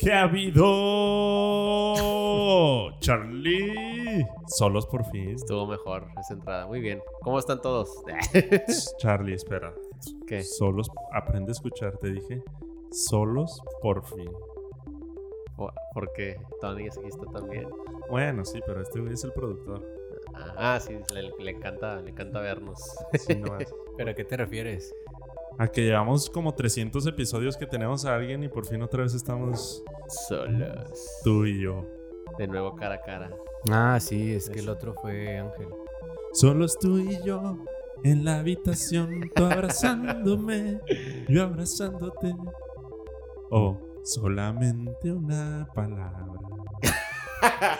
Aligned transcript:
¿Qué 0.00 0.14
ha 0.14 0.22
habido? 0.22 0.64
Charlie. 3.00 4.26
Solos 4.46 4.86
por 4.86 5.04
fin. 5.10 5.28
Estuvo 5.30 5.66
mejor 5.66 6.06
esa 6.18 6.32
entrada. 6.32 6.66
Muy 6.66 6.80
bien. 6.80 7.02
¿Cómo 7.20 7.38
están 7.38 7.60
todos? 7.60 8.02
Charlie, 8.98 9.34
espera. 9.34 9.74
¿Qué? 10.26 10.42
Solos, 10.42 10.90
aprende 11.12 11.50
a 11.50 11.52
escuchar, 11.52 11.98
te 11.98 12.12
dije. 12.12 12.42
Solos 12.90 13.60
por 13.82 14.06
fin. 14.06 14.30
¿Por 15.92 16.12
qué? 16.14 16.40
Tony 16.62 16.86
aquí 16.86 17.06
está 17.06 17.26
también. 17.26 17.68
Bueno, 18.08 18.46
sí, 18.46 18.60
pero 18.66 18.80
este 18.80 19.04
es 19.12 19.24
el 19.24 19.32
productor. 19.32 19.86
Ah, 20.56 20.80
sí, 20.80 20.96
le, 21.12 21.30
le 21.38 21.50
encanta, 21.50 22.00
le 22.00 22.10
encanta 22.10 22.40
vernos. 22.40 22.80
Sí, 23.18 23.34
no. 23.36 23.58
¿Pero 23.98 24.12
a 24.12 24.14
qué 24.14 24.24
te 24.24 24.38
refieres? 24.38 24.94
A 25.58 25.68
que 25.68 25.82
llevamos 25.84 26.30
como 26.30 26.54
300 26.54 27.06
episodios 27.06 27.56
que 27.56 27.66
tenemos 27.66 28.04
a 28.04 28.14
alguien 28.14 28.42
y 28.42 28.48
por 28.48 28.66
fin 28.66 28.82
otra 28.82 29.02
vez 29.02 29.14
estamos 29.14 29.82
Solos. 30.28 31.20
tú 31.22 31.44
y 31.44 31.62
yo. 31.62 31.86
De 32.38 32.46
nuevo 32.46 32.74
cara 32.76 32.94
a 32.94 33.00
cara. 33.00 33.30
Ah, 33.70 33.98
sí, 34.00 34.32
es 34.32 34.48
que 34.48 34.60
el 34.60 34.68
otro 34.68 34.94
fue 34.94 35.38
Ángel. 35.38 35.68
Solos 36.32 36.78
tú 36.78 36.98
y 36.98 37.22
yo 37.24 37.58
en 38.04 38.24
la 38.24 38.38
habitación, 38.38 39.28
tú 39.34 39.44
abrazándome, 39.44 40.80
yo 41.28 41.42
abrazándote. 41.42 42.34
Oh, 43.50 43.78
solamente 44.04 45.12
una 45.12 45.68
palabra. 45.74 46.26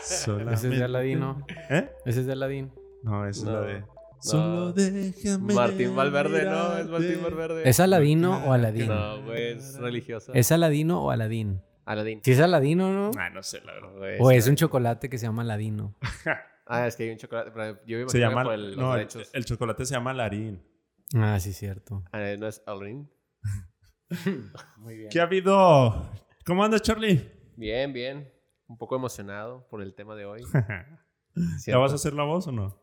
Solamente. 0.03 0.55
Ese 0.55 0.69
es 0.69 0.79
de 0.79 0.85
Aladino. 0.85 1.47
¿Eh? 1.71 1.91
Ese 2.05 2.21
es 2.21 2.27
de 2.27 2.33
Aladín. 2.33 2.73
No, 3.03 3.27
esa 3.27 3.47
No, 3.47 3.51
es 3.51 3.55
la 3.55 3.61
de. 3.63 3.85
No. 4.25 4.31
Solo 4.31 4.73
déjame. 4.73 5.55
Martín 5.55 5.97
Valverde, 5.97 6.45
no, 6.45 6.77
es 6.77 6.87
Martín. 6.89 7.23
Valverde. 7.23 7.69
¿Es 7.69 7.81
Aladino 7.81 8.45
o 8.47 8.53
Aladín? 8.53 8.89
No, 8.89 9.23
güey, 9.25 9.53
es 9.53 9.79
religioso. 9.79 10.33
¿Es 10.35 10.53
Aladino 10.53 11.03
o 11.03 11.11
Aladín? 11.11 11.63
Aladín. 11.87 12.21
Si 12.23 12.33
es 12.33 12.41
Aladino, 12.41 12.93
¿no? 12.93 13.11
Ah, 13.19 13.31
no 13.31 13.43
sé, 13.43 13.61
la 13.65 13.73
verdad. 13.73 13.97
Güey, 13.97 14.17
O 14.21 14.31
es 14.31 14.45
sí. 14.45 14.51
un 14.51 14.57
chocolate 14.57 15.09
que 15.09 15.19
se 15.19 15.27
llama 15.27 15.43
Aladino. 15.43 15.97
Ah, 16.73 16.87
es 16.87 16.95
que 16.95 17.03
hay 17.03 17.11
un 17.11 17.17
chocolate. 17.17 17.51
pero 17.51 17.81
Yo 17.85 17.99
me 17.99 18.09
Se 18.09 18.19
imagino 18.19 18.31
llama. 18.31 18.45
por 18.45 18.53
el- 18.55 18.67
los 18.69 18.77
no, 18.77 18.93
el, 18.93 18.99
derechos. 18.99 19.31
el 19.35 19.45
chocolate 19.45 19.85
se 19.87 19.93
llama 19.95 20.15
Larín. 20.15 20.63
Ah, 21.17 21.41
sí, 21.41 21.53
cierto. 21.53 22.05
Ah, 22.13 22.21
¿No 22.39 22.47
es 22.47 22.63
Aladín? 22.65 23.11
Muy 24.79 24.97
bien. 24.97 25.09
¿Qué 25.11 25.19
ha 25.19 25.25
habido? 25.25 26.09
¿Cómo 26.47 26.63
andas, 26.65 26.83
Charlie? 26.83 27.29
Bien, 27.57 27.93
bien. 27.93 28.33
Un 28.69 28.79
poco 28.79 28.95
emocionado 28.95 29.67
por 29.69 29.83
el 29.83 29.95
tema 29.95 30.15
de 30.15 30.27
hoy. 30.27 30.43
¿Ya 31.67 31.77
vas 31.79 31.91
a 31.91 31.97
hacer 31.97 32.13
la 32.13 32.23
voz 32.23 32.47
o 32.47 32.53
no? 32.53 32.81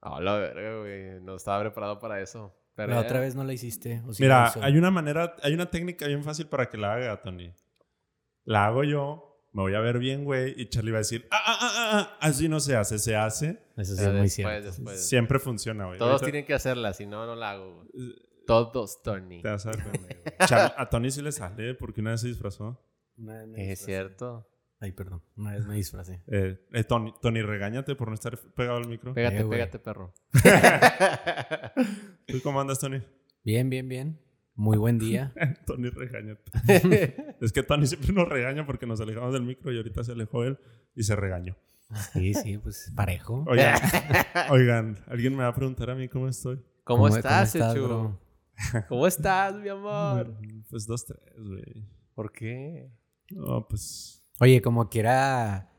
Ah, 0.00 0.20
la 0.20 0.36
verga, 0.36 0.78
güey. 0.80 1.20
No 1.20 1.36
estaba 1.36 1.60
preparado 1.60 1.98
para 1.98 2.20
eso. 2.20 2.54
Pero 2.74 2.92
La 2.94 3.00
otra 3.00 3.18
vez 3.20 3.34
no 3.34 3.42
la 3.42 3.52
hiciste. 3.52 4.02
¿o 4.06 4.12
sí 4.12 4.24
la 4.24 4.52
Mira, 4.54 4.66
hay 4.66 4.78
una 4.78 4.90
manera, 4.92 5.34
hay 5.42 5.52
una 5.54 5.68
técnica 5.68 6.06
bien 6.06 6.22
fácil 6.22 6.46
para 6.46 6.68
que 6.68 6.76
la 6.78 6.94
haga, 6.94 7.20
Tony. 7.20 7.52
La 8.44 8.66
hago 8.66 8.84
yo, 8.84 9.42
me 9.52 9.62
voy 9.62 9.74
a 9.74 9.80
ver 9.80 9.98
bien, 9.98 10.24
güey, 10.24 10.54
y 10.56 10.68
Charlie 10.68 10.92
va 10.92 10.98
a 10.98 11.00
decir, 11.00 11.26
ah, 11.32 11.42
ah, 11.44 11.58
ah, 11.60 11.70
ah, 11.74 11.90
ah, 11.92 12.18
así 12.20 12.48
no 12.48 12.60
se 12.60 12.76
hace, 12.76 12.98
se 13.00 13.16
hace. 13.16 13.60
Eso 13.76 13.96
sí 13.96 14.04
es 14.04 14.12
muy 14.12 14.28
cierto. 14.28 14.64
después. 14.66 15.08
Siempre 15.08 15.40
funciona, 15.40 15.86
güey. 15.86 15.98
Todos 15.98 16.12
Ahorita 16.12 16.26
tienen 16.26 16.46
que 16.46 16.54
hacerla, 16.54 16.92
si 16.94 17.06
no, 17.06 17.26
no 17.26 17.34
la 17.34 17.50
hago. 17.50 17.74
güey. 17.74 17.88
Eh, 18.10 18.14
Todos, 18.46 19.02
Tony. 19.02 19.42
Te 19.42 19.48
vas 19.48 19.66
a 19.66 19.72
güey. 19.72 20.22
Char- 20.46 20.74
a 20.76 20.88
Tony 20.88 21.10
sí 21.10 21.20
le 21.20 21.32
sale 21.32 21.74
porque 21.74 22.00
una 22.00 22.12
vez 22.12 22.20
se 22.20 22.28
disfrazó. 22.28 22.80
Es 23.56 23.84
cierto. 23.84 24.48
Ay, 24.80 24.92
perdón. 24.92 25.22
Una 25.36 25.52
vez 25.52 25.66
me 25.66 25.74
disfracé. 25.76 26.22
Eh, 26.28 26.58
eh, 26.72 26.84
Tony, 26.84 27.12
Tony, 27.20 27.42
regáñate 27.42 27.94
por 27.96 28.08
no 28.08 28.14
estar 28.14 28.38
pegado 28.54 28.78
al 28.78 28.86
micro. 28.88 29.14
Pégate, 29.14 29.40
Eh, 29.40 29.44
pégate, 29.44 29.78
perro. 29.78 30.14
¿Tú 32.26 32.40
cómo 32.42 32.60
andas, 32.60 32.78
Tony? 32.78 33.02
Bien, 33.44 33.68
bien, 33.70 33.88
bien. 33.88 34.20
Muy 34.54 34.76
buen 34.76 34.98
día. 34.98 35.32
Tony, 35.66 35.88
regáñate. 35.90 37.36
es 37.40 37.52
que 37.52 37.62
Tony 37.62 37.86
siempre 37.86 38.12
nos 38.12 38.28
regaña 38.28 38.66
porque 38.66 38.86
nos 38.86 39.00
alejamos 39.00 39.32
del 39.32 39.42
micro 39.42 39.72
y 39.72 39.76
ahorita 39.76 40.04
se 40.04 40.12
alejó 40.12 40.44
él 40.44 40.58
y 40.94 41.02
se 41.04 41.14
regañó. 41.16 41.56
Sí, 42.12 42.34
sí, 42.34 42.58
pues 42.58 42.92
parejo. 42.94 43.44
Oigan, 43.48 43.80
oigan, 44.50 44.98
alguien 45.06 45.34
me 45.34 45.44
va 45.44 45.48
a 45.48 45.54
preguntar 45.54 45.90
a 45.90 45.94
mí 45.94 46.08
cómo 46.08 46.28
estoy. 46.28 46.60
¿Cómo, 46.84 47.08
estás, 47.08 47.54
bro? 47.74 48.20
¿Cómo 48.88 49.06
estás, 49.06 49.54
mi 49.56 49.68
amor? 49.68 50.34
Pues 50.68 50.86
dos, 50.86 51.06
tres, 51.06 51.20
güey. 51.38 51.86
¿Por 52.14 52.32
qué? 52.32 52.90
No, 53.30 53.66
pues. 53.66 54.17
Oye, 54.40 54.62
como 54.62 54.88
quiera. 54.88 55.70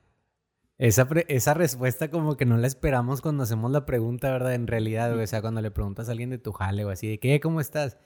Esa, 0.80 1.08
pre- 1.10 1.26
esa 1.30 1.54
respuesta 1.56 2.10
como 2.12 2.38
que 2.38 2.46
no 2.46 2.58
la 2.58 2.68
esperamos 2.68 3.22
cuando 3.22 3.44
hacemos 3.44 3.72
la 3.72 3.86
pregunta, 3.86 4.32
¿verdad? 4.32 4.56
En 4.56 4.68
realidad. 4.68 5.18
O 5.18 5.28
sea, 5.28 5.42
cuando 5.42 5.62
le 5.62 5.72
preguntas 5.72 6.10
a 6.10 6.14
alguien 6.14 6.30
de 6.32 6.40
tu 6.40 6.54
jale 6.54 6.86
o 6.86 6.90
así, 6.92 7.08
de 7.10 7.20
¿qué? 7.20 7.40
¿Cómo 7.42 7.62
estás? 7.62 7.98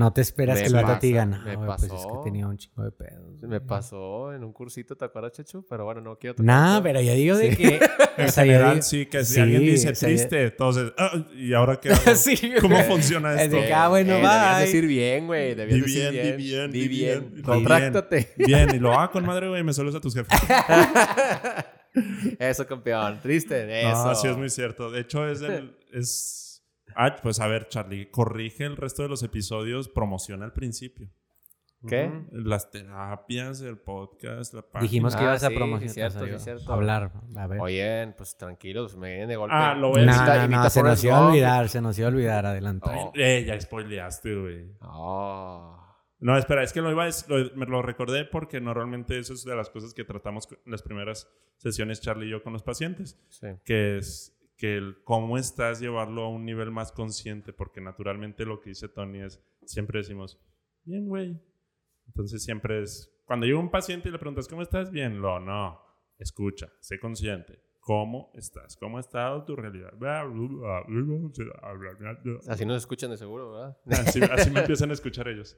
No 0.00 0.14
te 0.14 0.22
esperas 0.22 0.54
Me 0.56 0.62
que 0.62 0.68
el 0.68 0.74
vato 0.74 0.98
te 0.98 1.06
diga, 1.08 1.26
no, 1.26 1.42
me 1.42 1.56
güey, 1.56 1.66
pues 1.66 1.82
es 1.82 1.90
que 1.90 1.94
pasó. 1.96 2.20
tenía 2.24 2.46
un 2.46 2.56
chingo 2.56 2.82
de 2.84 2.90
pedos. 2.90 3.42
Me 3.42 3.58
güey". 3.58 3.60
pasó 3.60 4.32
en 4.32 4.44
un 4.44 4.52
cursito, 4.54 4.96
¿te 4.96 5.04
acuerdas, 5.04 5.32
Chechu? 5.32 5.66
Pero 5.68 5.84
bueno, 5.84 6.00
no 6.00 6.16
quiero 6.18 6.36
tocar 6.36 6.46
Nah, 6.46 6.80
pero 6.82 7.02
yo 7.02 7.12
digo 7.12 7.36
de 7.36 7.50
Sí. 7.50 7.56
que. 7.56 7.80
En 8.16 8.26
o 8.26 8.30
sea, 8.30 8.44
yo 8.44 8.52
general, 8.52 8.70
digo- 8.76 8.82
sí, 8.82 9.06
que 9.06 9.24
si 9.24 9.34
sí, 9.34 9.40
alguien 9.40 9.62
dice 9.62 9.90
o 9.90 9.94
sea, 9.94 10.08
triste, 10.08 10.42
entonces. 10.44 10.92
"Ah, 10.98 11.24
¿Y 11.34 11.52
ahora 11.54 11.78
qué 11.80 11.90
hago? 11.92 12.14
Sí, 12.16 12.36
¿Cómo 12.60 12.76
güey. 12.76 12.88
funciona 12.88 13.34
Es 13.34 13.42
esto? 13.42 13.56
de 13.56 13.66
que, 13.66 13.72
ah, 13.74 13.88
bueno, 13.88 14.12
Eh, 14.12 14.16
debías 14.16 14.60
decir 14.60 14.86
bien, 14.86 15.26
güey. 15.26 15.54
Debías 15.54 15.74
Di 15.76 15.80
decir 15.80 16.10
bien, 16.10 16.36
bien. 16.36 16.70
di 16.70 16.88
bien, 16.88 17.22
Di 17.22 17.28
bien. 17.32 17.42
Contráctate. 17.42 18.32
Bien, 18.36 18.68
y 18.74 18.78
lo 18.78 18.92
hago 18.98 19.12
con 19.12 19.24
madre, 19.26 19.48
güey, 19.48 19.62
me 19.62 19.72
sueles 19.72 19.94
a 19.94 20.00
tus 20.00 20.14
jefes. 20.14 20.38
Eso, 22.38 22.66
campeón. 22.66 23.18
Triste. 23.22 23.80
Eso. 23.82 24.06
No, 24.06 24.14
sí 24.14 24.28
es 24.28 24.36
muy 24.36 24.50
cierto. 24.50 24.90
De 24.90 25.00
hecho, 25.00 25.26
es 25.28 25.40
el. 25.42 25.74
Es... 25.92 26.49
Ah, 26.96 27.16
pues 27.22 27.40
a 27.40 27.46
ver, 27.46 27.68
Charlie, 27.68 28.10
corrige 28.10 28.64
el 28.64 28.76
resto 28.76 29.02
de 29.02 29.08
los 29.08 29.22
episodios, 29.22 29.88
promociona 29.88 30.44
al 30.44 30.52
principio. 30.52 31.08
¿Qué? 31.88 32.08
Ujú. 32.08 32.26
Las 32.32 32.70
terapias, 32.70 33.62
el 33.62 33.78
podcast, 33.78 34.52
la 34.52 34.60
página. 34.60 34.82
Dijimos 34.82 35.14
que 35.16 35.20
Ah, 35.22 35.28
ibas 35.28 35.44
a 35.44 35.48
sí, 35.48 35.54
promocionar. 35.54 35.88
sí, 35.88 35.94
cierto, 35.94 36.26
sí, 36.38 36.44
cierto. 36.44 36.72
Hablar. 36.74 37.12
A 37.36 37.46
ver. 37.46 37.58
Oye, 37.58 38.14
pues 38.18 38.36
tranquilos, 38.36 38.96
me 38.98 39.08
vienen 39.08 39.28
de 39.30 39.36
golpe. 39.36 39.54
Ah, 39.56 39.74
lo 39.74 39.88
voy 39.88 40.02
a 40.02 40.04
No, 40.04 40.12
decir. 40.12 40.26
no, 40.26 40.34
Invita- 40.34 40.38
no, 40.38 40.44
invita 40.56 40.70
se 40.70 40.80
a 40.80 40.82
nos 40.82 41.04
iba 41.04 41.16
a 41.16 41.26
olvidar, 41.28 41.68
se 41.70 41.80
nos 41.80 41.98
iba 41.98 42.08
a 42.08 42.10
olvidar, 42.10 42.44
adelante. 42.44 42.90
Oh. 42.92 43.12
Eh, 43.14 43.44
ya 43.46 43.58
spoileaste, 43.58 44.34
güey. 44.36 44.72
Oh. 44.82 45.76
No, 46.18 46.36
espera, 46.36 46.62
es 46.62 46.74
que 46.74 46.82
lo 46.82 46.90
iba 46.90 47.04
a, 47.06 47.08
lo- 47.28 47.56
me 47.56 47.64
lo 47.64 47.80
recordé 47.80 48.26
porque 48.26 48.60
normalmente 48.60 49.18
eso 49.18 49.32
es 49.32 49.42
de 49.44 49.56
las 49.56 49.70
cosas 49.70 49.94
que 49.94 50.04
tratamos 50.04 50.48
en 50.52 50.70
las 50.72 50.82
primeras 50.82 51.28
sesiones, 51.56 52.02
Charlie 52.02 52.26
y 52.26 52.30
yo, 52.32 52.42
con 52.42 52.52
los 52.52 52.62
pacientes, 52.62 53.18
Sí. 53.30 53.46
que 53.64 53.96
es 53.96 54.36
que 54.60 54.76
el 54.76 55.02
cómo 55.04 55.38
estás 55.38 55.80
llevarlo 55.80 56.22
a 56.22 56.28
un 56.28 56.44
nivel 56.44 56.70
más 56.70 56.92
consciente, 56.92 57.54
porque 57.54 57.80
naturalmente 57.80 58.44
lo 58.44 58.60
que 58.60 58.70
dice 58.70 58.90
Tony 58.90 59.22
es, 59.22 59.42
siempre 59.64 60.00
decimos, 60.00 60.38
bien, 60.84 61.08
güey. 61.08 61.40
Entonces 62.06 62.44
siempre 62.44 62.82
es, 62.82 63.10
cuando 63.24 63.46
llega 63.46 63.58
un 63.58 63.70
paciente 63.70 64.10
y 64.10 64.12
le 64.12 64.18
preguntas, 64.18 64.46
¿cómo 64.48 64.60
estás? 64.60 64.90
Bien, 64.90 65.22
lo, 65.22 65.40
no, 65.40 65.80
escucha, 66.18 66.70
sé 66.80 67.00
consciente. 67.00 67.58
¿Cómo 67.80 68.30
estás? 68.34 68.76
¿Cómo 68.76 68.98
ha 68.98 69.00
estado 69.00 69.42
tu 69.46 69.56
realidad? 69.56 69.94
Así 72.46 72.66
nos 72.66 72.76
escuchan 72.76 73.10
de 73.10 73.16
seguro, 73.16 73.52
¿verdad? 73.52 73.78
Así, 73.86 74.20
así 74.30 74.50
me 74.50 74.60
empiezan 74.60 74.90
a 74.90 74.92
escuchar 74.92 75.26
ellos. 75.28 75.56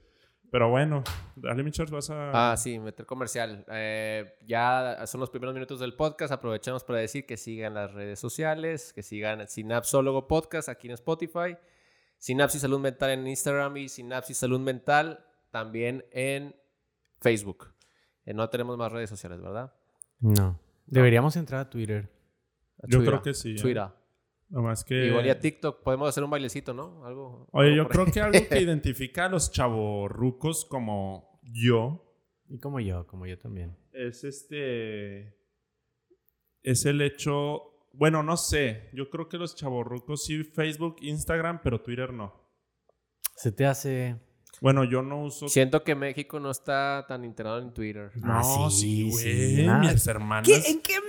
Pero 0.52 0.68
bueno, 0.68 1.02
dale, 1.34 1.62
Michos, 1.62 1.90
vas 1.90 2.10
a... 2.10 2.52
Ah, 2.52 2.56
sí, 2.58 2.78
meter 2.78 3.06
comercial. 3.06 3.64
Eh, 3.68 4.36
ya 4.44 5.02
son 5.06 5.20
los 5.22 5.30
primeros 5.30 5.54
minutos 5.54 5.80
del 5.80 5.94
podcast. 5.94 6.30
Aprovechamos 6.30 6.84
para 6.84 6.98
decir 6.98 7.24
que 7.24 7.38
sigan 7.38 7.72
las 7.72 7.90
redes 7.94 8.20
sociales, 8.20 8.92
que 8.92 9.02
sigan 9.02 9.48
Sinapsólogo 9.48 10.28
Podcast 10.28 10.68
aquí 10.68 10.88
en 10.88 10.92
Spotify, 10.92 11.56
Sinapsis 12.18 12.60
Salud 12.60 12.80
Mental 12.80 13.08
en 13.12 13.26
Instagram 13.26 13.78
y 13.78 13.88
Sinapsis 13.88 14.36
Salud 14.36 14.60
Mental 14.60 15.24
también 15.50 16.04
en 16.10 16.54
Facebook. 17.22 17.72
Eh, 18.26 18.34
no 18.34 18.50
tenemos 18.50 18.76
más 18.76 18.92
redes 18.92 19.08
sociales, 19.08 19.40
¿verdad? 19.40 19.72
No. 20.20 20.60
Deberíamos 20.84 21.34
entrar 21.36 21.62
a 21.62 21.70
Twitter. 21.70 22.10
Yo 22.82 22.98
Twitter. 22.98 23.06
creo 23.06 23.22
que 23.22 23.32
sí. 23.32 23.52
¿eh? 23.52 23.58
Twitter. 23.58 23.88
Nomás 24.52 24.84
que... 24.84 25.06
Igual 25.06 25.26
y 25.26 25.31
a 25.31 25.40
TikTok 25.40 25.82
podemos 25.82 26.08
hacer 26.08 26.22
un 26.22 26.31
bailecito, 26.31 26.75
¿no? 26.75 27.04
Algo. 27.06 27.49
Oye, 27.52 27.70
algo 27.70 27.82
yo 27.84 27.88
creo 27.88 28.04
ahí. 28.04 28.12
que 28.12 28.20
algo 28.20 28.49
que 28.49 28.60
identifica 28.60 29.25
a 29.25 29.28
los 29.31 29.50
chavorrucos 29.50 30.64
como 30.66 31.40
yo 31.43 32.14
Y 32.49 32.58
como 32.58 32.78
yo, 32.78 33.06
como 33.06 33.26
yo 33.26 33.38
también. 33.38 33.76
es 33.93 34.25
este. 34.25 35.34
Es 36.62 36.84
el 36.87 37.00
hecho. 37.00 37.62
Bueno, 37.94 38.22
no 38.22 38.37
sé. 38.37 38.90
Yo 38.93 39.08
creo 39.10 39.28
que 39.28 39.38
los 39.38 39.56
chavorrucos 39.56 40.25
sí, 40.25 40.44
Facebook, 40.44 40.96
Instagram, 41.00 41.60
pero 41.62 41.81
Twitter 41.81 42.12
no. 42.12 42.34
Se 43.37 43.52
te 43.52 43.64
hace. 43.66 44.16
Bueno, 44.60 44.84
yo 44.84 45.02
no 45.02 45.25
uso. 45.25 45.48
Siento 45.48 45.82
que 45.82 45.94
México 45.94 46.38
no 46.38 46.50
está 46.50 47.05
tan 47.08 47.25
integrado 47.25 47.58
en 47.58 47.72
Twitter. 47.75 48.12
No, 48.16 48.66
Ah, 48.66 48.70
sí, 48.70 49.10
sí, 49.10 49.10
güey. 49.10 49.56
sí. 49.56 49.66
Mis 49.81 50.06
hermanas. 50.06 50.46
qué 50.46 51.00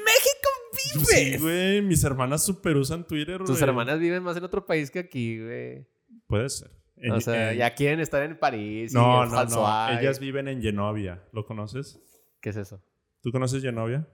México 0.99 1.37
Sí, 1.37 1.37
güey. 1.41 1.81
Mis 1.81 2.03
hermanas 2.03 2.43
super 2.43 2.75
usan 2.77 3.05
Twitter, 3.05 3.39
Tus 3.39 3.51
güey. 3.57 3.63
hermanas 3.63 3.99
viven 3.99 4.23
más 4.23 4.37
en 4.37 4.43
otro 4.43 4.65
país 4.65 4.89
que 4.91 4.99
aquí, 4.99 5.39
güey. 5.43 5.87
Puede 6.27 6.49
ser. 6.49 6.71
En- 6.97 7.11
O 7.11 7.21
sea, 7.21 7.51
en- 7.51 7.57
ya 7.57 7.73
quieren 7.75 7.99
estar 7.99 8.21
en 8.23 8.37
París. 8.37 8.91
y 8.91 8.95
No, 8.95 9.23
en 9.23 9.31
no, 9.31 9.45
no. 9.45 9.99
Ellas 9.99 10.19
viven 10.19 10.47
en 10.47 10.61
Genovia. 10.61 11.23
¿Lo 11.33 11.45
conoces? 11.45 11.99
¿Qué 12.41 12.49
es 12.49 12.57
eso? 12.57 12.81
¿Tú 13.21 13.31
conoces 13.31 13.61
Genovia? 13.61 14.07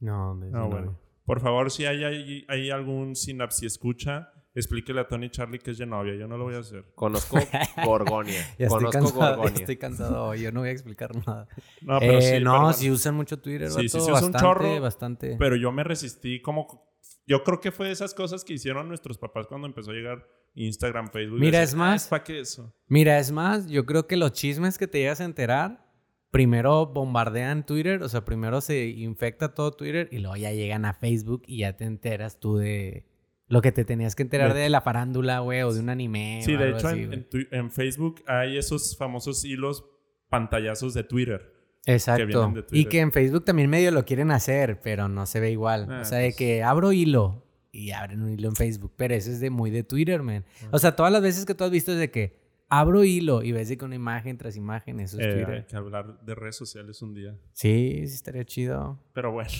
No, 0.00 0.36
de- 0.38 0.48
Ah, 0.48 0.58
no, 0.60 0.68
bueno. 0.68 1.00
Por 1.24 1.40
favor, 1.40 1.70
si 1.70 1.86
hay, 1.86 2.04
hay, 2.04 2.44
hay 2.48 2.70
algún 2.70 3.14
sinapsi 3.16 3.66
escucha 3.66 4.30
explíquele 4.54 5.00
a 5.00 5.08
Tony 5.08 5.30
Charlie 5.30 5.58
que 5.58 5.72
es 5.72 5.78
Genovia. 5.78 6.14
Yo 6.14 6.26
no 6.28 6.36
lo 6.38 6.44
voy 6.44 6.54
a 6.54 6.58
hacer. 6.58 6.84
Conozco 6.94 7.38
Gorgonia. 7.84 8.40
Ya 8.58 8.66
estoy 8.66 8.84
Conozco 8.84 8.90
cansado, 8.92 9.20
ya 9.30 9.36
Gorgonia. 9.36 9.60
estoy 9.60 9.76
cansado 9.76 10.24
hoy, 10.26 10.40
yo 10.42 10.52
no 10.52 10.60
voy 10.60 10.68
a 10.68 10.72
explicar 10.72 11.14
nada. 11.26 11.48
No, 11.82 11.98
pero 11.98 12.18
Eh, 12.18 12.38
sí, 12.38 12.44
no, 12.44 12.72
si 12.72 12.90
usan 12.90 13.14
mucho 13.14 13.38
Twitter, 13.40 13.68
Sí, 13.68 13.74
vato, 13.76 13.82
sí, 13.82 13.88
se 13.88 13.98
usa 13.98 14.06
un 14.08 14.12
bastante, 14.14 14.38
chorro, 14.38 14.80
bastante. 14.80 15.36
Pero 15.38 15.56
yo 15.56 15.72
me 15.72 15.84
resistí 15.84 16.40
como... 16.40 16.92
Yo 17.26 17.42
creo 17.42 17.60
que 17.60 17.72
fue 17.72 17.86
de 17.86 17.92
esas 17.92 18.12
cosas 18.14 18.44
que 18.44 18.52
hicieron 18.54 18.86
nuestros 18.88 19.16
papás 19.18 19.46
cuando 19.46 19.66
empezó 19.66 19.90
a 19.90 19.94
llegar 19.94 20.26
Instagram, 20.54 21.10
Facebook. 21.10 21.40
Mira, 21.40 21.62
es 21.62 21.74
más- 21.74 22.06
"Ah, 22.06 22.10
¿Para 22.10 22.24
qué 22.24 22.40
eso? 22.40 22.72
Mira, 22.86 23.18
es 23.18 23.32
más, 23.32 23.66
yo 23.68 23.84
creo 23.86 24.06
que 24.06 24.16
los 24.16 24.32
chismes 24.32 24.76
que 24.78 24.86
te 24.86 24.98
llegas 24.98 25.20
a 25.20 25.24
enterar, 25.24 25.84
primero 26.30 26.86
bombardean 26.86 27.64
Twitter, 27.64 28.02
o 28.02 28.08
sea, 28.08 28.24
primero 28.24 28.60
se 28.60 28.86
infecta 28.88 29.54
todo 29.54 29.72
Twitter 29.72 30.08
y 30.12 30.18
luego 30.18 30.36
ya 30.36 30.52
llegan 30.52 30.84
a 30.84 30.92
Facebook 30.94 31.42
y 31.46 31.58
ya 31.60 31.76
te 31.76 31.84
enteras 31.84 32.40
tú 32.40 32.56
de 32.56 33.06
lo 33.48 33.60
que 33.62 33.72
te 33.72 33.84
tenías 33.84 34.14
que 34.16 34.22
enterar 34.22 34.54
De- 34.54 34.60
de, 34.60 34.70
la 34.70 34.80
farándula, 34.80 35.40
güey, 35.40 35.62
o 35.62 35.72
de 35.72 35.80
un 35.80 35.88
anime. 35.90 36.40
Sí, 36.42 36.54
o 36.54 36.58
de 36.58 36.64
algo 36.64 36.78
hecho, 36.78 36.88
así, 36.88 37.08
en, 37.50 37.70
Facebook 37.70 38.22
hay 38.26 38.56
esos 38.56 38.96
famosos 38.96 39.44
hilos 39.44 39.84
pantallazos 40.28 40.94
de 40.94 41.04
Twitter. 41.04 41.52
Exacto. 41.86 42.26
vienen 42.26 42.54
de 42.54 42.60
Y 42.60 42.62
Twitter. 42.64 42.88
que 42.90 43.00
en 43.00 43.12
Facebook 43.12 43.44
también 43.44 43.68
medio 43.68 43.90
lo 43.90 44.04
quieren 44.06 44.30
hacer, 44.30 44.80
pero 44.80 45.08
no 45.08 45.26
se 45.26 45.40
ve 45.40 45.50
igual. 45.50 45.86
Ah, 45.90 46.00
o 46.00 46.04
sea, 46.04 46.18
de 46.18 46.28
pues. 46.28 46.36
que 46.36 46.62
abro 46.62 46.92
hilo 46.92 47.44
y 47.72 47.90
abren 47.90 48.22
un 48.22 48.30
hilo 48.30 48.48
en 48.48 48.56
Facebook, 48.56 48.94
pero 48.96 49.14
eso 49.14 49.30
es 49.30 49.40
de 49.40 49.50
muy 49.50 49.70
de 49.70 49.84
Twitter, 49.84 50.22
man. 50.22 50.44
O 50.70 50.78
sea, 50.78 50.96
todas 50.96 51.12
las 51.12 51.20
veces 51.20 51.44
que 51.44 51.54
tú 51.54 51.64
has 51.64 51.70
visto 51.70 51.92
es 51.92 51.98
de 51.98 52.10
que 52.10 52.42
abro 52.70 53.04
hilo 53.04 53.42
y 53.42 53.52
ves 53.52 53.68
de 53.68 53.76
que 53.76 53.84
una 53.84 53.96
imagen 53.96 54.38
tras 54.38 54.56
imagen, 54.56 54.98
eso 55.00 55.20
es 55.20 55.26
Eh, 55.26 55.30
Twitter. 55.32 55.54
hay 55.56 55.64
que 55.64 55.76
hablar 55.76 56.20
de 56.24 56.34
redes 56.34 56.56
sociales 56.56 57.02
un 57.02 57.12
día. 57.14 57.36
Sí, 57.52 58.04
sí 58.06 58.14
estaría 58.14 58.44
chido. 58.46 58.98
Pero 59.12 59.30
bueno, 59.32 59.50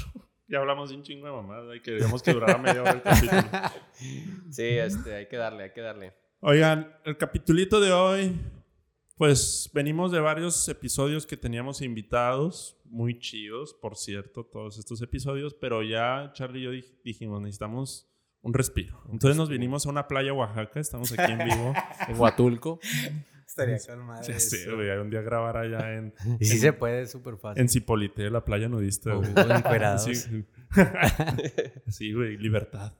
ya 0.49 0.59
hablamos 0.59 0.91
de 0.91 0.97
un 0.97 1.03
chingo 1.03 1.27
de 1.27 1.33
mamadas 1.33 1.77
y 1.77 1.81
queríamos 1.81 2.23
que 2.23 2.33
durara 2.33 2.59
media 2.59 2.83
hora 2.83 2.93
el 2.93 3.03
capítulo. 3.03 3.43
Sí, 4.51 4.63
este, 4.63 5.15
hay 5.15 5.29
que 5.29 5.37
darle, 5.37 5.65
hay 5.65 5.73
que 5.73 5.81
darle. 5.81 6.13
Oigan, 6.41 6.93
el 7.05 7.17
capitulito 7.17 7.81
de 7.81 7.93
hoy, 7.93 8.37
pues 9.17 9.71
venimos 9.73 10.13
de 10.13 10.21
varios 10.21 10.69
episodios 10.69 11.27
que 11.27 11.37
teníamos 11.37 11.81
invitados, 11.81 12.77
muy 12.85 13.19
chidos, 13.19 13.75
por 13.75 13.97
cierto, 13.97 14.45
todos 14.45 14.79
estos 14.79 15.01
episodios, 15.03 15.55
pero 15.55 15.83
ya 15.83 16.31
Charlie 16.35 16.61
y 16.61 16.65
yo 16.65 16.73
dij- 16.73 17.01
dijimos, 17.05 17.41
necesitamos 17.41 18.11
un 18.43 18.53
respiro. 18.53 19.01
Entonces 19.11 19.37
nos 19.37 19.49
vinimos 19.49 19.87
a 19.87 19.91
una 19.91 20.07
playa 20.07 20.33
Oaxaca, 20.35 20.79
estamos 20.81 21.11
aquí 21.19 21.33
en 21.33 21.39
vivo. 21.39 21.73
En 22.09 22.19
Huatulco. 22.21 22.79
Estaría 23.57 23.79
con 23.87 24.05
madre. 24.05 24.33
Ya 24.33 24.41
sé, 24.41 24.75
güey, 24.75 24.91
un 24.99 25.11
día 25.11 25.23
grabar 25.23 25.57
allá 25.57 25.95
en, 25.95 26.13
Y 26.41 26.45
sí 26.45 26.59
se 26.59 26.73
puede, 26.73 27.07
súper 27.07 27.37
fácil. 27.37 27.63
en 27.63 27.69
Cipolite, 27.69 28.29
la 28.29 28.45
playa 28.45 28.69
nudista. 28.69 29.17
O 29.17 29.23
encuerados. 29.25 30.05
Sí. 30.05 30.45
Sí, 31.87 32.13
güey, 32.13 32.37
libertad. 32.37 32.93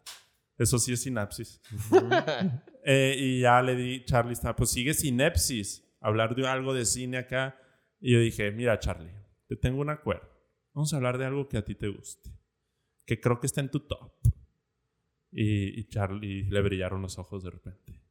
Eso 0.57 0.79
sí 0.79 0.93
es 0.93 1.03
sinapsis. 1.03 1.61
Eh, 2.87 3.17
y 3.19 3.41
ya 3.41 3.63
le 3.63 3.75
di, 3.77 4.05
Charlie 4.05 4.35
está, 4.35 4.55
pues 4.55 4.69
sigue 4.69 4.93
sinapsis, 4.93 5.83
hablar 6.03 6.35
de 6.35 6.47
algo 6.47 6.75
de 6.75 6.85
cine 6.85 7.17
acá. 7.17 7.59
Y 7.99 8.13
yo 8.13 8.21
dije, 8.21 8.51
mira, 8.51 8.79
Charlie, 8.79 9.11
te 9.49 9.57
tengo 9.57 9.81
un 9.81 9.89
acuerdo. 9.89 10.29
Vamos 10.75 10.93
a 10.93 10.97
hablar 10.97 11.17
de 11.17 11.25
algo 11.25 11.49
que 11.49 11.57
a 11.57 11.65
ti 11.65 11.75
te 11.75 11.89
guste, 11.89 12.29
que 13.07 13.23
creo 13.23 13.41
que 13.41 13.47
está 13.47 13.63
en 13.63 13.71
tu 13.71 13.81
top. 13.81 14.13
Y, 15.33 15.81
y 15.81 15.89
Charlie 15.89 16.45
le 16.45 16.61
brillaron 16.61 17.01
los 17.01 17.19
ojos 17.19 17.43
de 17.43 17.53
repente. 17.53 18.04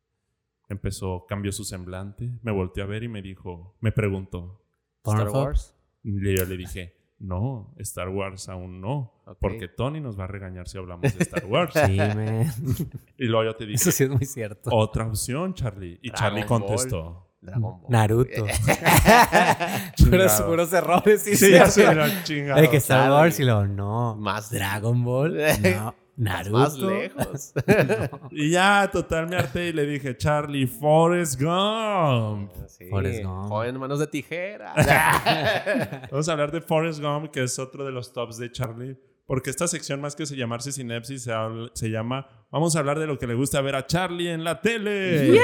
Empezó, 0.73 1.25
cambió 1.27 1.51
su 1.51 1.63
semblante, 1.63 2.31
me 2.41 2.51
volteó 2.51 2.83
a 2.83 2.87
ver 2.87 3.03
y 3.03 3.07
me 3.07 3.21
dijo, 3.21 3.75
me 3.79 3.91
preguntó. 3.91 4.61
Star. 5.05 5.29
Wars. 5.29 5.75
Y 6.03 6.35
yo 6.35 6.45
le 6.45 6.57
dije, 6.57 6.95
no, 7.19 7.73
Star 7.77 8.09
Wars 8.09 8.49
aún 8.49 8.81
no, 8.81 9.13
porque 9.39 9.69
Tony 9.69 10.01
nos 10.01 10.19
va 10.19 10.25
a 10.25 10.27
regañar 10.27 10.67
si 10.67 10.77
hablamos 10.77 11.03
de 11.03 11.23
Star 11.23 11.45
Wars. 11.45 11.73
Sí, 11.85 11.97
man. 11.97 12.45
Y 13.17 13.25
luego 13.25 13.45
yo 13.51 13.55
te 13.55 13.65
dije, 13.65 13.75
Eso 13.75 13.91
sí 13.91 14.03
es 14.03 14.09
muy 14.09 14.25
cierto. 14.25 14.69
otra 14.73 15.07
opción, 15.07 15.53
Charlie. 15.53 15.99
Y 16.01 16.09
Dragon 16.09 16.19
Charlie 16.19 16.41
Ball. 16.41 16.47
contestó. 16.47 17.29
Dragon 17.39 17.61
Ball. 17.81 17.89
Naruto. 17.89 18.45
puros, 20.09 20.41
puros 20.41 20.73
errores, 20.73 21.21
sí, 21.21 21.35
Sí, 21.35 21.53
sí. 21.69 21.81
De 21.81 22.69
que 22.69 22.77
Star. 22.77 23.11
Wars 23.11 23.39
y 23.39 23.43
luego, 23.43 23.67
no. 23.67 24.15
Más 24.15 24.49
Dragon 24.49 25.03
Ball. 25.03 25.37
No. 25.61 25.95
Naruto. 26.15 26.51
Más 26.57 26.77
lejos. 26.77 27.53
Y 28.31 28.51
ya, 28.51 28.89
total, 28.91 29.27
me 29.27 29.35
harté 29.35 29.69
y 29.69 29.73
le 29.73 29.85
dije, 29.85 30.15
Charlie, 30.17 30.67
Forrest 30.67 31.41
Gump. 31.41 32.51
Sí, 32.67 32.85
Forrest 32.89 33.23
Gump. 33.23 33.47
Joven 33.49 33.79
manos 33.79 33.99
de 33.99 34.07
tijera. 34.07 34.73
Vamos 36.11 36.29
a 36.29 36.31
hablar 36.31 36.51
de 36.51 36.61
Forrest 36.61 37.01
Gump, 37.01 37.31
que 37.31 37.43
es 37.43 37.57
otro 37.59 37.83
de 37.85 37.91
los 37.91 38.13
tops 38.13 38.37
de 38.37 38.51
Charlie. 38.51 38.97
Porque 39.25 39.49
esta 39.49 39.67
sección, 39.67 40.01
más 40.01 40.15
que 40.17 40.25
se 40.25 40.35
llamarse 40.35 40.71
Sinapsis, 40.73 41.23
se, 41.23 41.31
habla- 41.31 41.71
se 41.73 41.89
llama 41.89 42.27
Vamos 42.51 42.75
a 42.75 42.79
hablar 42.79 42.99
de 42.99 43.07
lo 43.07 43.17
que 43.17 43.25
le 43.25 43.33
gusta 43.35 43.61
ver 43.61 43.75
a 43.75 43.87
Charlie 43.87 44.29
en 44.29 44.43
la 44.43 44.59
tele. 44.61 45.31
sí, 45.31 45.37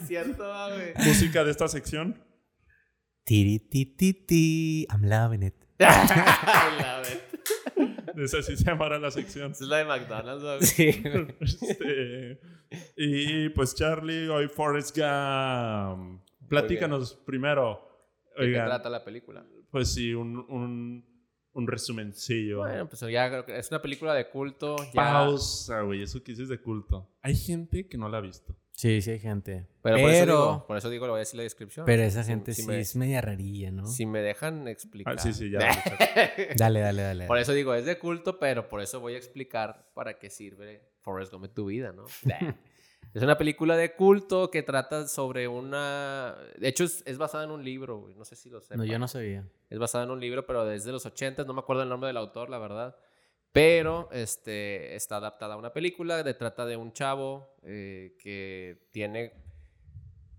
es 0.00 0.08
cierto, 0.08 0.44
güey. 0.74 0.94
Música 1.06 1.44
de 1.44 1.50
esta 1.50 1.68
sección. 1.68 2.24
Tiri, 3.24 3.58
ti, 3.58 3.84
ti, 3.86 4.12
ti. 4.14 4.86
I'm 4.90 5.04
loving 5.08 5.42
it. 5.42 5.54
La 5.78 7.02
de- 7.02 7.29
Esa 8.16 8.42
sí 8.42 8.56
se 8.56 8.64
llamará 8.64 8.98
la 8.98 9.10
sección. 9.10 9.52
Es 9.52 9.60
la 9.62 9.78
de 9.78 9.84
McDonald's. 9.84 10.68
Sí. 10.68 11.02
Este, 11.40 12.40
y 12.96 13.48
pues 13.50 13.74
Charlie, 13.74 14.28
hoy 14.28 14.48
Forrest 14.48 14.96
Gump. 14.96 16.22
Platícanos 16.48 17.14
primero. 17.26 17.88
¿De 18.38 18.46
qué 18.46 18.54
trata 18.54 18.88
la 18.88 19.04
película? 19.04 19.44
pues 19.70 19.92
sí, 19.92 20.14
un, 20.14 20.36
un, 20.48 21.04
un 21.52 21.66
resumencillo. 21.66 22.58
Bueno, 22.58 22.88
pues 22.88 23.00
ya 23.00 23.28
creo 23.28 23.44
que 23.44 23.58
es 23.58 23.70
una 23.70 23.80
película 23.82 24.14
de 24.14 24.28
culto. 24.28 24.76
Ya, 24.76 24.92
Pausa, 24.94 25.82
güey. 25.82 26.02
Eso 26.02 26.22
que 26.22 26.32
dices 26.32 26.48
de 26.48 26.60
culto. 26.60 27.08
Hay 27.22 27.36
gente 27.36 27.88
que 27.88 27.98
no 27.98 28.08
la 28.08 28.18
ha 28.18 28.20
visto. 28.20 28.54
Sí, 28.80 29.02
sí 29.02 29.10
hay 29.10 29.18
gente. 29.18 29.66
Pero, 29.82 29.96
Pero, 29.96 30.00
por, 30.00 30.10
eso 30.10 30.24
digo, 30.24 30.66
por 30.66 30.76
eso 30.78 30.88
digo, 30.88 31.04
le 31.04 31.10
voy 31.10 31.18
a 31.18 31.20
decir 31.20 31.36
la 31.36 31.42
descripción. 31.42 31.84
pero 31.84 32.02
esa 32.02 32.24
gente 32.24 32.54
si 32.54 32.62
sí 32.62 32.66
me- 32.68 32.80
es 32.80 32.96
media 32.96 33.20
rarilla, 33.20 33.70
¿no? 33.70 33.86
Si 33.86 34.06
me 34.06 34.22
dejan 34.22 34.66
explicar. 34.68 35.16
Ah, 35.18 35.22
sí, 35.22 35.34
sí, 35.34 35.50
ya. 35.50 35.58
Dale, 36.56 36.80
dale, 36.80 37.02
dale. 37.02 37.26
Por 37.26 37.36
eso 37.36 37.52
digo, 37.52 37.74
es 37.74 37.84
de 37.84 37.98
culto, 37.98 38.38
pero 38.38 38.70
por 38.70 38.80
eso 38.80 38.98
voy 38.98 39.16
a 39.16 39.18
explicar 39.18 39.90
para 39.92 40.18
qué 40.18 40.30
sirve 40.30 40.88
Forrest 41.00 41.30
Gump 41.30 41.44
en 41.44 41.52
tu 41.52 41.66
vida, 41.66 41.92
¿no? 41.92 42.06
es 43.14 43.22
una 43.22 43.36
película 43.36 43.76
de 43.76 43.94
culto 43.94 44.50
que 44.50 44.62
trata 44.62 45.06
sobre 45.08 45.46
una... 45.46 46.38
De 46.56 46.68
hecho, 46.68 46.84
es, 46.84 47.02
es 47.04 47.18
basada 47.18 47.44
en 47.44 47.50
un 47.50 47.62
libro, 47.62 47.98
güey. 47.98 48.14
No 48.14 48.24
sé 48.24 48.34
si 48.34 48.48
lo 48.48 48.62
sé. 48.62 48.78
No, 48.78 48.84
yo 48.86 48.98
no 48.98 49.08
sabía. 49.08 49.46
Es 49.68 49.78
basada 49.78 50.04
en 50.04 50.10
un 50.10 50.20
libro, 50.20 50.46
pero 50.46 50.64
desde 50.64 50.90
los 50.90 51.04
80, 51.04 51.44
no 51.44 51.52
me 51.52 51.60
acuerdo 51.60 51.82
el 51.82 51.90
nombre 51.90 52.06
del 52.06 52.16
autor, 52.16 52.48
la 52.48 52.56
verdad. 52.56 52.96
Pero 53.52 54.08
este, 54.12 54.94
está 54.94 55.16
adaptada 55.16 55.54
a 55.54 55.56
una 55.56 55.72
película. 55.72 56.22
De, 56.22 56.34
trata 56.34 56.66
de 56.66 56.76
un 56.76 56.92
chavo 56.92 57.54
eh, 57.62 58.16
que 58.18 58.86
tiene... 58.90 59.32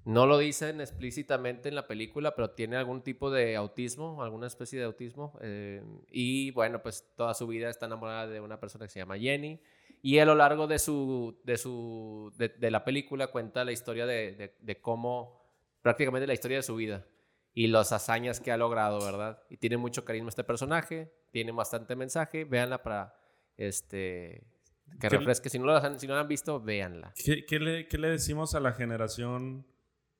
No 0.03 0.25
lo 0.25 0.39
dicen 0.39 0.81
explícitamente 0.81 1.69
en 1.69 1.75
la 1.75 1.85
película, 1.85 2.33
pero 2.33 2.49
tiene 2.49 2.75
algún 2.75 3.03
tipo 3.03 3.29
de 3.29 3.55
autismo, 3.55 4.23
alguna 4.23 4.47
especie 4.47 4.79
de 4.79 4.85
autismo. 4.85 5.37
eh, 5.41 5.83
y 6.09 6.49
bueno, 6.51 6.81
pues 6.81 7.05
toda 7.15 7.33
su 7.35 7.45
vida 7.45 7.69
está 7.69 7.85
enamorada 7.85 8.25
de 8.27 8.39
una 8.39 8.59
persona 8.59 8.85
que 8.85 8.91
se 8.91 8.99
llama 8.99 9.19
Jenny. 9.19 9.59
Y 10.01 10.17
a 10.17 10.25
lo 10.25 10.33
largo 10.33 10.65
de 10.65 10.79
su, 10.79 11.39
de 11.43 11.57
su, 11.57 12.33
de, 12.35 12.49
de 12.49 12.71
la 12.71 12.83
película 12.83 13.27
cuenta 13.27 13.63
la 13.63 13.71
historia 13.73 14.07
de, 14.07 14.31
de- 14.31 14.55
de 14.59 14.81
cómo, 14.81 15.39
prácticamente 15.83 16.25
la 16.25 16.33
historia 16.33 16.57
de 16.57 16.63
su 16.63 16.75
vida 16.75 17.05
y 17.53 17.67
las 17.67 17.91
hazañas 17.91 18.39
que 18.39 18.51
ha 18.51 18.57
logrado, 18.57 19.03
¿verdad? 19.03 19.43
Y 19.49 19.57
tiene 19.57 19.77
mucho 19.77 20.05
carisma 20.05 20.29
este 20.29 20.43
personaje, 20.43 21.11
tiene 21.31 21.51
bastante 21.51 21.95
mensaje, 21.95 22.45
véanla 22.45 22.81
para, 22.83 23.13
este, 23.57 24.47
que 24.91 24.97
¿Qué- 24.99 25.09
refresque. 25.09 25.49
Si 25.49 25.59
no, 25.59 25.65
la 25.65 25.79
han, 25.79 25.99
si 25.99 26.07
no 26.07 26.15
la 26.15 26.21
han 26.21 26.27
visto, 26.27 26.59
véanla. 26.61 27.13
¿Qué, 27.23 27.45
qué 27.45 27.59
le, 27.59 27.87
qué 27.87 27.97
le 27.97 28.09
decimos 28.09 28.55
a 28.55 28.59
la 28.59 28.73
generación 28.73 29.65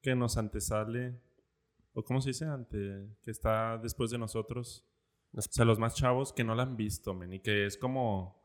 que 0.01 0.15
nos 0.15 0.37
antesale? 0.37 1.19
¿O 1.93 2.03
cómo 2.03 2.21
se 2.21 2.29
dice? 2.29 2.45
Ante, 2.45 3.07
que 3.21 3.31
está 3.31 3.77
después 3.77 4.11
de 4.11 4.17
nosotros. 4.17 4.85
Nos- 5.31 5.47
O 5.47 5.51
sea, 5.51 5.65
los 5.65 5.79
más 5.79 5.95
chavos 5.95 6.33
que 6.33 6.43
no 6.43 6.55
la 6.55 6.63
han 6.63 6.75
visto, 6.77 7.13
men. 7.13 7.33
Y 7.33 7.39
que 7.39 7.65
es 7.65 7.77
como... 7.77 8.40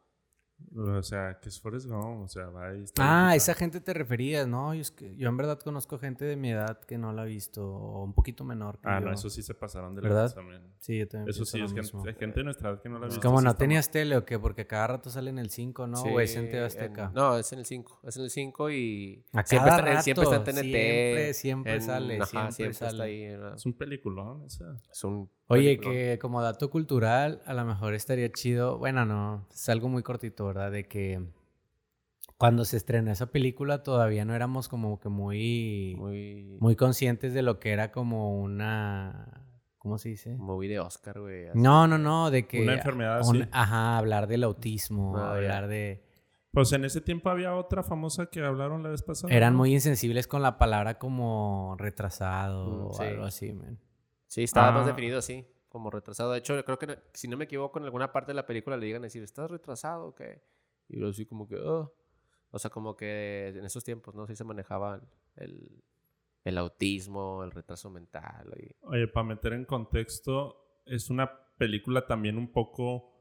O 0.78 1.02
sea, 1.02 1.38
que 1.40 1.48
es 1.48 1.60
Forrest 1.60 1.86
Gump. 1.86 2.22
O 2.24 2.28
sea, 2.28 2.46
va 2.46 2.74
y 2.74 2.82
está 2.84 3.28
Ah, 3.28 3.34
esa 3.36 3.52
está. 3.52 3.60
gente 3.64 3.80
te 3.80 3.94
referías, 3.94 4.46
¿no? 4.46 4.74
Yo, 4.74 4.80
es 4.82 4.90
que, 4.90 5.16
yo 5.16 5.28
en 5.28 5.36
verdad 5.36 5.58
conozco 5.58 5.98
gente 5.98 6.24
de 6.24 6.36
mi 6.36 6.50
edad 6.50 6.78
que 6.80 6.98
no 6.98 7.12
la 7.12 7.22
ha 7.22 7.24
visto, 7.24 7.66
o 7.66 8.04
un 8.04 8.12
poquito 8.12 8.44
menor 8.44 8.78
que 8.80 8.88
Ah, 8.88 9.00
yo. 9.00 9.06
no, 9.06 9.12
eso 9.12 9.30
sí 9.30 9.42
se 9.42 9.54
pasaron 9.54 9.94
de 9.94 10.02
¿Verdad? 10.02 10.22
lanza, 10.34 10.42
men. 10.42 10.62
Sí, 10.78 10.98
yo 10.98 11.08
también 11.08 11.30
Eso 11.30 11.44
sí, 11.44 11.58
lo 11.58 11.64
es 11.66 11.72
mismo. 11.72 12.00
gente, 12.02 12.10
hay 12.10 12.20
gente 12.20 12.40
de 12.40 12.44
nuestra 12.44 12.70
edad 12.70 12.82
que 12.82 12.88
no 12.88 12.98
la 12.98 13.04
ha 13.06 13.08
Es 13.08 13.14
visto. 13.14 13.26
como 13.28 13.38
sí 13.40 13.44
no 13.44 13.50
está 13.50 13.58
tenías 13.58 13.90
tele 13.90 14.16
o 14.16 14.24
qué, 14.24 14.38
porque 14.38 14.66
cada 14.66 14.86
rato 14.88 15.08
sale 15.10 15.30
en 15.30 15.38
el 15.38 15.50
5, 15.50 15.86
¿no? 15.86 15.96
Sí, 15.96 16.08
o 16.10 16.20
es 16.20 16.36
en 16.36 16.50
TV 16.50 16.64
Azteca. 16.64 17.04
en- 17.06 17.12
no, 17.14 17.36
es 17.38 17.52
en 17.52 17.58
el 17.58 17.64
5. 17.66 18.00
Es 18.02 18.16
en 18.16 18.24
el 18.24 18.30
5 18.30 18.70
y 18.70 19.24
A 19.32 19.44
siempre, 19.44 19.68
cada 19.70 19.78
está, 19.80 19.90
rato, 19.90 20.02
siempre 20.02 20.24
está 20.24 20.36
en 20.36 20.44
TNT. 20.44 20.62
Siempre, 20.62 21.34
siempre 21.34 21.74
en- 21.74 21.82
sale, 21.82 22.16
ajá, 22.20 22.50
siempre, 22.52 22.72
está 22.72 22.90
sale. 22.90 23.02
ahí. 23.04 23.26
¿verdad? 23.28 23.54
Es 23.56 23.66
un 23.66 23.72
peliculón, 23.72 24.44
esa. 24.46 24.76
Es 24.90 25.04
un 25.04 25.30
Oye, 25.48 25.62
peliculón. 25.76 25.92
que 25.94 26.18
como 26.20 26.42
dato 26.42 26.70
cultural, 26.70 27.42
a 27.46 27.54
lo 27.54 27.64
mejor 27.64 27.94
estaría 27.94 28.30
chido, 28.32 28.78
bueno, 28.78 29.04
no, 29.04 29.46
es 29.52 29.68
algo 29.68 29.88
muy 29.88 30.02
cortito, 30.02 30.45
¿verdad? 30.46 30.70
De 30.72 30.86
que 30.88 31.22
cuando 32.36 32.64
se 32.64 32.76
estrenó 32.76 33.10
esa 33.10 33.26
película 33.26 33.82
todavía 33.82 34.24
no 34.24 34.34
éramos 34.34 34.68
como 34.68 34.98
que 35.00 35.08
muy, 35.08 35.94
muy, 35.98 36.56
Muy... 36.60 36.76
conscientes 36.76 37.32
de 37.34 37.42
lo 37.42 37.58
que 37.58 37.72
era 37.72 37.92
como 37.92 38.38
una, 38.38 39.46
¿cómo 39.78 39.96
se 39.98 40.10
dice? 40.10 40.36
Movie 40.36 40.68
de 40.68 40.80
Oscar, 40.80 41.18
güey. 41.20 41.46
No, 41.54 41.86
no, 41.86 41.96
no, 41.98 42.30
de 42.30 42.46
que... 42.46 42.60
Una 42.62 42.74
enfermedad 42.74 43.20
un- 43.26 43.42
así. 43.42 43.48
Ajá, 43.52 43.96
hablar 43.96 44.26
del 44.26 44.44
autismo, 44.44 45.16
Ah, 45.16 45.28
ya. 45.30 45.34
hablar 45.36 45.68
de... 45.68 46.04
Pues 46.50 46.72
en 46.72 46.84
ese 46.86 47.00
tiempo 47.02 47.28
había 47.28 47.54
otra 47.54 47.82
famosa 47.82 48.26
que 48.26 48.42
hablaron 48.42 48.82
la 48.82 48.88
vez 48.88 49.02
pasada. 49.02 49.32
Eran 49.34 49.52
¿no? 49.54 49.58
muy 49.58 49.72
insensibles 49.74 50.26
con 50.26 50.40
la 50.42 50.56
palabra 50.58 50.98
como 50.98 51.74
retrasado 51.78 52.66
Mm, 52.66 52.86
o 52.86 52.92
sí. 52.94 53.02
algo 53.02 53.24
así, 53.24 53.52
man. 53.52 53.78
Sí, 54.26 54.42
estaba 54.42 54.72
más 54.72 54.84
Ah. 54.84 54.88
definido 54.88 55.18
así, 55.18 55.46
como 55.76 55.90
retrasado. 55.90 56.32
De 56.32 56.38
hecho, 56.38 56.64
creo 56.64 56.78
que, 56.78 56.98
si 57.12 57.28
no 57.28 57.36
me 57.36 57.44
equivoco, 57.44 57.78
en 57.78 57.84
alguna 57.84 58.10
parte 58.12 58.30
de 58.30 58.34
la 58.36 58.46
película 58.46 58.78
le 58.78 58.86
digan 58.86 59.02
decir, 59.02 59.22
¿estás 59.22 59.50
retrasado 59.50 60.06
o 60.06 60.14
qué? 60.14 60.40
Y 60.88 60.98
yo 61.00 61.08
así 61.08 61.26
como 61.26 61.46
que, 61.46 61.56
"Oh". 61.56 61.92
O 62.50 62.58
sea, 62.58 62.70
como 62.70 62.96
que 62.96 63.48
en 63.48 63.64
esos 63.66 63.84
tiempos, 63.84 64.14
¿no? 64.14 64.26
Sí 64.26 64.34
se 64.34 64.44
manejaba 64.44 65.02
el, 65.36 65.82
el 66.44 66.56
autismo, 66.58 67.44
el 67.44 67.50
retraso 67.50 67.90
mental. 67.90 68.54
y- 68.58 68.74
Oye, 68.86 69.06
para 69.08 69.26
meter 69.26 69.52
en 69.52 69.66
contexto, 69.66 70.80
es 70.86 71.10
una 71.10 71.30
película 71.58 72.06
también 72.06 72.38
un 72.38 72.50
poco 72.50 73.12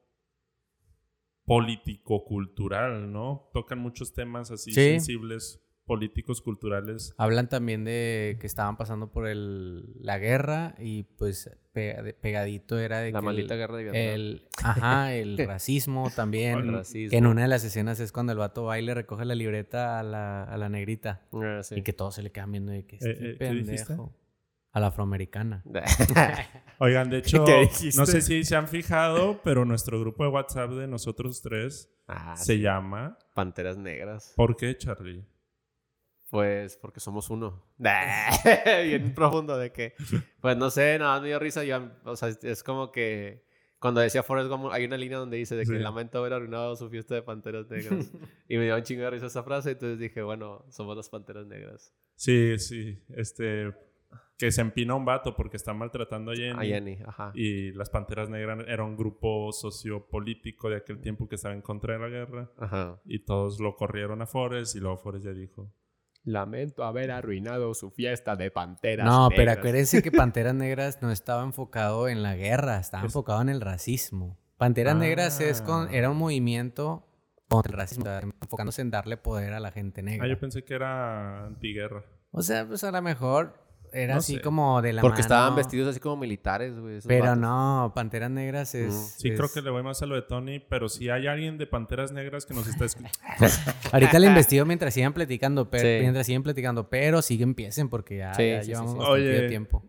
político-cultural, 1.46 3.12
¿no? 3.12 3.50
Tocan 3.54 3.80
muchos 3.80 4.14
temas 4.14 4.52
así 4.52 4.72
Sí. 4.74 4.82
sensibles, 4.92 5.62
políticos, 5.86 6.42
culturales. 6.42 7.14
Hablan 7.18 7.48
también 7.50 7.84
de 7.86 8.38
que 8.42 8.48
estaban 8.48 8.76
pasando 8.78 9.12
por 9.12 9.28
el, 9.28 9.86
la 10.02 10.18
guerra 10.18 10.76
y 10.80 11.04
pues 11.04 11.50
pegadito 11.74 12.80
era 12.80 13.00
de 13.00 13.12
La 13.12 13.20
que 13.20 13.26
maldita 13.26 13.54
el, 13.54 13.60
guerra 13.60 13.78
de 13.78 13.84
Vietnam. 13.84 14.02
el- 14.02 14.48
ajá, 14.64 15.14
el 15.14 15.38
racismo 15.48 16.08
El 16.08 16.14
también. 16.14 16.72
racismo. 16.74 17.12
Que 17.12 17.18
en 17.18 17.28
una 17.28 17.44
de 17.44 17.48
las 17.48 17.64
escenas 17.64 18.00
es 18.00 18.12
cuando 18.12 18.32
el 18.32 18.38
vato 18.40 18.64
va 18.64 18.80
y 18.80 18.82
le 18.82 18.94
recoge 18.94 19.26
la 19.26 19.36
libreta 19.36 20.00
a 20.00 20.04
la, 20.04 20.44
a 20.44 20.58
la 20.58 20.70
negrita. 20.70 21.22
Ah, 21.34 21.62
sí. 21.64 21.76
Y 21.76 21.82
que 21.84 21.94
todos 21.94 22.16
se 22.16 22.24
le 22.24 22.32
quedan 22.32 22.52
viendo 22.52 22.72
de 22.72 22.86
que 22.86 22.96
este 22.96 23.12
eh, 23.12 23.36
¿qué 23.38 23.50
dijiste? 23.52 23.86
pendejo. 23.88 24.16
A 24.72 24.80
la 24.82 24.88
afroamericana. 24.88 25.64
Oigan, 26.80 27.10
de 27.10 27.20
hecho, 27.20 27.46
no 27.96 28.06
sé 28.06 28.22
si 28.22 28.44
se 28.44 28.56
han 28.56 28.68
fijado, 28.68 29.40
pero 29.44 29.64
nuestro 29.64 30.00
grupo 30.00 30.24
de 30.26 30.30
WhatsApp 30.30 30.72
de 30.72 30.88
nosotros 30.88 31.42
tres 31.42 31.90
Ah, 32.08 32.36
se 32.38 32.56
sí. 32.56 32.62
llama 32.62 33.18
Panteras 33.34 33.78
negras. 33.78 34.34
¿Por 34.36 34.56
qué, 34.58 34.78
Charlie? 34.78 35.26
Pues 36.36 36.76
porque 36.78 37.00
somos 37.00 37.30
uno. 37.30 37.64
Bien 38.84 39.14
profundo 39.16 39.58
de 39.58 39.72
que. 39.72 39.94
Pues 40.42 40.58
no 40.58 40.70
sé, 40.70 41.00
nada, 41.00 41.22
me 41.22 41.28
dio 41.30 41.40
risa. 41.40 41.64
Yo, 41.64 41.90
o 42.04 42.16
sea, 42.18 42.30
es 42.42 42.62
como 42.62 42.92
que. 42.92 43.46
Cuando 43.80 44.02
decía 44.02 44.22
Forrest 44.24 44.50
Gump, 44.50 44.66
hay 44.72 44.84
una 44.86 44.98
línea 44.98 45.18
donde 45.18 45.38
dice 45.38 45.56
de 45.56 45.64
que 45.64 45.78
Sí. 45.78 45.80
lamento 45.80 46.18
haber 46.18 46.34
arruinado 46.34 46.76
su 46.76 46.90
fiesta 46.90 47.16
de 47.16 47.22
panteras 47.22 47.70
negras. 47.70 48.12
y 48.50 48.58
me 48.58 48.66
dio 48.66 48.76
un 48.76 48.84
chingo 48.84 49.04
de 49.04 49.12
risa 49.12 49.28
esa 49.28 49.44
frase. 49.44 49.72
Entonces 49.72 49.98
dije, 49.98 50.22
bueno, 50.24 50.66
somos 50.72 50.98
las 50.98 51.08
panteras 51.10 51.46
negras. 51.46 51.94
Sí, 52.16 52.58
sí, 52.58 53.02
este, 53.16 53.74
que 54.38 54.52
se 54.52 54.60
empina 54.62 54.96
un 54.96 55.06
vato 55.06 55.36
porque 55.36 55.56
está 55.56 55.74
maltratando 55.74 56.32
a 56.32 56.36
Jenny. 56.36 56.58
A 56.60 56.64
Jenny, 56.64 56.98
ajá. 57.06 57.32
Y 57.36 57.72
las 57.74 57.90
Panteras 57.90 58.30
Negras 58.30 58.66
era 58.68 58.84
un 58.84 58.98
grupo 58.98 59.52
sociopolítico 59.54 60.70
de 60.70 60.78
aquel 60.78 61.00
tiempo 61.00 61.28
que 61.30 61.36
estaba 61.36 61.54
en 61.54 61.62
contra 61.62 61.94
de 61.94 62.00
la 62.00 62.10
guerra. 62.10 62.52
Ajá. 62.58 63.00
Y 63.06 63.20
todos 63.20 63.60
lo 63.62 63.76
corrieron 63.76 64.22
a 64.22 64.26
Forrest 64.26 64.76
y 64.76 64.80
luego 64.80 64.98
Forrest 64.98 65.26
ya 65.26 65.32
dijo, 65.34 65.72
Lamento 66.26 66.84
haber 66.84 67.12
arruinado 67.12 67.74
su 67.76 67.92
fiesta 67.92 68.36
de 68.36 68.50
panteras 68.52 69.06
No, 69.06 69.30
pero 69.36 69.52
acuérdense 69.52 70.02
que 70.02 70.12
Panteras 70.12 70.56
Negras 70.56 71.00
no 71.02 71.12
estaba 71.12 71.44
enfocado 71.44 72.08
en 72.10 72.24
la 72.24 72.36
guerra, 72.36 72.80
estaba 72.80 73.04
Es- 73.04 73.10
enfocado 73.10 73.42
en 73.42 73.50
el 73.50 73.62
racismo. 73.62 74.38
Panteras 74.58 74.96
Negras 74.96 75.40
es 75.42 75.62
con, 75.62 75.88
Ah. 75.88 75.92
era 75.92 76.10
un 76.10 76.18
movimiento 76.18 77.06
contra 77.48 77.72
el 77.74 77.78
racismo, 77.78 78.06
enfocándose 78.42 78.82
en 78.82 78.90
darle 78.90 79.18
poder 79.18 79.54
a 79.54 79.60
la 79.60 79.72
gente 79.72 80.02
negra. 80.02 80.26
ah, 80.26 80.30
yo 80.30 80.40
pensé 80.40 80.64
que 80.64 80.74
era 80.74 81.46
antiguerra. 81.46 82.04
O 82.32 82.42
sea, 82.42 82.68
pues 82.68 82.84
a 82.84 82.92
lo 82.92 83.02
mejor 83.02 83.54
era 83.94 84.14
No 84.14 84.20
así 84.20 84.36
sé. 84.36 84.42
como 84.42 84.82
de 84.82 84.94
la 84.94 85.02
Porque 85.02 85.22
estaban 85.22 85.56
vestidos 85.56 85.90
así 85.90 86.00
como 86.00 86.18
militares, 86.18 86.80
güey. 86.80 87.00
Pero 87.08 87.26
vatos. 87.26 87.38
no, 87.40 87.92
Panteras 87.96 88.30
Negras 88.32 88.76
es... 88.76 88.94
Mm. 88.94 89.20
Sí, 89.20 89.32
creo 89.32 89.50
que 89.54 89.62
le 89.62 89.70
voy 89.70 89.84
más 89.84 90.02
a 90.02 90.06
lo 90.06 90.16
de 90.16 90.22
Tony, 90.22 90.60
pero 90.60 90.90
si 90.90 91.10
hay 91.10 91.28
alguien 91.28 91.58
de 91.58 91.68
Panteras 91.68 92.12
Negras 92.12 92.46
que 92.46 92.54
nos 92.54 92.68
está 92.68 92.86
escuchando. 92.86 93.18
Ahorita 93.92 94.20
le 94.20 94.28
investigo 94.28 94.66
mientras 94.66 94.94
sigan 94.94 95.14
platicando, 95.14 95.70
pero, 95.70 95.84
Sí. 95.84 95.98
mientras 96.02 96.26
siguen 96.26 96.44
platicando, 96.44 96.90
pero 96.90 97.22
sí 97.22 97.38
que 97.38 97.44
empiecen 97.44 97.90
porque 97.90 98.18
ya, 98.18 98.34
Sí, 98.34 98.50
ya 98.50 98.60
sí, 98.60 98.66
sí, 98.66 98.72
llevamos 98.72 98.98
bastante 98.98 99.12
Oye. 99.40 99.48
tiempo. 99.50 99.84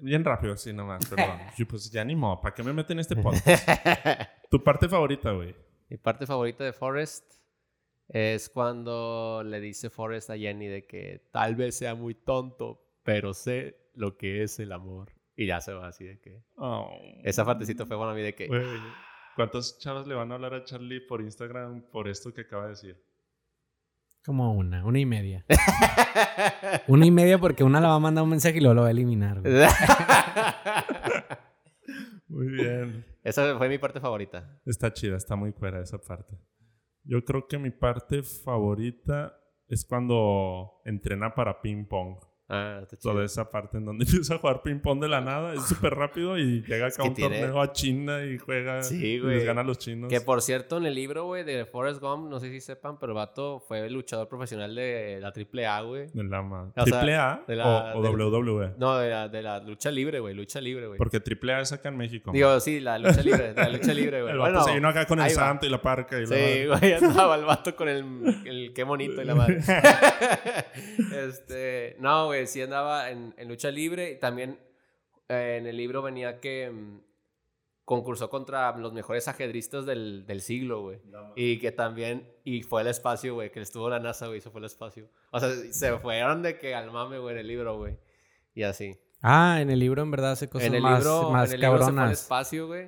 Bien 0.00 0.24
rápido, 0.24 0.56
sí, 0.56 0.72
nomás, 0.72 1.04
perdón. 1.06 1.38
Yo, 1.56 1.66
pues 1.66 1.90
ya 1.90 2.04
ni 2.04 2.14
modo, 2.14 2.40
¿para 2.40 2.54
qué 2.54 2.62
me 2.62 2.72
meten 2.72 2.96
en 2.98 3.00
este 3.00 3.16
podcast? 3.16 3.68
tu 4.50 4.62
parte 4.62 4.88
favorita, 4.88 5.32
güey. 5.32 5.56
Mi 5.88 5.96
parte 5.96 6.24
favorita 6.26 6.62
de 6.64 6.72
Forrest 6.72 7.24
es 8.08 8.48
cuando 8.48 9.42
le 9.44 9.60
dice 9.60 9.90
Forrest 9.90 10.30
a 10.30 10.36
Jenny 10.38 10.66
de 10.66 10.86
que 10.86 11.28
tal 11.32 11.56
vez 11.56 11.76
sea 11.78 11.94
muy 11.94 12.14
tonto, 12.14 12.80
pero 13.08 13.32
sé 13.32 13.80
lo 13.94 14.18
que 14.18 14.42
es 14.42 14.58
el 14.58 14.70
amor. 14.70 15.14
Y 15.34 15.46
ya 15.46 15.62
se 15.62 15.72
va 15.72 15.88
así 15.88 16.04
de 16.04 16.20
que... 16.20 16.44
Oh. 16.56 16.90
Esa 17.24 17.42
partecita 17.42 17.86
fue 17.86 17.96
buena 17.96 18.12
a 18.12 18.14
mí 18.14 18.20
de 18.20 18.34
que... 18.34 18.48
Güey, 18.48 18.62
¿Cuántos 19.34 19.78
chavos 19.78 20.06
le 20.06 20.14
van 20.14 20.30
a 20.30 20.34
hablar 20.34 20.52
a 20.52 20.64
Charlie 20.64 21.00
por 21.00 21.22
Instagram 21.22 21.88
por 21.90 22.06
esto 22.06 22.34
que 22.34 22.42
acaba 22.42 22.64
de 22.64 22.70
decir? 22.70 23.02
Como 24.26 24.52
una, 24.52 24.84
una 24.84 24.98
y 24.98 25.06
media. 25.06 25.46
Una 26.86 27.06
y 27.06 27.10
media 27.10 27.38
porque 27.38 27.64
una 27.64 27.80
la 27.80 27.88
va 27.88 27.94
a 27.94 27.98
mandar 27.98 28.24
un 28.24 28.30
mensaje 28.30 28.58
y 28.58 28.60
luego 28.60 28.74
lo 28.74 28.82
va 28.82 28.88
a 28.88 28.90
eliminar. 28.90 29.40
Muy 32.28 32.48
bien. 32.48 33.06
Esa 33.24 33.56
fue 33.56 33.70
mi 33.70 33.78
parte 33.78 34.00
favorita. 34.00 34.60
Está 34.66 34.92
chida, 34.92 35.16
está 35.16 35.34
muy 35.34 35.52
fuera 35.52 35.80
esa 35.80 35.96
parte. 35.96 36.36
Yo 37.04 37.24
creo 37.24 37.48
que 37.48 37.56
mi 37.56 37.70
parte 37.70 38.22
favorita 38.22 39.34
es 39.66 39.86
cuando 39.86 40.82
entrena 40.84 41.34
para 41.34 41.62
ping 41.62 41.86
pong. 41.86 42.27
Ah, 42.50 42.78
está 42.82 42.96
chido. 42.96 43.12
Toda 43.12 43.24
esa 43.26 43.50
parte 43.50 43.76
en 43.76 43.84
donde 43.84 44.04
empieza 44.08 44.34
a 44.34 44.38
jugar 44.38 44.62
ping 44.62 44.78
pong 44.80 45.00
de 45.00 45.08
la 45.08 45.20
nada 45.20 45.52
es 45.54 45.62
súper 45.64 45.94
rápido 45.94 46.38
y 46.38 46.62
llega 46.66 46.86
acá 46.86 47.02
un 47.02 47.12
tiene- 47.14 47.40
torneo 47.40 47.60
a 47.60 47.72
China 47.72 48.24
y 48.24 48.38
juega 48.38 48.82
Sí, 48.82 48.96
y 49.04 49.18
les 49.18 49.44
gana 49.44 49.60
a 49.60 49.64
los 49.64 49.78
chinos. 49.78 50.08
Que 50.08 50.20
por 50.22 50.40
cierto, 50.40 50.78
en 50.78 50.86
el 50.86 50.94
libro, 50.94 51.24
güey, 51.26 51.44
de 51.44 51.66
Forrest 51.66 52.00
Gump, 52.00 52.30
no 52.30 52.40
sé 52.40 52.50
si 52.50 52.60
sepan, 52.60 52.98
pero 52.98 53.12
el 53.12 53.16
vato 53.16 53.60
fue 53.60 53.84
el 53.86 53.92
luchador 53.92 54.28
profesional 54.28 54.74
de 54.74 55.18
la 55.20 55.28
AAA, 55.28 55.80
güey. 55.82 56.06
De 56.12 56.24
la 56.24 56.40
ma- 56.42 56.62
O 56.64 56.72
sea, 56.74 56.84
¿Triple 56.84 57.16
A 57.16 57.42
de 57.46 57.56
la- 57.56 57.94
o, 57.94 57.98
o 57.98 58.02
WWE? 58.02 58.74
No, 58.78 58.96
de 58.96 59.10
la, 59.10 59.28
de 59.28 59.42
la 59.42 59.60
lucha 59.60 59.90
libre, 59.90 60.18
güey, 60.20 60.34
lucha 60.34 60.60
libre, 60.60 60.86
güey. 60.86 60.96
Porque 60.96 61.20
Triple 61.20 61.52
A 61.52 61.60
es 61.60 61.72
acá 61.72 61.90
en 61.90 61.96
México. 61.98 62.30
Digo, 62.32 62.58
sí, 62.60 62.80
la 62.80 62.98
lucha 62.98 63.20
libre, 63.22 63.52
la 63.54 63.68
lucha 63.68 63.92
libre, 63.92 64.22
güey. 64.22 64.32
el 64.32 64.38
vato 64.38 64.52
Bueno, 64.52 64.64
se 64.64 64.74
vino 64.74 64.88
acá 64.88 65.04
con 65.06 65.20
el 65.20 65.30
santo 65.30 65.66
y 65.66 65.68
la 65.68 65.82
parca 65.82 66.16
y 66.18 66.24
la 66.24 66.34
Sí, 66.36 66.66
güey, 66.66 66.94
andaba 66.94 67.34
el 67.36 67.44
vato 67.44 67.76
con 67.76 67.88
el, 67.90 68.04
el 68.46 68.72
qué 68.72 68.84
bonito 68.84 69.20
y 69.20 69.24
la 69.26 69.34
madre. 69.34 69.58
este, 71.26 71.96
no, 72.00 72.26
güey, 72.26 72.37
sí 72.46 72.62
andaba 72.62 73.10
en, 73.10 73.34
en 73.36 73.48
lucha 73.48 73.70
libre 73.70 74.12
y 74.12 74.16
también 74.18 74.58
eh, 75.28 75.56
en 75.58 75.66
el 75.66 75.76
libro 75.76 76.02
venía 76.02 76.40
que 76.40 76.70
mm, 76.70 77.00
concursó 77.84 78.28
contra 78.28 78.76
los 78.76 78.92
mejores 78.92 79.28
ajedristas 79.28 79.86
del, 79.86 80.26
del 80.26 80.40
siglo, 80.42 80.82
güey. 80.82 81.00
Y 81.36 81.58
que 81.58 81.72
también, 81.72 82.30
y 82.44 82.62
fue 82.62 82.82
al 82.82 82.86
espacio, 82.88 83.34
güey, 83.34 83.50
que 83.50 83.60
estuvo 83.60 83.88
la 83.88 83.98
NASA, 83.98 84.26
güey, 84.26 84.40
se 84.40 84.50
fue 84.50 84.60
al 84.60 84.66
espacio. 84.66 85.08
O 85.30 85.40
sea, 85.40 85.50
se 85.70 85.96
fueron 85.98 86.42
de 86.42 86.58
que 86.58 86.74
al 86.74 86.90
mame, 86.90 87.18
güey, 87.18 87.34
en 87.34 87.40
el 87.40 87.46
libro, 87.48 87.78
güey. 87.78 87.96
Y 88.54 88.62
así. 88.62 88.98
Ah, 89.22 89.58
en 89.60 89.70
el 89.70 89.78
libro 89.78 90.02
en 90.02 90.10
verdad 90.10 90.32
hace 90.32 90.48
cosas 90.48 90.68
en 90.68 90.74
el 90.74 90.82
más, 90.82 91.00
libro, 91.00 91.30
más 91.30 91.48
en 91.48 91.54
el 91.54 91.60
libro 91.60 91.78
se 91.78 91.84
fue 91.84 91.88
al 91.88 91.94
cabronas. 91.96 92.20
espacio, 92.20 92.66
güey. 92.66 92.86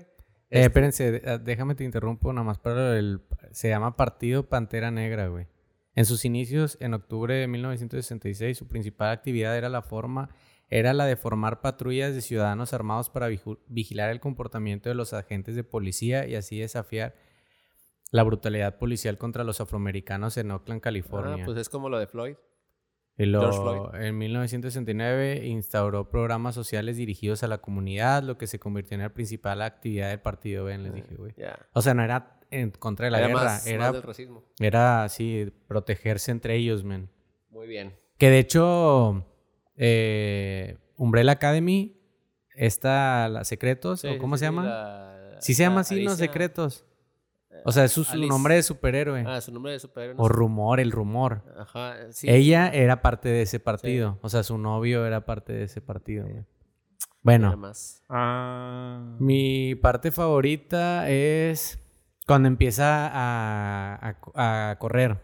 Eh, 0.50 0.64
espérense, 0.64 1.23
ah, 1.26 1.38
déjame 1.38 1.75
te 1.75 1.85
interrumpo 1.85 2.33
nada 2.33 2.45
más 2.45 2.59
para 2.59 2.99
el... 2.99 3.21
Se 3.52 3.69
llama 3.69 3.97
Partido 3.97 4.49
Pantera 4.49 4.90
Negra, 4.90 5.28
güey. 5.28 5.47
En 5.94 6.04
sus 6.04 6.25
inicios, 6.25 6.76
en 6.80 6.94
octubre 6.94 7.35
de 7.35 7.49
1966, 7.49 8.56
su 8.56 8.68
principal 8.68 9.11
actividad 9.11 9.56
era 9.56 9.68
la 9.68 9.82
forma... 9.82 10.30
Era 10.73 10.94
la 10.94 11.04
de 11.04 11.16
formar 11.16 11.61
patrullas 11.62 12.14
de 12.14 12.20
ciudadanos 12.20 12.73
armados 12.73 13.11
para 13.11 13.26
vigilar 13.66 14.11
el 14.11 14.20
comportamiento 14.20 14.88
de 14.88 14.94
los 14.94 15.12
agentes 15.12 15.56
de 15.56 15.64
policía 15.64 16.28
y 16.28 16.37
así 16.37 16.61
desafiar 16.61 17.16
la 18.12 18.23
brutalidad 18.23 18.78
policial 18.78 19.18
contra 19.18 19.42
los 19.42 19.61
afroamericanos 19.61 20.37
en 20.37 20.52
Oakland, 20.52 20.78
ah, 20.78 20.82
California. 20.82 21.44
pues 21.44 21.59
es 21.59 21.68
como 21.68 21.88
lo 21.88 21.99
de 21.99 22.06
Floyd. 22.06 22.37
Y 23.16 23.26
luego, 23.26 23.52
George 23.52 23.90
Floyd. 23.90 24.06
en 24.06 24.18
1969 24.18 25.47
instauró 25.47 26.09
programas 26.09 26.54
sociales 26.54 26.97
dirigidos 26.97 27.42
a 27.42 27.49
la 27.49 27.59
comunidad, 27.59 28.23
lo 28.23 28.38
que 28.38 28.47
se 28.47 28.59
convirtió 28.59 28.94
en 28.94 29.02
la 29.02 29.12
principal 29.12 29.62
actividad 29.62 30.09
del 30.09 30.20
partido. 30.20 30.64
Ven, 30.64 30.85
les 30.85 30.94
dije, 30.94 31.16
güey. 31.16 31.35
O 31.73 31.82
sea, 31.82 31.94
no 31.94 32.02
era 32.02 32.39
en 32.50 32.71
contra 32.71 33.04
de 33.07 33.11
la 33.11 33.19
Era 33.19 33.28
guerra, 33.28 33.45
más, 33.45 33.66
era, 33.66 33.78
más 33.87 33.92
del 33.92 34.02
racismo. 34.02 34.45
era 34.59 35.04
así, 35.04 35.52
protegerse 35.69 36.30
entre 36.30 36.57
ellos, 36.57 36.85
men. 36.85 37.09
Muy 37.50 37.66
bien. 37.66 37.95
Que 38.19 38.28
de 38.30 38.38
hecho, 38.38 39.25
eh, 39.76 40.76
Umbrella 40.97 41.33
Academy, 41.33 41.97
esta, 42.54 43.28
la 43.28 43.45
Secretos, 43.45 44.04
¿o 44.04 44.19
cómo 44.19 44.37
se 44.37 44.45
llama? 44.45 44.64
la- 44.64 45.37
Sí 45.40 45.54
se 45.54 45.62
llama 45.62 45.76
la 45.76 45.80
así, 45.83 45.95
los 46.02 46.12
Alicia- 46.14 46.26
Secretos. 46.26 46.85
O 47.64 47.73
sea, 47.73 47.85
es 47.85 47.92
su, 47.92 48.04
nombre 48.26 48.54
de 48.54 48.62
superhéroe. 48.62 49.25
Ah, 49.26 49.40
su 49.40 49.52
nombre 49.52 49.73
de 49.73 49.78
superhéroe. 49.80 50.14
no 50.16 50.23
o 50.23 50.26
sé. 50.28 50.33
rumor, 50.33 50.80
el 50.80 50.90
rumor. 50.92 51.42
Ajá, 51.59 51.97
sí. 52.12 52.28
Ella 52.30 52.69
era 52.69 53.02
parte 53.02 53.28
de 53.28 53.42
ese 53.42 53.59
partido. 53.61 54.19
O 54.23 54.28
sea, 54.30 54.42
su 54.42 54.57
novio 54.57 55.04
era 55.07 55.25
parte 55.26 55.52
de 55.52 55.64
ese 55.64 55.80
partido. 55.80 56.25
güey. 56.25 56.35
Nada 56.37 56.47
Bueno, 57.23 57.57
más. 57.59 58.02
Ah. 58.09 59.16
mi 59.19 59.75
parte 59.75 60.11
favorita 60.11 61.09
es 61.11 61.78
cuando 62.30 62.46
empieza 62.49 63.08
a, 63.08 64.16
a- 64.34 64.70
a 64.70 64.78
correr. 64.78 65.18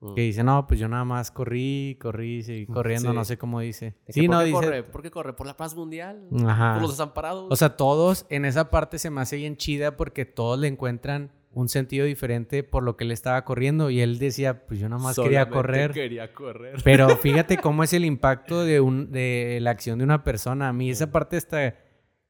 Mm. 0.00 0.14
Que 0.14 0.20
dice, 0.22 0.42
no, 0.44 0.66
pues 0.66 0.78
yo 0.80 0.88
nada 0.88 1.04
más 1.04 1.30
corrí, 1.30 1.98
corrí, 2.00 2.42
seguí 2.42 2.66
corriendo, 2.66 3.10
Sí. 3.10 3.14
no 3.16 3.24
sé 3.24 3.36
cómo 3.38 3.60
dice. 3.60 3.86
¿De 3.86 3.92
que 4.06 4.12
Sí, 4.14 4.26
¿por 4.26 4.30
no, 4.34 4.38
qué 4.40 4.44
dice. 4.46 4.54
corre? 4.56 4.82
¿Por 4.82 5.02
qué 5.02 5.10
corre? 5.10 5.32
¿Por 5.34 5.46
la 5.46 5.56
paz 5.56 5.74
mundial? 5.74 6.26
Ajá. 6.46 6.72
¿Por 6.74 6.82
los 6.82 6.90
desamparados? 6.92 7.46
O 7.50 7.56
sea, 7.56 7.76
todos 7.76 8.24
en 8.30 8.44
esa 8.44 8.70
parte 8.70 8.98
se 8.98 9.10
me 9.10 9.20
hace 9.20 9.36
bien 9.36 9.56
chida 9.56 9.96
porque 9.96 10.24
todos 10.24 10.58
le 10.58 10.68
encuentran 10.68 11.32
un 11.52 11.68
sentido 11.68 12.06
diferente 12.06 12.62
por 12.62 12.82
lo 12.82 12.96
que 12.96 13.04
él 13.04 13.10
estaba 13.10 13.44
corriendo 13.44 13.90
y 13.90 14.00
él 14.00 14.18
decía, 14.18 14.66
pues 14.66 14.80
yo 14.80 14.88
nada 14.88 15.02
más 15.02 15.16
quería 15.18 15.48
correr. 15.48 15.92
Quería 15.92 16.32
correr. 16.32 16.76
Pero 16.84 17.08
fíjate 17.18 17.58
cómo 17.58 17.82
es 17.84 17.92
el 17.92 18.04
impacto 18.04 18.64
de, 18.64 18.80
un, 18.80 19.10
de 19.12 19.58
la 19.60 19.70
acción 19.70 19.98
de 19.98 20.04
una 20.04 20.24
persona. 20.24 20.68
A 20.68 20.72
mí 20.72 20.90
esa 20.90 21.10
parte 21.10 21.36
está 21.36 21.74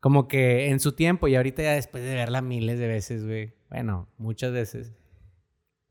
como 0.01 0.27
que 0.27 0.71
en 0.71 0.81
su 0.81 0.93
tiempo 0.93 1.29
y 1.29 1.37
ahorita 1.37 1.63
ya 1.63 1.73
después 1.75 2.03
de 2.03 2.15
verla 2.15 2.41
miles 2.43 2.79
de 2.79 2.89
veces, 2.89 3.25
güey. 3.27 3.53
Bueno, 3.71 4.09
muchas 4.19 4.53
veces. 4.53 4.93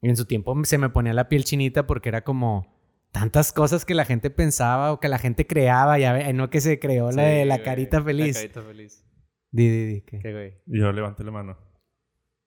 En 0.01 0.15
su 0.15 0.25
tiempo 0.25 0.55
se 0.63 0.77
me 0.77 0.89
ponía 0.89 1.13
la 1.13 1.27
piel 1.29 1.43
chinita 1.43 1.87
porque 1.87 2.09
era 2.09 2.23
como 2.23 2.67
tantas 3.11 3.51
cosas 3.51 3.85
que 3.85 3.95
la 3.95 4.05
gente 4.05 4.29
pensaba 4.29 4.91
o 4.93 4.99
que 4.99 5.09
la 5.09 5.17
gente 5.17 5.47
creaba. 5.47 5.97
Ya 5.99 6.13
ve, 6.13 6.31
no 6.33 6.49
que 6.49 6.61
se 6.61 6.79
creó 6.79 7.11
la 7.11 7.23
de 7.23 7.45
la 7.45 7.57
Sí, 7.57 7.63
carita 7.63 8.01
feliz. 8.03 8.35
La 8.35 8.41
carita 8.41 8.61
feliz. 8.61 9.05
Di, 9.51 9.67
di, 9.69 9.85
di, 9.93 10.01
¿qué? 10.01 10.19
¿Qué, 10.19 10.31
güey? 10.31 10.53
Yo 10.67 10.91
levanté 10.91 11.23
la 11.23 11.31
mano. 11.31 11.57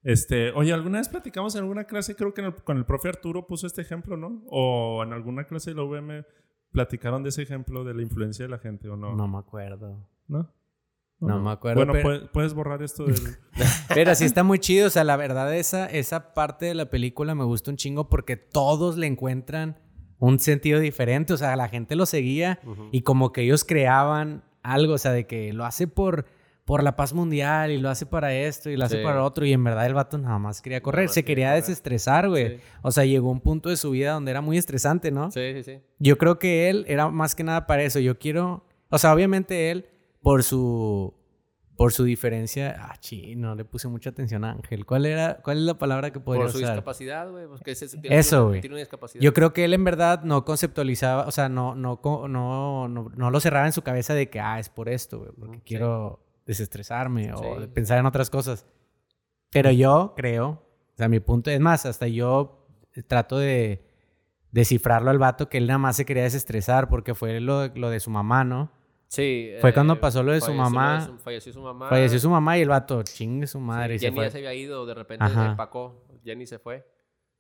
Este, 0.05 0.51
oye, 0.53 0.73
alguna 0.73 0.99
vez 0.99 1.09
platicamos 1.09 1.55
en 1.55 1.63
alguna 1.63 1.85
clase, 1.85 2.17
creo 2.17 2.35
que 2.35 2.41
en 2.41 2.49
el- 2.49 2.55
con 2.57 2.77
el 2.77 2.85
profe 2.85 3.09
Arturo 3.09 3.47
puso 3.47 3.67
este 3.67 3.83
ejemplo, 3.83 4.17
¿no? 4.17 4.43
O 4.49 5.03
en 5.05 5.13
alguna 5.13 5.45
clase 5.45 5.71
de 5.71 5.77
la 5.77 5.83
UVM 5.85 6.25
platicaron 6.73 7.23
de 7.23 7.29
ese 7.29 7.43
ejemplo 7.43 7.85
de 7.85 7.95
la 7.95 8.03
influencia 8.03 8.45
de 8.45 8.49
la 8.51 8.59
gente, 8.59 8.89
¿o 8.89 8.97
no? 8.97 9.15
No 9.15 9.29
me 9.29 9.39
acuerdo. 9.39 10.09
¿No? 10.27 10.53
No 11.29 11.41
me 11.41 11.51
acuerdo, 11.53 11.77
Bueno, 11.81 11.93
pero- 11.93 12.03
puedes, 12.03 12.23
puedes 12.31 12.55
borrar 12.55 12.83
esto 12.83 13.05
del... 13.05 13.15
Pero 13.95 14.15
sí 14.15 14.25
está 14.25 14.43
muy 14.43 14.59
chido. 14.59 14.87
O 14.89 14.91
sea, 14.91 15.05
la 15.05 15.17
verdad, 15.17 15.55
esa, 15.55 15.87
esa 15.87 16.35
parte 16.35 16.67
de 16.67 16.75
la 16.75 16.87
película 16.91 17.35
me 17.35 17.45
gusta 17.45 17.71
un 17.71 17.77
chingo 17.77 18.09
porque 18.09 18.37
todos 18.37 18.97
le 18.97 19.07
encuentran 19.07 19.79
un 20.19 20.39
sentido 20.39 20.81
diferente. 20.81 21.33
O 21.33 21.37
sea, 21.37 21.55
la 21.57 21.69
gente 21.69 21.95
lo 21.97 22.07
seguía 22.07 22.59
Ujú. 22.67 22.89
y 22.93 23.03
como 23.03 23.33
que 23.33 23.43
ellos 23.43 23.65
creaban 23.65 24.43
algo. 24.63 24.95
O 24.95 24.99
sea, 24.99 25.13
de 25.13 25.27
que 25.27 25.53
lo 25.53 25.65
hace 25.65 25.87
por, 25.87 26.27
por 26.65 26.83
la 26.83 26.97
paz 26.97 27.13
mundial 27.13 27.71
y 27.71 27.79
lo 27.79 27.89
hace 27.91 28.07
para 28.07 28.33
esto 28.35 28.71
y 28.71 28.77
lo 28.77 28.85
hace 28.85 28.99
Sí. 28.99 29.03
para 29.05 29.23
otro. 29.23 29.45
Y 29.47 29.53
en 29.53 29.63
verdad 29.63 29.87
el 29.87 29.95
vato 29.95 30.17
nada 30.19 30.39
más 30.39 30.63
quería 30.63 30.81
correr. 30.83 31.05
más 31.07 31.15
Se 31.15 31.23
quería 31.23 31.35
quería 31.35 31.49
correr. 31.51 31.63
desestresar, 31.63 32.29
güey. 32.29 32.57
Sí. 32.59 32.65
O 32.83 32.91
sea, 32.91 33.05
llegó 33.05 33.31
un 33.31 33.41
punto 33.41 33.69
de 33.69 33.77
su 33.77 33.91
vida 33.91 34.13
donde 34.13 34.31
era 34.31 34.41
muy 34.41 34.59
estresante, 34.59 35.11
¿no? 35.11 35.31
Sí, 35.31 35.53
sí, 35.55 35.63
sí. 35.63 35.79
Yo 35.99 36.19
creo 36.19 36.39
que 36.39 36.71
él 36.71 36.85
era 36.89 37.09
más 37.11 37.35
que 37.35 37.45
nada 37.45 37.67
para 37.67 37.83
eso. 37.83 37.99
Yo 38.01 38.19
quiero, 38.19 38.65
o 38.89 38.99
sea, 38.99 39.13
obviamente 39.15 39.71
él 39.71 39.87
por 40.23 40.43
su 40.43 41.15
por 41.75 41.93
su 41.93 42.05
diferencia, 42.05 42.77
ah, 42.79 42.97
chi, 43.01 43.35
no 43.35 43.55
le 43.57 43.65
puse 43.65 43.89
mucha 43.89 44.11
atención 44.11 44.45
a 44.45 44.53
Ángel. 44.53 44.85
¿Cuál 44.87 45.07
era 45.07 45.41
cuál 45.43 45.57
es 45.59 45.63
la 45.65 45.79
palabra 45.79 46.13
que 46.13 46.21
podría 46.21 46.45
Por 46.45 46.53
su 46.53 46.59
usar? 46.59 46.71
discapacidad, 46.73 47.31
güey. 47.31 47.49
Pues 47.49 47.61
que 47.63 47.71
ese- 47.73 47.89
tiene 47.99 48.19
Eso, 48.19 48.37
una- 48.43 48.49
güey. 48.51 48.61
Tiene 48.61 48.75
una 48.75 48.81
discapacidad. 48.81 49.23
Yo 49.23 49.33
creo 49.33 49.53
que 49.53 49.65
él 49.65 49.75
en 49.75 49.83
verdad 49.83 50.23
no 50.23 50.45
conceptualizaba, 50.45 51.27
o 51.27 51.31
sea, 51.33 51.49
no 51.49 51.75
no 51.75 51.99
no 52.05 52.29
no, 52.89 52.89
no 52.89 53.31
lo 53.31 53.41
cerraba 53.41 53.67
en 53.67 53.73
su 53.73 53.83
cabeza 53.83 54.15
de 54.15 54.29
que 54.31 54.39
ah, 54.39 54.59
es 54.61 54.69
por 54.69 54.89
esto, 54.89 55.19
güey, 55.21 55.33
porque 55.37 55.57
sí. 55.59 55.63
quiero 55.65 56.25
desestresarme 56.47 57.33
o 57.33 57.39
Sí. 57.39 57.61
de 57.63 57.69
pensar 57.69 57.99
en 57.99 58.07
otras 58.07 58.31
cosas. 58.31 58.67
Pero 59.51 59.71
yo 59.71 60.13
creo, 60.17 60.49
o 60.49 60.97
sea, 60.97 61.09
mi 61.09 61.21
punto 61.21 61.51
es 61.51 61.59
más, 61.59 61.85
hasta 61.87 62.07
yo 62.07 62.67
trato 63.09 63.39
de 63.39 63.83
descifrarlo 64.53 65.11
al 65.11 65.19
vato 65.19 65.49
que 65.49 65.59
él 65.59 65.67
nada 65.67 65.79
más 65.79 65.97
se 65.97 66.05
quería 66.05 66.23
desestresar 66.25 66.89
porque 66.89 67.15
fue 67.15 67.41
lo, 67.41 67.69
lo 67.69 67.91
de 67.91 67.99
su 68.01 68.11
mamá, 68.11 68.45
¿no? 68.45 68.71
Sí. 69.15 69.51
Fue 69.61 69.75
cuando 69.75 70.01
pasó 70.01 70.23
lo 70.23 70.33
de 70.33 70.41
su 70.41 70.47
falleció 70.47 70.63
mamá. 70.65 71.01
su- 71.07 71.19
falleció 71.19 71.53
su 71.53 71.61
mamá. 71.61 71.89
Falleció 71.91 72.19
su 72.19 72.31
mamá 72.31 72.57
y 72.57 72.63
el 72.63 72.69
vato, 72.71 73.03
chingue 73.03 73.47
su 73.47 73.61
madre. 73.61 73.97
y 73.97 73.99
se 73.99 74.07
Jenny 74.07 74.17
fue. 74.17 74.25
ya 74.25 74.31
se 74.31 74.39
había 74.39 74.55
ido, 74.55 74.87
de 74.87 74.95
repente 74.95 75.25
Ajá. 75.25 75.51
empacó. 75.51 76.07
Jenny 76.25 76.47
se 76.47 76.59
fue. 76.59 76.87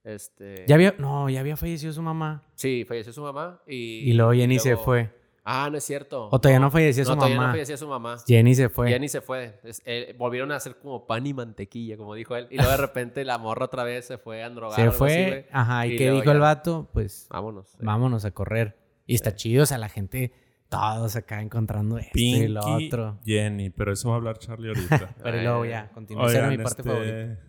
Este... 0.04 0.64
Ya 0.66 0.74
había, 0.74 0.94
no, 0.98 1.30
ya 1.30 1.40
había 1.40 1.56
fallecido 1.56 1.92
su 1.92 2.02
mamá. 2.02 2.42
Sí, 2.56 2.84
falleció 2.86 3.12
su 3.12 3.22
mamá 3.22 3.62
y... 3.66 4.10
Y 4.10 4.12
luego 4.12 4.32
Jenny 4.32 4.58
se 4.58 4.70
luego- 4.70 4.84
fue. 4.84 5.22
Ah, 5.44 5.68
no 5.72 5.78
es 5.78 5.84
cierto. 5.84 6.28
O 6.30 6.38
todavía 6.40 6.60
no 6.60 6.70
falleció 6.70 7.04
su 7.04 7.14
todavía 7.14 7.34
mamá. 7.36 7.46
no 7.48 7.52
fallecía 7.54 7.76
su 7.76 7.88
mamá. 7.88 8.16
Jenny 8.26 8.54
se 8.54 8.68
fue. 8.68 8.88
Jenny 8.90 9.08
se 9.08 9.20
fue. 9.22 9.58
Es- 9.64 9.82
eh, 9.86 10.14
volvieron 10.18 10.52
a 10.52 10.56
hacer 10.56 10.76
como 10.76 11.04
pan 11.06 11.26
y 11.26 11.32
mantequilla, 11.34 11.96
como 11.96 12.14
dijo 12.14 12.36
él. 12.36 12.46
Y 12.50 12.56
luego 12.56 12.70
de 12.70 12.76
repente 12.86 13.24
la 13.24 13.38
morra 13.38 13.64
otra 13.64 13.82
vez 13.82 14.06
se 14.06 14.18
fue 14.18 14.42
a 14.42 14.50
drogar. 14.50 14.76
se 14.76 14.82
así, 14.86 14.96
fue. 14.98 15.48
Ajá. 15.50 15.86
¿Y, 15.86 15.94
Y 15.94 15.96
qué 15.98 16.10
dijo 16.12 16.30
el 16.30 16.38
vato? 16.38 16.88
Pues 16.92 17.26
Vámonos. 17.30 17.68
sí. 17.70 17.78
vámonos 17.80 18.24
a 18.24 18.30
correr. 18.30 18.76
Y 19.06 19.14
está 19.16 19.34
chido, 19.34 19.64
o 19.64 19.66
sea, 19.66 19.78
la 19.78 19.88
gente, 19.88 20.32
todos 20.72 21.16
acá 21.16 21.42
encontrando 21.42 21.98
esto 21.98 22.18
y 22.18 22.48
lo 22.48 22.60
otro. 22.64 23.20
Jenny, 23.24 23.68
pero 23.68 23.92
eso 23.92 24.08
va 24.08 24.14
a 24.14 24.18
hablar 24.18 24.38
Charlie 24.38 24.68
ahorita. 24.68 25.14
Pero 25.22 25.42
luego 25.42 25.64
ya, 25.66 25.90
continúa. 25.92 26.26
Esa 26.26 26.38
era 26.38 26.48
mi 26.48 26.56
parte 26.56 26.80
este, 26.80 26.90
favorita. 26.90 27.40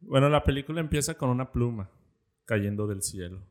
Bueno, 0.00 0.28
la 0.28 0.44
película 0.44 0.80
empieza 0.80 1.14
con 1.14 1.30
una 1.30 1.50
pluma 1.50 1.90
cayendo 2.44 2.86
del 2.86 3.02
cielo. 3.02 3.44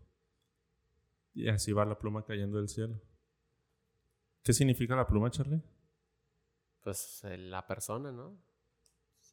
Y 1.34 1.50
así 1.50 1.74
va 1.74 1.84
la 1.84 2.00
pluma 2.00 2.24
cayendo 2.24 2.58
del 2.58 2.70
cielo. 2.70 3.02
¿Qué 4.42 4.54
significa 4.54 4.96
la 4.96 5.06
pluma, 5.06 5.30
Charlie? 5.30 5.62
Pues 6.82 7.26
eh, 7.26 7.38
la 7.38 7.68
persona, 7.68 8.14
¿no? 8.14 8.40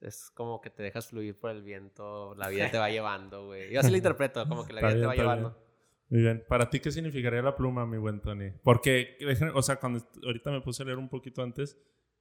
Es 0.00 0.32
como 0.34 0.60
que 0.60 0.70
te 0.70 0.82
dejas 0.82 1.06
fluir 1.06 1.38
por 1.38 1.50
el 1.50 1.62
viento, 1.62 2.34
la 2.34 2.48
vida 2.48 2.68
te 2.72 2.78
va 2.78 2.90
llevando, 2.90 3.46
güey. 3.46 3.72
Yo 3.72 3.78
así 3.78 3.90
lo 3.90 3.96
interpreto, 3.96 4.48
como 4.48 4.66
que 4.66 4.72
la 4.72 4.80
vida 4.80 4.94
te 4.94 5.06
va 5.06 5.14
llevando. 5.14 5.71
Muy 6.12 6.20
bien. 6.20 6.44
¿Para 6.46 6.68
ti 6.68 6.78
qué 6.80 6.92
significaría 6.92 7.40
la 7.40 7.56
pluma, 7.56 7.86
mi 7.86 7.96
buen 7.96 8.20
Tony? 8.20 8.50
Porque, 8.62 9.16
o 9.54 9.62
sea, 9.62 9.76
cuando 9.76 10.06
ahorita 10.26 10.50
me 10.50 10.60
puse 10.60 10.82
a 10.82 10.86
leer 10.86 10.98
un 10.98 11.08
poquito 11.08 11.42
antes 11.42 11.78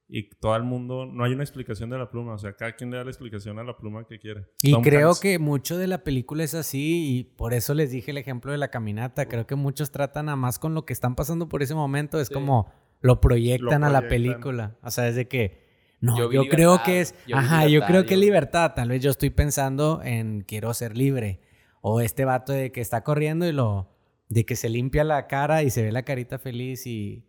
y 0.08 0.30
todo 0.30 0.56
el 0.56 0.62
mundo, 0.62 1.04
no 1.04 1.24
hay 1.24 1.32
una 1.34 1.42
explicación 1.42 1.90
de 1.90 1.98
la 1.98 2.10
pluma. 2.10 2.32
O 2.32 2.38
sea, 2.38 2.54
cada 2.54 2.72
quien 2.72 2.90
le 2.90 2.96
da 2.96 3.04
la 3.04 3.10
explicación 3.10 3.58
a 3.58 3.64
la 3.64 3.76
pluma 3.76 4.06
que 4.06 4.18
quiere. 4.18 4.46
Y 4.62 4.72
Tom 4.72 4.82
creo 4.82 5.10
Hanks- 5.10 5.20
que 5.20 5.38
mucho 5.38 5.76
de 5.76 5.88
la 5.88 6.04
película 6.04 6.42
es 6.42 6.54
así 6.54 7.18
y 7.18 7.24
por 7.24 7.52
eso 7.52 7.74
les 7.74 7.90
dije 7.90 8.12
el 8.12 8.16
ejemplo 8.18 8.50
de 8.50 8.56
la 8.58 8.68
caminata. 8.68 9.26
Creo 9.26 9.46
que 9.46 9.56
muchos 9.56 9.90
tratan 9.90 10.30
a 10.30 10.36
más 10.36 10.58
con 10.58 10.72
lo 10.72 10.86
que 10.86 10.94
están 10.94 11.14
pasando 11.14 11.48
por 11.50 11.62
ese 11.62 11.74
momento. 11.74 12.18
Es 12.18 12.28
Sí. 12.28 12.34
como 12.34 12.72
lo 13.02 13.20
proyectan 13.20 13.82
Lo 13.82 13.86
a 13.88 13.90
la 13.90 14.00
proyectan. 14.00 14.08
película. 14.08 14.76
O 14.82 14.90
sea, 14.90 15.06
es 15.08 15.16
de 15.16 15.28
que... 15.28 15.60
No, 16.00 16.16
Yo 16.18 16.32
yo, 16.32 16.44
creo 16.48 16.82
que 16.82 17.00
es... 17.02 17.14
yo 17.28 17.36
Ajá, 17.36 17.62
yo 17.64 17.68
libertad, 17.68 17.88
creo 17.88 18.02
que 18.04 18.08
yo 18.10 18.14
es 18.14 18.20
libertad. 18.20 18.72
Tal 18.74 18.88
vez 18.88 19.02
yo 19.02 19.10
estoy 19.10 19.30
pensando 19.30 20.00
en 20.02 20.40
quiero 20.42 20.72
ser 20.74 20.96
libre. 20.96 21.40
O 21.82 22.00
este 22.00 22.24
vato 22.24 22.52
de 22.52 22.72
que 22.72 22.80
está 22.80 23.04
corriendo 23.04 23.46
y 23.46 23.52
lo... 23.52 23.90
De 24.28 24.46
que 24.46 24.56
se 24.56 24.70
limpia 24.70 25.04
la 25.04 25.26
cara 25.26 25.62
y 25.62 25.68
se 25.68 25.82
ve 25.82 25.92
la 25.92 26.04
carita 26.04 26.38
feliz 26.38 26.86
y... 26.86 27.22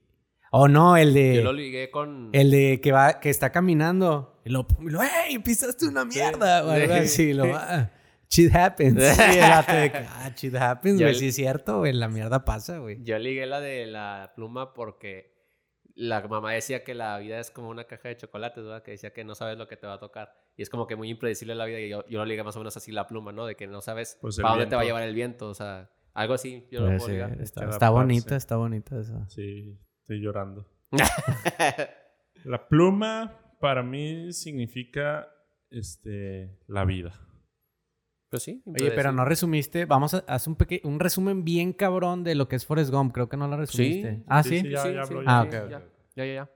O 0.52 0.70
no, 0.70 0.96
el 0.96 1.14
de... 1.14 1.36
Yo 1.36 1.44
lo 1.44 1.52
ligué 1.52 1.92
con... 1.92 2.30
El 2.32 2.52
de 2.52 2.80
que 2.80 2.92
va, 2.94 3.20
que 3.20 3.30
está 3.30 3.52
caminando. 3.52 4.40
Y 4.46 4.50
lo, 4.52 4.66
y 4.80 4.90
lo 4.90 5.02
¡Ey! 5.02 5.40
Pisaste 5.40 5.86
una 5.86 6.06
mierda. 6.06 6.60
algo 6.60 6.94
Sí. 6.94 7.00
así. 7.00 7.24
y 7.24 7.34
Lo, 7.34 7.46
ah, 7.56 7.90
shit 8.30 8.56
happens. 8.56 9.02
Y 9.36 9.38
el 9.40 9.50
vato 9.50 9.74
de 9.74 9.92
que, 9.92 9.98
ah, 9.98 10.32
shit 10.36 10.56
happens, 10.56 11.02
güey. 11.02 11.16
Sí 11.16 11.28
es 11.28 11.36
cierto, 11.36 11.80
güey. 11.80 11.92
La 11.92 12.08
mierda 12.08 12.46
pasa, 12.46 12.78
güey. 12.78 13.04
Yo 13.04 13.18
ligué 13.18 13.46
la 13.48 13.60
de 13.60 13.88
la 13.88 14.32
pluma 14.36 14.74
porque 14.74 15.33
la 15.96 16.28
mamá 16.28 16.54
decía 16.54 16.84
que 16.84 16.96
la 16.96 17.18
vida 17.20 17.40
es 17.40 17.52
como 17.52 17.70
una 17.70 17.84
caja 17.86 18.10
de 18.10 18.18
chocolates, 18.18 18.64
¿verdad? 18.64 18.84
Que 18.84 18.92
decía 18.92 19.14
que 19.14 19.24
no 19.24 19.36
sabes 19.36 19.58
lo 19.58 19.68
que 19.68 19.78
te 19.78 19.88
va 19.88 19.94
a 19.94 20.00
tocar. 20.00 20.34
Y 20.58 20.64
es 20.64 20.70
como 20.70 20.88
que 20.88 20.96
muy 20.96 21.10
impredecible 21.10 21.56
la 21.56 21.66
vida. 21.66 21.80
Y 21.80 21.90
yo, 21.90 22.06
yo 22.08 22.20
lo 22.20 22.26
ligué 22.26 22.44
más 22.44 22.56
o 22.56 22.60
menos 22.60 22.76
así 22.78 22.92
la 22.92 23.08
pluma, 23.08 23.32
¿no? 23.32 23.46
De 23.46 23.56
que 23.56 23.68
no 23.68 23.82
sabes 23.82 24.18
Pues 24.22 24.38
para 24.38 24.52
dónde 24.52 24.68
te 24.68 24.76
va 24.76 24.82
a 24.82 24.86
llevar 24.86 25.04
el 25.04 25.14
viento. 25.14 25.50
O 25.50 25.54
sea, 25.54 25.92
algo 26.14 26.34
así. 26.34 26.68
Yo 26.72 26.82
lo 26.82 26.98
puedo 26.98 27.12
ligar. 27.12 27.42
está, 27.42 27.70
está 27.70 27.90
bonita, 27.90 28.36
está 28.36 28.56
bonita 28.56 29.00
esa. 29.00 29.28
Sí, 29.30 29.78
estoy 30.02 30.22
llorando. 30.22 30.68
La 32.44 32.68
pluma 32.68 33.56
para 33.60 33.84
mí 33.84 34.34
significa 34.34 35.30
este, 35.70 36.60
la 36.68 36.84
vida. 36.84 37.14
Pues 38.34 38.44
sí. 38.44 38.64
Oye, 38.66 38.92
pero 38.92 39.12
no 39.12 39.26
resumiste. 39.26 39.86
Vamos 39.86 40.16
a 40.16 40.24
hacer 40.28 40.50
un, 40.50 40.56
peque- 40.56 40.82
un 40.84 41.00
resumen 41.00 41.44
bien 41.44 41.72
cabrón 41.74 42.24
de 42.24 42.34
lo 42.34 42.48
que 42.48 42.56
es 42.56 42.66
Forrest 42.66 42.92
Gump. 42.92 43.14
Creo 43.14 43.30
que 43.30 43.38
no 43.38 43.48
lo 43.48 43.58
resumiste. 43.58 44.16
Sí, 44.16 44.24
ah, 44.28 44.42
sí, 44.42 44.50
sí. 44.50 44.60
sí, 44.62 44.70
ya, 44.70 44.90
ya 44.92 45.02
habló, 45.04 45.22
ya. 45.22 45.40
Ah, 45.42 45.48
ya, 45.52 45.70
ya, 45.70 45.82
ya, 46.16 46.26
ya. 46.26 46.50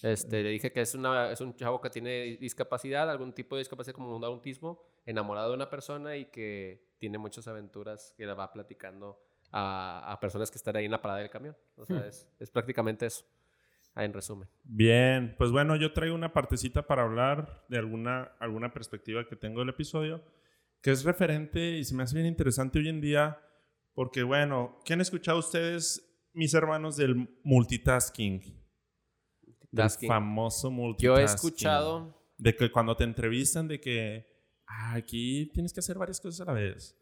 Este, 0.00 0.44
le 0.44 0.50
dije 0.50 0.70
que 0.70 0.80
es, 0.80 0.94
una, 0.94 1.32
es 1.32 1.40
un 1.40 1.56
chavo 1.56 1.80
que 1.80 1.90
tiene 1.90 2.36
discapacidad, 2.40 3.10
algún 3.10 3.32
tipo 3.32 3.56
de 3.56 3.60
discapacidad 3.62 3.94
como 3.96 4.16
un 4.16 4.22
autismo, 4.24 4.80
enamorado 5.04 5.48
de 5.48 5.56
una 5.56 5.68
persona 5.68 6.16
y 6.16 6.26
que 6.26 6.86
tiene 6.98 7.18
muchas 7.18 7.48
aventuras 7.48 8.14
que 8.16 8.24
la 8.24 8.34
va 8.34 8.52
platicando 8.52 9.20
a, 9.50 10.12
a 10.12 10.20
personas 10.20 10.52
que 10.52 10.58
están 10.58 10.76
ahí 10.76 10.84
en 10.84 10.92
la 10.92 11.02
parada 11.02 11.18
del 11.18 11.30
camión. 11.30 11.56
O 11.74 11.84
sea, 11.84 12.06
es, 12.06 12.28
es 12.38 12.48
prácticamente 12.48 13.06
eso, 13.06 13.24
ah, 13.96 14.04
en 14.04 14.12
resumen. 14.12 14.48
Bien, 14.62 15.34
pues 15.36 15.50
bueno, 15.50 15.74
yo 15.74 15.92
traigo 15.92 16.14
una 16.14 16.32
partecita 16.32 16.86
para 16.86 17.02
hablar 17.02 17.64
de 17.68 17.78
alguna, 17.78 18.30
alguna 18.38 18.72
perspectiva 18.72 19.26
que 19.26 19.34
tengo 19.34 19.58
del 19.58 19.70
episodio, 19.70 20.22
que 20.82 20.90
es 20.90 21.04
referente 21.04 21.78
y 21.78 21.84
se 21.84 21.94
me 21.94 22.02
hace 22.02 22.14
bien 22.16 22.26
interesante 22.26 22.78
hoy 22.78 22.88
en 22.88 23.00
día, 23.00 23.38
porque 23.94 24.22
bueno, 24.22 24.78
¿qué 24.84 24.92
han 24.94 25.00
escuchado 25.00 25.38
ustedes, 25.38 26.02
mis 26.32 26.54
hermanos, 26.54 26.96
del 26.96 27.28
multitasking? 27.44 28.40
Del 29.70 29.84
Tasking. 29.84 30.08
famoso 30.08 30.70
multitasking. 30.70 31.06
Yo 31.16 31.18
he 31.20 31.24
escuchado, 31.24 32.14
De 32.38 32.54
que 32.54 32.70
cuando 32.70 32.96
te 32.96 33.04
entrevistan, 33.04 33.66
de 33.68 33.80
que 33.80 34.26
"Ah, 34.66 34.94
aquí 34.94 35.50
tienes 35.52 35.72
que 35.72 35.80
hacer 35.80 35.98
varias 35.98 36.20
cosas 36.20 36.40
a 36.40 36.44
la 36.46 36.52
vez. 36.52 36.94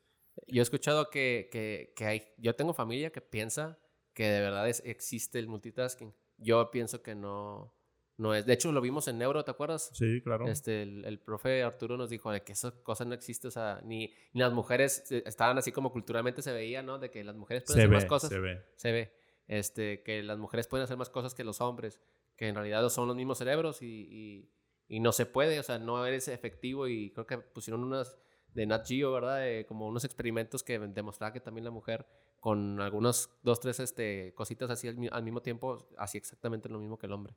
yo 0.48 0.60
he 0.60 0.62
escuchado 0.62 1.08
que, 1.10 1.48
que, 1.52 1.92
que 1.96 2.04
hay, 2.06 2.22
yo 2.38 2.54
tengo 2.54 2.72
familia 2.74 3.10
que 3.10 3.20
piensa 3.22 3.78
que 4.14 4.24
de 4.24 4.40
verdad 4.40 4.68
es- 4.68 4.82
existe 4.84 5.38
el 5.38 5.46
multitasking. 5.48 6.14
Yo 6.38 6.70
pienso 6.70 7.02
que 7.02 7.14
no, 7.14 7.75
no 8.18 8.34
es. 8.34 8.46
De 8.46 8.52
hecho, 8.52 8.72
lo 8.72 8.80
vimos 8.80 9.08
en 9.08 9.18
Neuro, 9.18 9.44
¿te 9.44 9.50
acuerdas? 9.50 9.90
Sí, 9.92 10.20
claro. 10.22 10.46
Este, 10.48 10.82
el, 10.82 11.04
el 11.04 11.18
profe 11.18 11.62
Arturo 11.62 11.96
nos 11.96 12.10
dijo 12.10 12.30
de 12.30 12.42
que 12.42 12.52
esa 12.52 12.72
cosa 12.82 13.04
no 13.04 13.14
existe, 13.14 13.48
o 13.48 13.50
sea, 13.50 13.80
ni, 13.84 14.12
ni 14.32 14.40
las 14.40 14.52
mujeres 14.52 15.10
eh, 15.12 15.22
estaban 15.26 15.58
así 15.58 15.72
como 15.72 15.92
culturalmente 15.92 16.42
se 16.42 16.52
veía, 16.52 16.82
¿no? 16.82 16.98
De 16.98 17.10
que 17.10 17.22
las 17.24 17.36
mujeres 17.36 17.64
pueden 17.64 17.76
se 17.76 17.82
hacer 17.82 17.90
ve, 17.90 17.96
más 17.96 18.04
cosas. 18.06 18.30
se 18.30 18.38
ve. 18.38 18.62
Se 18.76 18.92
ve. 18.92 19.12
Este, 19.48 20.02
que 20.02 20.22
las 20.22 20.38
mujeres 20.38 20.66
pueden 20.66 20.84
hacer 20.84 20.96
más 20.96 21.10
cosas 21.10 21.34
que 21.34 21.44
los 21.44 21.60
hombres, 21.60 22.00
que 22.36 22.48
en 22.48 22.54
realidad 22.54 22.88
son 22.88 23.06
los 23.06 23.16
mismos 23.16 23.38
cerebros 23.38 23.82
y, 23.82 23.86
y, 23.86 24.50
y 24.88 25.00
no 25.00 25.12
se 25.12 25.26
puede, 25.26 25.60
o 25.60 25.62
sea, 25.62 25.78
no 25.78 26.04
eres 26.04 26.28
efectivo 26.28 26.88
y 26.88 27.10
creo 27.10 27.26
que 27.26 27.38
pusieron 27.38 27.84
unas 27.84 28.18
de 28.54 28.66
Nat 28.66 28.86
Geo, 28.88 29.12
¿verdad? 29.12 29.44
como 29.66 29.86
unos 29.86 30.04
experimentos 30.04 30.62
que 30.62 30.78
demostraba 30.78 31.32
que 31.32 31.40
también 31.40 31.64
la 31.64 31.70
mujer 31.70 32.06
con 32.40 32.80
algunos 32.80 33.30
dos, 33.42 33.60
tres 33.60 33.80
este, 33.80 34.32
cositas 34.34 34.70
así 34.70 34.88
al, 34.88 35.22
mismo 35.22 35.42
tiempo 35.42 35.88
hacía 35.98 36.18
exactamente 36.18 36.68
lo 36.68 36.78
mismo 36.78 36.98
que 36.98 37.06
el 37.06 37.12
hombre. 37.12 37.34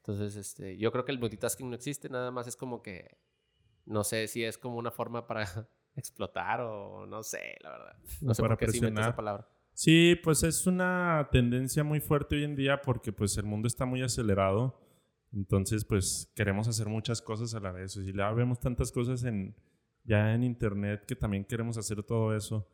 Entonces, 0.00 0.36
este, 0.36 0.78
yo 0.78 0.90
creo 0.92 1.04
que 1.04 1.12
el 1.12 1.18
multitasking 1.18 1.68
no 1.68 1.76
existe, 1.76 2.08
nada 2.08 2.30
más 2.30 2.46
es 2.46 2.56
como 2.56 2.82
que, 2.82 3.18
no 3.84 4.02
sé 4.02 4.28
si 4.28 4.42
es 4.42 4.56
como 4.56 4.76
una 4.76 4.90
forma 4.90 5.26
para 5.26 5.44
explotar 5.94 6.60
o 6.62 7.06
no 7.06 7.22
sé, 7.22 7.56
la 7.60 7.70
verdad. 7.70 7.96
No 8.22 8.34
sé 8.34 8.42
para 8.42 8.54
por 8.54 8.58
qué 8.60 8.66
presionar. 8.66 9.04
esa 9.04 9.16
palabra. 9.16 9.48
Sí, 9.74 10.16
pues 10.22 10.42
es 10.42 10.66
una 10.66 11.28
tendencia 11.30 11.84
muy 11.84 12.00
fuerte 12.00 12.36
hoy 12.36 12.44
en 12.44 12.56
día 12.56 12.80
porque 12.82 13.12
pues 13.12 13.36
el 13.36 13.44
mundo 13.44 13.66
está 13.66 13.84
muy 13.84 14.02
acelerado. 14.02 14.78
Entonces, 15.32 15.84
pues 15.84 16.32
queremos 16.34 16.66
hacer 16.66 16.88
muchas 16.88 17.22
cosas 17.22 17.54
a 17.54 17.60
la 17.60 17.72
vez. 17.72 17.96
Y 17.96 18.12
ya 18.12 18.30
vemos 18.32 18.58
tantas 18.58 18.90
cosas 18.90 19.22
en, 19.24 19.54
ya 20.04 20.34
en 20.34 20.42
internet 20.42 21.04
que 21.06 21.14
también 21.14 21.44
queremos 21.44 21.78
hacer 21.78 22.02
todo 22.02 22.34
eso. 22.34 22.68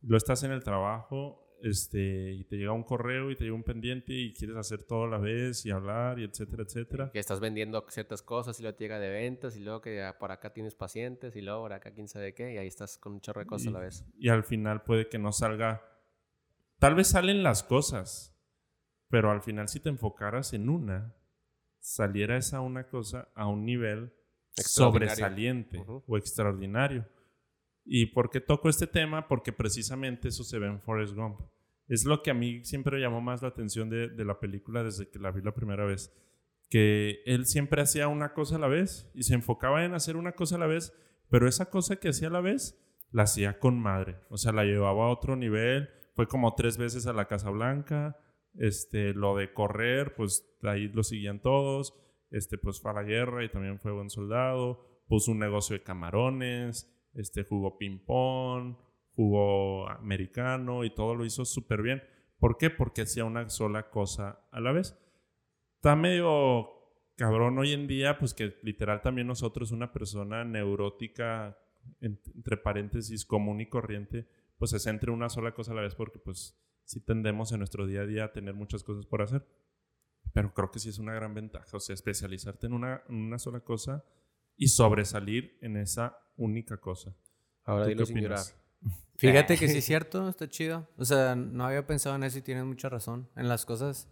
Lo 0.00 0.16
estás 0.16 0.42
en 0.42 0.52
el 0.52 0.64
trabajo 0.64 1.47
este, 1.62 2.32
y 2.32 2.44
te 2.44 2.56
llega 2.56 2.72
un 2.72 2.84
correo 2.84 3.30
y 3.30 3.36
te 3.36 3.44
llega 3.44 3.56
un 3.56 3.62
pendiente 3.62 4.12
y 4.12 4.32
quieres 4.32 4.56
hacer 4.56 4.82
todo 4.84 5.04
a 5.04 5.08
la 5.08 5.18
vez 5.18 5.64
y 5.66 5.70
hablar 5.70 6.18
y 6.18 6.24
etcétera, 6.24 6.62
etcétera. 6.62 7.10
Que 7.12 7.18
estás 7.18 7.40
vendiendo 7.40 7.84
ciertas 7.88 8.22
cosas 8.22 8.58
y 8.58 8.62
luego 8.62 8.76
te 8.76 8.84
llega 8.84 8.98
de 8.98 9.10
ventas 9.10 9.56
y 9.56 9.60
luego 9.60 9.80
que 9.80 10.10
por 10.18 10.32
acá 10.32 10.52
tienes 10.52 10.74
pacientes 10.74 11.34
y 11.36 11.42
luego 11.42 11.62
por 11.62 11.72
acá 11.72 11.92
quién 11.92 12.08
sabe 12.08 12.34
qué 12.34 12.54
y 12.54 12.58
ahí 12.58 12.66
estás 12.66 12.98
con 12.98 13.14
un 13.14 13.20
chorro 13.20 13.40
de 13.40 13.46
cosas 13.46 13.68
a 13.68 13.70
la 13.72 13.80
vez. 13.80 14.04
Y 14.18 14.28
al 14.28 14.44
final 14.44 14.82
puede 14.82 15.08
que 15.08 15.18
no 15.18 15.32
salga, 15.32 15.82
tal 16.78 16.94
vez 16.94 17.08
salen 17.08 17.42
las 17.42 17.62
cosas, 17.62 18.36
pero 19.08 19.30
al 19.30 19.42
final 19.42 19.68
si 19.68 19.80
te 19.80 19.88
enfocaras 19.88 20.52
en 20.52 20.68
una, 20.68 21.14
saliera 21.80 22.36
esa 22.36 22.60
una 22.60 22.88
cosa 22.88 23.28
a 23.34 23.46
un 23.46 23.64
nivel 23.64 24.12
sobresaliente 24.52 25.84
o 25.86 26.16
extraordinario. 26.16 27.06
¿Y 27.88 28.06
por 28.06 28.30
qué 28.30 28.40
toco 28.40 28.68
este 28.68 28.86
tema? 28.86 29.28
Porque 29.28 29.52
precisamente 29.52 30.28
eso 30.28 30.44
se 30.44 30.58
ve 30.58 30.66
en 30.66 30.80
Forrest 30.80 31.14
Gump. 31.14 31.40
Es 31.88 32.04
lo 32.04 32.22
que 32.22 32.30
a 32.30 32.34
mí 32.34 32.64
siempre 32.64 33.00
llamó 33.00 33.20
más 33.20 33.42
la 33.42 33.48
atención 33.48 33.88
de, 33.88 34.08
de, 34.08 34.24
la 34.24 34.38
película 34.38 34.84
desde 34.84 35.08
que 35.08 35.18
la 35.18 35.30
vi 35.30 35.40
la 35.42 35.54
primera 35.54 35.84
vez. 35.86 36.14
Que 36.68 37.22
él 37.24 37.46
siempre 37.46 37.80
hacía 37.80 38.08
una 38.08 38.34
cosa 38.34 38.56
a 38.56 38.58
la 38.58 38.68
vez 38.68 39.10
y 39.14 39.22
se 39.22 39.34
enfocaba 39.34 39.84
en 39.84 39.94
hacer 39.94 40.16
una 40.16 40.32
cosa 40.32 40.56
a 40.56 40.58
la 40.58 40.66
vez, 40.66 40.92
pero 41.30 41.48
esa 41.48 41.70
cosa 41.70 41.96
que 41.96 42.10
hacía 42.10 42.28
a 42.28 42.32
la 42.32 42.42
vez 42.42 42.78
la 43.10 43.22
hacía 43.22 43.58
con 43.58 43.80
madre. 43.80 44.16
O 44.28 44.36
sea, 44.36 44.52
la 44.52 44.64
llevaba 44.64 45.06
a 45.06 45.10
otro 45.10 45.34
nivel. 45.34 45.88
Fue 46.14 46.26
como 46.26 46.54
tres 46.54 46.76
veces 46.76 47.06
a 47.06 47.14
la 47.14 47.26
Casa 47.26 47.48
Blanca. 47.48 48.18
Este, 48.54 49.14
lo 49.14 49.34
de 49.36 49.54
correr, 49.54 50.14
pues 50.14 50.46
ahí 50.62 50.88
lo 50.88 51.02
seguían 51.02 51.40
todos 51.40 51.94
este, 52.30 52.58
pues 52.58 52.80
fue 52.80 52.90
a 52.90 52.94
la 52.94 53.02
guerra 53.02 53.44
y 53.44 53.48
también 53.48 53.78
fue 53.78 53.92
buen 53.92 54.10
soldado, 54.10 55.02
puso 55.08 55.32
un 55.32 55.38
negocio 55.38 55.74
de 55.74 55.82
camarones, 55.82 56.90
este, 57.14 57.44
jugó 57.44 57.78
ping-pong, 57.78 58.76
jugó 59.14 59.88
americano 59.88 60.84
y 60.84 60.90
todo 60.94 61.14
lo 61.14 61.24
hizo 61.24 61.44
súper 61.44 61.82
bien. 61.82 62.02
¿Por 62.38 62.56
qué? 62.56 62.70
Porque 62.70 63.02
hacía 63.02 63.24
una 63.24 63.48
sola 63.48 63.90
cosa 63.90 64.46
a 64.52 64.60
la 64.60 64.72
vez. 64.72 64.96
Está 65.76 65.96
medio 65.96 66.68
cabrón 67.16 67.58
hoy 67.58 67.72
en 67.72 67.88
día, 67.88 68.18
pues 68.18 68.32
que 68.32 68.56
literal 68.62 69.02
también 69.02 69.26
nosotros, 69.26 69.72
una 69.72 69.92
persona 69.92 70.44
neurótica, 70.44 71.58
entre 72.00 72.56
paréntesis, 72.56 73.24
común 73.24 73.60
y 73.60 73.68
corriente, 73.68 74.28
pues 74.56 74.70
se 74.70 74.78
centre 74.78 75.10
una 75.10 75.28
sola 75.28 75.52
cosa 75.52 75.72
a 75.72 75.74
la 75.74 75.82
vez 75.82 75.94
porque 75.94 76.18
pues 76.18 76.56
sí 76.84 77.00
tendemos 77.00 77.50
en 77.52 77.58
nuestro 77.58 77.86
día 77.86 78.02
a 78.02 78.06
día 78.06 78.24
a 78.24 78.32
tener 78.32 78.54
muchas 78.54 78.84
cosas 78.84 79.04
por 79.06 79.22
hacer. 79.22 79.46
Pero 80.32 80.54
creo 80.54 80.70
que 80.70 80.78
sí 80.78 80.90
es 80.90 80.98
una 80.98 81.14
gran 81.14 81.34
ventaja, 81.34 81.76
o 81.76 81.80
sea, 81.80 81.94
especializarte 81.94 82.66
en 82.66 82.72
una, 82.74 83.02
una 83.08 83.38
sola 83.38 83.60
cosa 83.60 84.04
y 84.58 84.68
sobresalir 84.68 85.56
en 85.62 85.76
esa 85.76 86.18
única 86.36 86.76
cosa. 86.76 87.14
Ahora 87.64 87.86
dilo 87.86 88.04
sin 88.04 88.18
llorar. 88.18 88.44
Fíjate 89.16 89.56
que 89.56 89.68
sí 89.68 89.78
es 89.78 89.84
cierto, 89.86 90.28
está 90.28 90.48
chido. 90.48 90.88
O 90.98 91.04
sea, 91.04 91.34
no 91.36 91.64
había 91.64 91.86
pensado 91.86 92.16
en 92.16 92.24
eso 92.24 92.38
y 92.38 92.42
tienes 92.42 92.64
mucha 92.64 92.88
razón. 92.88 93.30
En 93.36 93.48
las 93.48 93.64
cosas. 93.64 94.08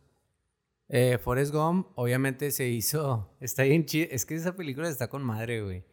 Eh, 0.88 1.18
Forrest 1.18 1.52
Gump, 1.52 1.88
obviamente 1.96 2.52
se 2.52 2.68
hizo. 2.68 3.36
Está 3.40 3.64
bien 3.64 3.84
chido. 3.84 4.06
Es 4.10 4.24
que 4.24 4.36
esa 4.36 4.54
película 4.54 4.88
está 4.88 5.08
con 5.08 5.24
madre, 5.24 5.62
güey. 5.62 5.84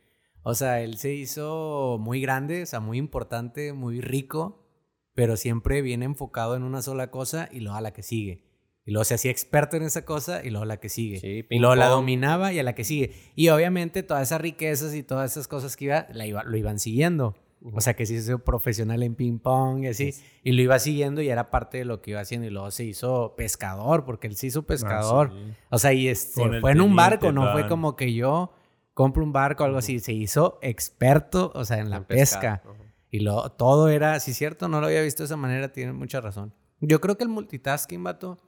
O 0.43 0.53
sea, 0.53 0.81
él 0.81 0.97
se 0.97 1.13
hizo 1.13 1.97
muy 1.99 2.21
grande, 2.21 2.63
o 2.63 2.65
sea, 2.65 2.79
muy 2.79 2.97
importante, 2.97 3.73
muy 3.73 4.01
rico, 4.01 4.67
pero 5.15 5.35
siempre 5.35 5.81
bien 5.81 6.03
enfocado 6.03 6.55
en 6.55 6.63
una 6.63 6.81
sola 6.81 7.09
cosa 7.09 7.49
y 7.51 7.61
luego 7.61 7.77
a 7.77 7.81
la 7.81 7.93
que 7.93 8.03
sigue. 8.03 8.52
Y 8.85 8.91
luego 8.91 9.05
se 9.05 9.13
hacía 9.13 9.31
experto 9.31 9.77
en 9.77 9.83
esa 9.83 10.03
cosa 10.03 10.41
y 10.43 10.49
luego 10.49 10.65
la 10.65 10.77
que 10.77 10.89
sigue. 10.89 11.45
y 11.49 11.59
luego 11.59 11.75
la 11.75 11.87
dominaba 11.87 12.51
y 12.51 12.59
a 12.59 12.63
la 12.63 12.75
que 12.75 12.83
sigue. 12.83 13.13
Y 13.35 13.49
obviamente 13.49 14.03
todas 14.03 14.23
esas 14.23 14.41
riquezas 14.41 14.93
y 14.93 15.03
todas 15.03 15.31
esas 15.31 15.47
cosas 15.47 15.77
que 15.77 15.85
iba, 15.85 16.07
la 16.11 16.25
iba 16.25 16.43
lo 16.43 16.57
iban 16.57 16.79
siguiendo. 16.79 17.35
O 17.71 17.79
sea 17.79 17.95
que 17.95 18.05
se 18.05 18.15
hizo 18.15 18.39
profesional 18.39 19.03
en 19.03 19.15
ping 19.15 19.39
pong 19.39 19.85
y 19.85 19.87
así. 19.87 20.13
Y 20.43 20.51
lo 20.51 20.61
iba 20.61 20.77
siguiendo 20.79 21.21
y 21.21 21.29
era 21.29 21.49
parte 21.49 21.77
de 21.77 21.85
lo 21.85 22.01
que 22.01 22.11
iba 22.11 22.19
haciendo. 22.19 22.45
Y 22.45 22.49
luego 22.49 22.71
se 22.71 22.83
hizo 22.83 23.35
pescador, 23.37 24.03
porque 24.03 24.27
él 24.27 24.35
se 24.35 24.47
hizo 24.47 24.63
pescador. 24.63 25.31
Ah, 25.33 25.55
o 25.69 25.77
sea, 25.77 25.93
y 25.93 26.09
este, 26.09 26.59
fue 26.59 26.71
en 26.71 26.81
un 26.81 26.93
barco, 26.93 27.31
no 27.31 27.53
fue 27.53 27.67
como 27.69 27.95
que 27.95 28.13
yo 28.13 28.51
compro 28.93 29.23
un 29.23 29.31
barco 29.31 29.63
o 29.63 29.65
algo 29.65 29.77
así. 29.77 29.99
Se 29.99 30.11
hizo 30.11 30.59
experto, 30.61 31.53
o 31.55 31.63
sea, 31.63 31.77
en 31.77 31.89
la 31.89 32.05
pesca. 32.05 32.63
Y 33.09 33.19
lo, 33.19 33.49
todo 33.51 33.87
era, 33.87 34.19
sí, 34.19 34.33
cierto, 34.33 34.67
no 34.67 34.81
lo 34.81 34.87
había 34.87 35.01
visto 35.01 35.23
de 35.23 35.27
esa 35.27 35.37
manera, 35.37 35.71
tiene 35.71 35.93
mucha 35.93 36.19
razón. 36.19 36.53
Yo 36.81 36.99
creo 36.99 37.15
que 37.15 37.23
el 37.23 37.29
multitasking, 37.29 38.03
vato 38.03 38.39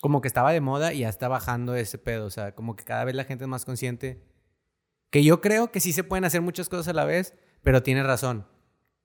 como 0.00 0.20
que 0.20 0.28
estaba 0.28 0.52
de 0.52 0.60
moda 0.60 0.92
y 0.92 1.00
ya 1.00 1.08
está 1.08 1.28
bajando 1.28 1.74
ese 1.74 1.98
pedo. 1.98 2.26
O 2.26 2.30
sea, 2.30 2.54
como 2.54 2.76
que 2.76 2.84
cada 2.84 3.04
vez 3.04 3.14
la 3.14 3.24
gente 3.24 3.44
es 3.44 3.48
más 3.48 3.64
consciente. 3.64 4.22
Que 5.10 5.24
yo 5.24 5.40
creo 5.40 5.72
que 5.72 5.80
sí 5.80 5.92
se 5.92 6.04
pueden 6.04 6.24
hacer 6.24 6.42
muchas 6.42 6.68
cosas 6.68 6.88
a 6.88 6.92
la 6.92 7.04
vez, 7.04 7.34
pero 7.62 7.82
tienes 7.82 8.06
razón. 8.06 8.46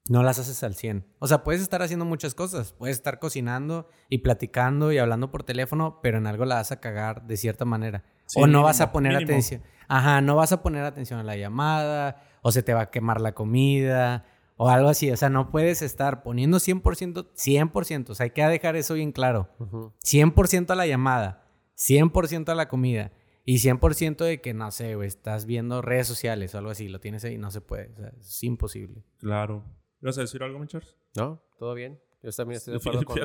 No 0.09 0.21
las 0.21 0.37
haces 0.37 0.61
al 0.63 0.75
100. 0.75 1.05
O 1.19 1.27
sea, 1.27 1.43
puedes 1.43 1.61
estar 1.61 1.81
haciendo 1.81 2.03
muchas 2.03 2.35
cosas. 2.35 2.73
Puedes 2.73 2.97
estar 2.97 3.19
cocinando 3.19 3.87
y 4.09 4.17
platicando 4.17 4.91
y 4.91 4.97
hablando 4.97 5.31
por 5.31 5.43
teléfono, 5.43 5.99
pero 6.01 6.17
en 6.17 6.27
algo 6.27 6.43
la 6.43 6.55
vas 6.55 6.73
a 6.73 6.81
cagar 6.81 7.25
de 7.25 7.37
cierta 7.37 7.63
manera. 7.63 8.03
o 8.35 8.47
no 8.47 8.63
vas 8.63 8.81
a 8.81 8.91
poner 8.91 9.15
atención. 9.15 9.63
Ajá, 9.87 10.21
no 10.21 10.35
vas 10.35 10.51
a 10.51 10.61
poner 10.61 10.83
atención 10.83 11.19
a 11.19 11.23
la 11.23 11.37
llamada, 11.37 12.21
o 12.41 12.51
se 12.51 12.63
te 12.63 12.73
va 12.73 12.81
a 12.81 12.91
quemar 12.91 13.21
la 13.21 13.33
comida, 13.33 14.25
o 14.63 14.69
algo 14.69 14.87
así. 14.87 15.11
O 15.11 15.17
sea, 15.17 15.29
no 15.29 15.51
puedes 15.51 15.81
estar 15.81 16.23
poniendo 16.23 16.57
100%, 16.57 17.33
100%. 17.35 18.09
O 18.09 18.15
sea, 18.15 18.23
hay 18.23 18.29
que 18.29 18.43
dejar 18.43 18.77
eso 18.77 18.93
bien 18.93 19.11
claro. 19.11 19.49
100% 19.59 20.69
a 20.69 20.75
la 20.75 20.87
llamada, 20.87 21.45
100% 21.75 22.47
a 22.47 22.55
la 22.55 22.69
comida 22.69 23.11
y 23.43 23.57
100% 23.57 24.23
de 24.23 24.39
que, 24.39 24.53
no 24.53 24.71
sé, 24.71 24.93
estás 25.05 25.45
viendo 25.45 25.81
redes 25.81 26.07
sociales 26.07 26.55
o 26.55 26.59
algo 26.59 26.69
así. 26.69 26.87
Lo 26.87 27.01
tienes 27.01 27.25
ahí, 27.25 27.37
no 27.37 27.51
se 27.51 27.59
puede. 27.59 27.91
O 27.91 27.97
sea, 27.97 28.13
es 28.17 28.43
imposible. 28.43 29.03
Claro. 29.17 29.65
¿Vas 29.99 30.17
a 30.17 30.21
decir 30.21 30.41
algo, 30.41 30.59
Michars? 30.59 30.95
No, 31.17 31.43
todo 31.59 31.73
bien. 31.73 31.99
Yo 32.21 32.31
también 32.31 32.55
estoy 32.55 32.75
de 32.75 32.77
acuerdo 32.77 33.03
con, 33.03 33.19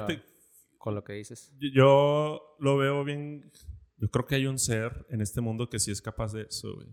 con 0.76 0.94
lo 0.96 1.04
que 1.04 1.12
dices. 1.12 1.52
Yo 1.72 2.56
lo 2.58 2.76
veo 2.78 3.04
bien. 3.04 3.48
Yo 3.98 4.10
creo 4.10 4.26
que 4.26 4.34
hay 4.34 4.46
un 4.46 4.58
ser 4.58 5.06
en 5.08 5.20
este 5.20 5.40
mundo 5.40 5.68
que 5.68 5.78
sí 5.78 5.92
es 5.92 6.02
capaz 6.02 6.32
de 6.32 6.42
eso, 6.42 6.74
güey. 6.74 6.88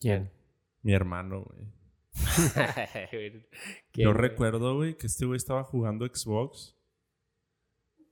¿Quién? 0.00 0.32
Mi 0.80 0.94
hermano, 0.94 1.42
güey. 1.42 1.77
Yo 3.94 4.12
recuerdo, 4.12 4.76
güey, 4.76 4.96
que 4.96 5.06
este 5.06 5.26
güey 5.26 5.36
estaba 5.36 5.64
jugando 5.64 6.06
Xbox 6.06 6.76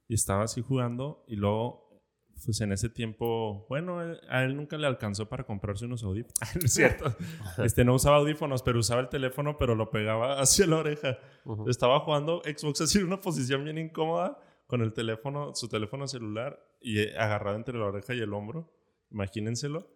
y 0.08 0.14
estaba 0.14 0.44
así 0.44 0.62
jugando 0.62 1.24
y 1.26 1.36
luego, 1.36 2.02
pues 2.44 2.60
en 2.60 2.72
ese 2.72 2.88
tiempo, 2.88 3.66
bueno, 3.68 3.98
a 4.28 4.44
él 4.44 4.56
nunca 4.56 4.76
le 4.76 4.86
alcanzó 4.86 5.28
para 5.28 5.44
comprarse 5.44 5.86
unos 5.86 6.02
audífonos. 6.04 6.36
es 6.64 6.72
cierto. 6.72 7.16
Este 7.64 7.84
no 7.84 7.94
usaba 7.94 8.16
audífonos, 8.16 8.62
pero 8.62 8.78
usaba 8.78 9.00
el 9.00 9.08
teléfono, 9.08 9.56
pero 9.58 9.74
lo 9.74 9.90
pegaba 9.90 10.40
hacia 10.40 10.66
la 10.66 10.76
oreja. 10.76 11.18
Estaba 11.66 12.00
jugando 12.00 12.42
Xbox 12.44 12.82
así 12.82 12.98
en 12.98 13.04
una 13.04 13.20
posición 13.20 13.64
bien 13.64 13.78
incómoda 13.78 14.38
con 14.66 14.82
el 14.82 14.92
teléfono, 14.92 15.54
su 15.54 15.68
teléfono 15.68 16.08
celular 16.08 16.60
y 16.80 16.98
eh, 17.00 17.16
agarrado 17.18 17.56
entre 17.56 17.78
la 17.78 17.86
oreja 17.86 18.14
y 18.14 18.20
el 18.20 18.32
hombro. 18.32 18.72
Imagínenselo. 19.10 19.88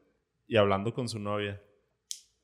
Y 0.47 0.57
hablando 0.57 0.95
con 0.95 1.09
su 1.09 1.19
novia. 1.19 1.61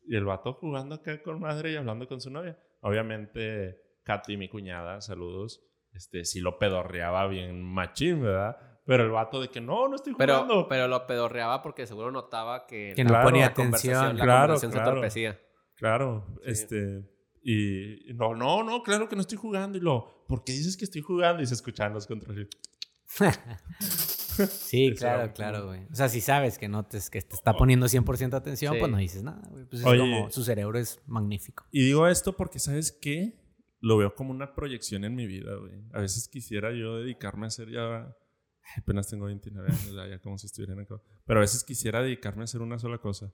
Y 0.07 0.16
el 0.16 0.25
vato 0.25 0.55
jugando 0.55 0.97
acá 0.97 1.23
con 1.23 1.40
madre 1.40 1.73
y 1.73 1.77
hablando 1.77 2.07
con 2.07 2.21
su 2.21 2.31
novia. 2.31 2.59
Obviamente, 2.81 3.81
Katy, 4.05 4.37
mi 4.37 4.49
cuñada, 4.49 5.01
saludos, 5.01 5.64
este, 5.92 6.25
sí 6.25 6.40
lo 6.40 6.59
pedorreaba 6.59 7.27
bien 7.27 7.62
machín, 7.62 8.23
¿verdad? 8.23 8.57
Pero 8.85 9.03
el 9.03 9.11
vato 9.11 9.40
de 9.40 9.49
que 9.49 9.61
no, 9.61 9.88
no 9.88 9.97
estoy 9.97 10.12
jugando. 10.12 10.47
Pero, 10.47 10.69
pero 10.69 10.88
lo 10.88 11.07
pedorreaba 11.07 11.61
porque 11.61 11.87
seguro 11.87 12.12
notaba 12.12 12.66
que, 12.66 12.92
que 12.95 13.03
no 13.03 13.21
ponía 13.21 13.47
atención. 13.47 14.16
La 14.16 14.25
claro, 14.25 14.55
conversación 14.55 14.73
se 14.73 14.79
entorpecía. 14.79 15.40
Claro, 15.75 16.27
este. 16.45 17.05
Y 17.42 18.12
no, 18.14 18.35
no, 18.35 18.62
no, 18.62 18.83
claro 18.83 19.09
que 19.09 19.16
no 19.16 19.23
estoy 19.23 19.38
jugando. 19.38 19.77
Y 19.77 19.81
lo, 19.81 20.25
¿por 20.29 20.45
qué 20.45 20.53
dices 20.53 20.77
que 20.77 20.85
estoy 20.85 21.03
jugando? 21.03 21.42
Y 21.42 21.47
se 21.47 21.55
escuchan 21.55 21.92
los 21.92 22.07
controles. 22.07 22.49
Sí, 24.49 24.94
claro, 24.99 25.33
claro, 25.33 25.66
güey. 25.66 25.85
O 25.90 25.94
sea, 25.94 26.09
si 26.09 26.20
sabes 26.20 26.59
que 26.59 26.68
no 26.68 26.85
te, 26.85 26.99
que 27.11 27.22
te 27.22 27.35
está 27.35 27.55
poniendo 27.55 27.87
100% 27.87 28.35
atención, 28.35 28.77
pues 28.79 28.90
no 28.90 28.99
dices 28.99 29.22
nada, 29.22 29.42
güey. 29.51 29.64
Pues 29.64 29.83
es 29.83 29.87
como 29.87 30.31
su 30.31 30.44
cerebro 30.44 30.79
es 30.79 31.01
magnífico. 31.07 31.64
Y 31.70 31.85
digo 31.85 32.07
esto 32.07 32.37
porque, 32.37 32.59
¿sabes 32.59 32.92
qué? 32.92 33.38
Lo 33.81 33.96
veo 33.96 34.14
como 34.14 34.31
una 34.31 34.55
proyección 34.55 35.05
en 35.05 35.14
mi 35.14 35.27
vida, 35.27 35.55
güey. 35.57 35.75
A 35.92 36.01
veces 36.01 36.29
quisiera 36.29 36.72
yo 36.72 36.99
dedicarme 36.99 37.46
a 37.46 37.49
hacer 37.49 37.70
ya... 37.70 38.14
Apenas 38.79 39.09
tengo 39.09 39.27
29 39.27 39.68
años, 39.68 39.94
ya, 39.94 40.18
como 40.18 40.38
si 40.38 40.46
estuviera 40.46 40.72
en 40.72 40.81
acá. 40.81 41.01
Pero 41.25 41.38
a 41.38 41.42
veces 41.42 41.62
quisiera 41.62 42.03
dedicarme 42.03 42.42
a 42.42 42.44
hacer 42.44 42.62
una 42.62 42.81
sola 42.81 42.99
cosa. 42.99 43.33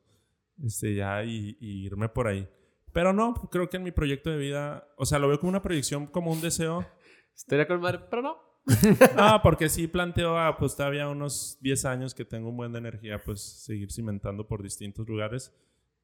Este, 0.62 0.94
ya 0.94 1.24
y, 1.24 1.56
y 1.58 1.86
irme 1.86 2.10
por 2.10 2.26
ahí. 2.26 2.46
Pero 2.92 3.14
no, 3.14 3.32
creo 3.50 3.70
que 3.70 3.78
en 3.78 3.82
mi 3.82 3.92
proyecto 3.92 4.30
de 4.30 4.36
vida, 4.36 4.86
o 4.98 5.06
sea, 5.06 5.18
lo 5.18 5.28
veo 5.28 5.40
como 5.40 5.48
una 5.48 5.62
proyección, 5.62 6.06
como 6.06 6.30
un 6.30 6.42
deseo. 6.42 6.86
Estaría 7.34 7.66
con 7.66 7.80
madre, 7.80 8.00
pero 8.10 8.22
no. 8.22 8.51
No, 9.16 9.40
porque 9.42 9.68
sí 9.68 9.86
planteo, 9.88 10.38
a, 10.38 10.56
pues 10.56 10.76
todavía 10.76 11.08
unos 11.08 11.58
10 11.60 11.84
años 11.84 12.14
que 12.14 12.24
tengo 12.24 12.48
un 12.50 12.56
buen 12.56 12.72
de 12.72 12.78
energía, 12.78 13.22
pues 13.22 13.40
seguir 13.42 13.90
cimentando 13.92 14.46
por 14.46 14.62
distintos 14.62 15.08
lugares. 15.08 15.52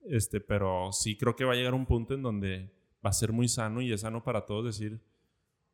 Este, 0.05 0.41
pero 0.41 0.91
sí 0.93 1.17
creo 1.17 1.37
que 1.37 1.45
va 1.45 1.53
a 1.53 1.57
llegar 1.57 1.75
un 1.75 1.87
punto 1.87 2.15
en 2.15 2.23
donde 2.23 2.73
va 3.05 3.11
a 3.11 3.13
ser 3.13 3.33
muy 3.33 3.49
sano 3.49 3.81
y 3.81 3.93
es 3.93 4.01
sano 4.03 4.23
para 4.25 4.47
todos 4.47 4.65
decir 4.65 5.01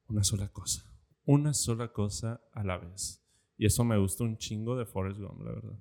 una 0.09 0.25
sola 0.25 0.49
cosa. 0.49 0.83
Una 1.25 1.55
sola 1.55 1.93
cosa 1.93 2.43
a 2.53 2.65
la 2.65 2.79
vez. 2.79 3.23
Y 3.57 3.67
eso 3.67 3.85
me 3.85 3.97
gusta 3.99 4.25
un 4.25 4.37
chingo 4.37 4.77
de 4.77 4.85
Forrest 4.85 5.21
Gump, 5.21 5.41
la 5.43 5.53
verdad. 5.53 5.79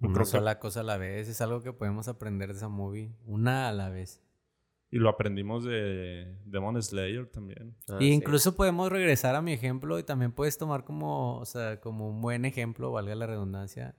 Una 0.00 0.12
creo 0.14 0.24
que- 0.26 0.30
sola 0.30 0.58
cosa 0.58 0.80
a 0.80 0.84
la 0.84 0.96
vez. 0.96 1.28
Es 1.28 1.40
algo 1.40 1.62
que 1.62 1.72
podemos 1.72 2.08
aprender 2.08 2.50
de 2.50 2.56
esa 2.58 2.68
movie. 2.68 3.16
Una 3.24 3.68
a 3.68 3.72
la 3.72 3.88
vez. 3.88 4.22
Y 4.90 4.98
lo 4.98 5.08
aprendimos 5.08 5.64
de 5.64 6.36
Demon 6.44 6.82
Slayer 6.82 7.26
también. 7.30 7.76
Ah, 7.88 7.96
y 8.00 8.06
sí. 8.08 8.12
incluso 8.12 8.56
podemos 8.56 8.90
regresar 8.90 9.34
a 9.36 9.42
mi 9.42 9.52
ejemplo 9.52 9.98
y 9.98 10.02
también 10.02 10.32
puedes 10.32 10.58
tomar 10.58 10.84
como, 10.84 11.38
o 11.38 11.44
sea, 11.44 11.80
como 11.80 12.08
un 12.08 12.20
buen 12.20 12.44
ejemplo, 12.44 12.90
valga 12.92 13.14
la 13.14 13.26
redundancia. 13.26 13.94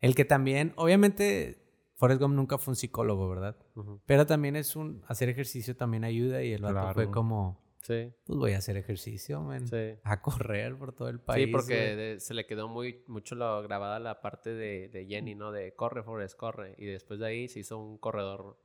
El 0.00 0.14
que 0.14 0.24
también, 0.24 0.72
obviamente, 0.76 1.62
Forrest 1.96 2.20
Gump 2.20 2.34
nunca 2.34 2.58
fue 2.58 2.72
un 2.72 2.76
psicólogo, 2.76 3.28
¿verdad? 3.28 3.56
Ujú. 3.74 4.00
Pero 4.06 4.26
también 4.26 4.56
es 4.56 4.76
un, 4.76 5.02
hacer 5.08 5.28
ejercicio 5.28 5.76
también 5.76 6.04
ayuda 6.04 6.42
y 6.42 6.52
el 6.52 6.62
vato 6.62 6.74
Claro. 6.74 6.94
fue 6.94 7.10
como, 7.10 7.60
Sí, 7.82 8.12
pues 8.26 8.38
voy 8.38 8.52
a 8.52 8.58
hacer 8.58 8.76
ejercicio, 8.76 9.40
man. 9.42 9.66
sí. 9.66 9.94
A 10.04 10.20
correr 10.20 10.76
por 10.76 10.92
todo 10.94 11.08
el 11.08 11.18
país. 11.18 11.46
Sí, 11.46 11.50
porque 11.52 11.96
de- 11.96 12.20
se 12.20 12.34
le 12.34 12.46
quedó 12.46 12.68
muy 12.68 13.02
mucho 13.06 13.34
la, 13.34 13.58
grabada 13.62 13.98
la 13.98 14.20
parte 14.20 14.50
de, 14.54 14.88
de 14.90 15.06
Jenny, 15.06 15.34
¿no? 15.34 15.50
De 15.50 15.74
corre, 15.74 16.02
Forrest, 16.02 16.36
corre. 16.36 16.74
Y 16.78 16.84
después 16.84 17.20
de 17.20 17.26
ahí 17.26 17.48
se 17.48 17.60
hizo 17.60 17.78
un 17.78 17.96
corredor 17.96 18.58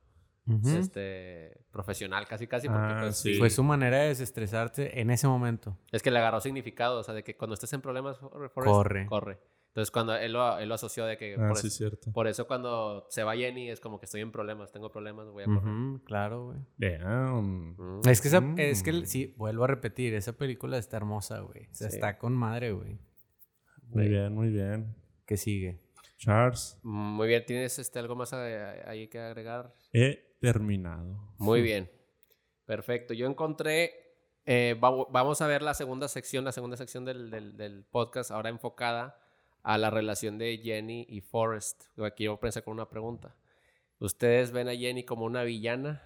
Este, 0.64 1.58
profesional, 1.72 2.26
casi, 2.26 2.46
casi. 2.46 2.68
Porque 2.68 2.82
Ah, 2.84 2.98
pues, 3.02 3.16
sí. 3.18 3.34
Fue 3.34 3.50
su 3.50 3.62
manera 3.64 3.98
de 3.98 4.08
desestresarse 4.08 5.00
en 5.00 5.10
ese 5.10 5.26
momento. 5.26 5.76
Es 5.92 6.02
que 6.02 6.10
le 6.10 6.18
agarró 6.18 6.40
significado, 6.40 7.00
o 7.00 7.02
sea, 7.04 7.14
de 7.14 7.24
que 7.24 7.36
cuando 7.36 7.54
estés 7.54 7.72
en 7.72 7.80
problemas, 7.80 8.18
corre, 8.18 8.48
Forrest, 8.48 8.72
Corre. 8.74 9.06
corre. 9.06 9.38
Entonces, 9.68 9.90
cuando 9.90 10.14
él 10.16 10.32
lo, 10.32 10.58
él 10.58 10.68
lo 10.70 10.74
asoció 10.76 11.04
de 11.04 11.18
que 11.18 11.34
Ah, 11.34 11.48
por, 11.48 11.58
sí, 11.58 11.66
eso, 11.66 11.76
cierto. 11.76 12.10
por 12.12 12.26
eso 12.28 12.46
cuando 12.46 13.06
se 13.10 13.22
va 13.24 13.36
Jenny 13.36 13.68
es 13.68 13.78
como 13.78 13.98
que 14.00 14.06
estoy 14.06 14.22
en 14.22 14.32
problemas, 14.32 14.72
tengo 14.72 14.90
problemas, 14.90 15.28
voy 15.28 15.42
a 15.42 15.46
correr. 15.46 16.00
Claro, 16.04 16.44
güey. 16.46 16.58
Damn. 16.78 17.74
Mm. 17.76 18.00
Es 18.08 18.22
que, 18.22 18.28
esa- 18.28 18.40
Mm. 18.40 18.58
es 18.58 18.82
que, 18.82 19.04
sí, 19.04 19.34
vuelvo 19.36 19.64
a 19.64 19.66
repetir, 19.66 20.14
esa 20.14 20.32
película 20.32 20.78
está 20.78 20.96
hermosa, 20.96 21.40
güey. 21.40 21.64
O 21.70 21.74
sea, 21.74 21.90
Sí. 21.90 21.96
está 21.96 22.16
con 22.16 22.32
madre, 22.34 22.72
güey. 22.72 22.98
Muy 23.88 24.08
bien, 24.08 24.32
muy 24.32 24.48
bien. 24.48 24.94
¿Qué 25.26 25.36
sigue? 25.36 25.82
Charles, 26.18 26.78
Muy 26.82 27.28
bien, 27.28 27.44
¿tienes 27.44 27.78
este, 27.78 27.98
algo 27.98 28.16
más 28.16 28.32
ahí 28.32 29.08
que 29.08 29.18
agregar? 29.20 29.74
he 29.92 30.25
terminado. 30.38 31.32
Muy 31.38 31.62
bien. 31.62 31.90
Perfecto. 32.64 33.14
Yo 33.14 33.26
encontré. 33.26 33.92
eh, 34.48 34.74
va- 34.82 35.06
vamos 35.10 35.40
a 35.42 35.46
ver 35.48 35.60
la 35.62 35.74
segunda 35.74 36.06
sección, 36.08 36.44
la 36.44 36.52
segunda 36.52 36.76
sección 36.76 37.04
del, 37.04 37.30
del- 37.30 37.56
del 37.56 37.84
podcast, 37.84 38.30
ahora 38.30 38.48
enfocada 38.48 39.18
a 39.64 39.76
la 39.76 39.90
relación 39.90 40.38
de 40.38 40.58
Jenny 40.62 41.04
y 41.08 41.20
Forrest. 41.20 41.84
Yo 41.96 42.04
Aquí 42.04 42.18
quiero 42.18 42.38
pensar 42.38 42.62
con 42.62 42.74
una 42.74 42.88
pregunta. 42.88 43.34
¿Ustedes 43.98 44.52
ven 44.52 44.68
a 44.68 44.74
Jenny 44.76 45.02
como 45.04 45.24
una 45.24 45.42
villana? 45.42 46.00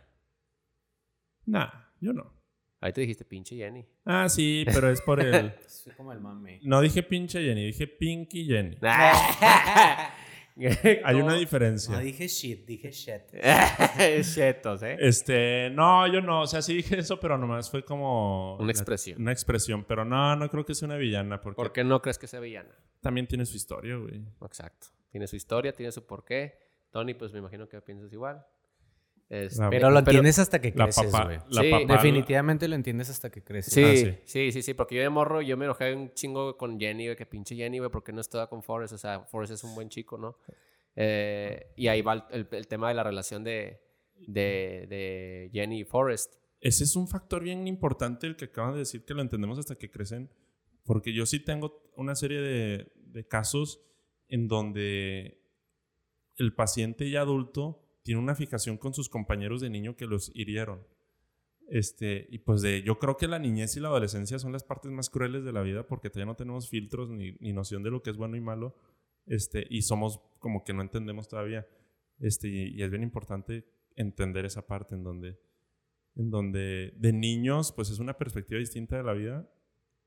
Nah, 1.45 1.69
yo 2.01 2.13
no. 2.15 2.33
Ahí 2.81 2.95
te 2.95 3.03
dijiste, 3.03 3.27
pinche 3.27 3.57
Jenny. 3.57 3.87
Ah, 4.07 4.27
sí, 4.31 4.65
pero 4.73 4.89
es 4.91 5.03
por 5.03 5.21
el... 5.21 5.53
Soy 5.69 5.93
como 5.93 6.13
el 6.13 6.21
mame. 6.21 6.61
No 6.63 6.81
dije 6.81 7.03
pinche 7.03 7.43
Jenny, 7.45 7.67
dije 7.67 7.87
Pinky 7.89 8.47
Jenny. 8.47 8.79
Hay 11.05 11.17
una 11.17 11.35
diferencia. 11.35 11.95
No 11.95 12.01
dije 12.01 12.29
shit, 12.29 12.67
dije 12.67 12.91
shit. 12.91 13.23
Chetos, 14.35 14.83
¿eh? 14.83 14.97
Este, 15.01 15.71
no, 15.71 16.07
yo 16.07 16.21
no, 16.21 16.43
o 16.43 16.47
sea, 16.47 16.63
sí 16.63 16.75
dije 16.75 16.99
eso, 16.99 17.19
pero 17.19 17.39
nomás 17.39 17.71
fue 17.71 17.85
como... 17.85 18.57
Una 18.57 18.71
expresión. 18.71 19.21
Una 19.21 19.33
expresión, 19.33 19.85
pero 19.85 20.05
no, 20.05 20.37
no 20.37 20.49
creo 20.49 20.65
que 20.65 20.75
sea 20.75 20.87
una 20.87 20.97
villana, 20.97 21.41
porque 21.41 21.57
¿Por 21.57 21.73
qué 21.73 21.85
no 21.85 22.01
crees 22.03 22.19
que 22.19 22.27
sea 22.27 22.41
villana? 22.41 22.71
también 23.01 23.27
tiene 23.27 23.47
su 23.47 23.57
historia, 23.57 23.97
güey. 23.97 24.23
Exacto. 24.43 24.89
Tiene 25.11 25.27
su 25.27 25.37
historia, 25.37 25.73
tiene 25.73 25.91
su 25.91 26.07
porqué. 26.07 26.59
Tony, 26.91 27.15
pues 27.15 27.33
me 27.33 27.39
imagino 27.39 27.69
que 27.69 27.81
piensas 27.81 28.13
igual. 28.13 28.45
Este, 29.31 29.63
La- 29.63 29.71
Pero 29.71 29.91
lo 29.91 30.01
entiendes 30.01 30.39
hasta 30.41 30.61
que 30.61 30.73
creces, 30.75 31.07
papá, 31.07 31.25
güey. 31.25 31.39
la 31.51 31.63
Sí, 31.63 31.71
papá- 31.71 31.93
Definitivamente 31.95 32.67
lo 32.67 32.75
entiendes 32.75 33.11
hasta 33.11 33.31
que 33.31 33.43
creces. 33.45 33.73
Sí, 33.73 33.83
Ah, 33.85 33.95
sí, 33.97 34.19
sí. 34.25 34.53
sí, 34.53 34.63
sí, 34.63 34.75
porque 34.75 34.97
yo 34.97 35.03
de 35.03 35.09
morro, 35.09 35.41
yo 35.41 35.57
me 35.57 35.67
enojé 35.67 35.95
un 35.95 36.13
chingo 36.15 36.57
con 36.57 36.81
Jenny, 36.81 37.05
güey, 37.07 37.17
que 37.17 37.27
pinche 37.27 37.55
Jenny, 37.55 37.79
güey, 37.79 37.91
porque 37.93 38.13
no 38.13 38.21
estaba 38.21 38.49
con 38.51 38.63
Forrest, 38.65 38.93
o 38.95 38.99
sea, 38.99 39.21
Forrest 39.21 39.53
es 39.53 39.63
un 39.63 39.75
buen 39.77 39.89
chico, 39.89 40.19
¿no? 40.19 40.37
Eh, 40.97 41.73
y 41.77 41.87
ahí 41.87 42.03
va 42.03 42.15
el, 42.15 42.23
el- 42.33 42.49
el 42.51 42.67
tema 42.67 42.89
de 42.89 42.95
la 42.95 43.05
relación 43.05 43.45
de, 43.45 43.81
de, 44.27 44.87
de 44.89 45.51
Jenny 45.53 45.81
y 45.81 45.85
Forrest. 45.85 46.35
Ese 46.61 46.83
es 46.83 46.97
un 46.97 47.07
factor 47.07 47.43
bien 47.45 47.69
importante 47.69 48.27
el 48.27 48.35
que 48.37 48.47
acaban 48.47 48.73
de 48.73 48.81
decir 48.81 49.05
que 49.05 49.15
lo 49.15 49.23
entendemos 49.23 49.59
hasta 49.61 49.77
que 49.77 49.91
crecen. 49.91 50.29
Porque 50.85 51.13
yo 51.15 51.25
sí 51.25 51.39
tengo 51.39 51.89
una 51.95 52.17
serie 52.17 52.41
de, 52.41 52.93
de 52.97 53.27
casos 53.29 53.81
en 54.29 54.49
donde 54.49 55.41
el 56.37 56.53
paciente 56.53 57.09
ya 57.11 57.21
adulto 57.21 57.87
tiene 58.03 58.21
una 58.21 58.35
fijación 58.35 58.77
con 58.79 58.95
sus 58.95 59.09
compañeros 59.09 59.61
de 59.61 59.71
niño 59.71 59.97
que 59.97 60.07
los 60.07 60.31
hirieron. 60.35 60.87
Este, 61.69 62.27
y 62.31 62.39
pues 62.39 62.63
de, 62.63 62.83
yo 62.83 62.99
creo 62.99 63.17
que 63.17 63.29
la 63.29 63.39
niñez 63.39 63.77
y 63.77 63.81
la 63.81 63.89
adolescencia 63.89 64.39
son 64.41 64.53
las 64.53 64.65
partes 64.65 64.91
más 64.91 65.09
crueles 65.09 65.45
de 65.45 65.53
la 65.53 65.63
vida 65.63 65.87
porque 65.87 66.11
todavía 66.11 66.33
no 66.33 66.37
tenemos 66.37 66.69
filtros 66.69 67.11
ni, 67.11 67.33
ni 67.39 67.53
noción 67.53 67.85
de 67.85 67.91
lo 67.91 68.03
que 68.03 68.11
es 68.11 68.17
bueno 68.17 68.37
y 68.37 68.41
malo. 68.41 68.75
Este, 69.27 69.65
y 69.71 69.83
somos 69.83 70.21
como 70.41 70.65
que 70.65 70.73
no 70.73 70.83
entendemos 70.83 71.29
todavía. 71.29 71.67
Este, 72.19 72.49
y, 72.49 72.75
y 72.75 72.83
es 72.83 72.91
bien 72.91 73.03
importante 73.05 73.65
entender 73.95 74.45
esa 74.47 74.67
parte 74.67 74.95
en 74.97 75.05
donde, 75.05 75.39
en 76.17 76.31
donde 76.31 76.93
de 76.97 77.13
niños, 77.13 77.73
pues 77.73 77.91
es 77.91 78.01
una 78.01 78.19
perspectiva 78.19 78.59
distinta 78.59 78.97
de 78.97 79.05
la 79.05 79.13
vida. 79.13 79.49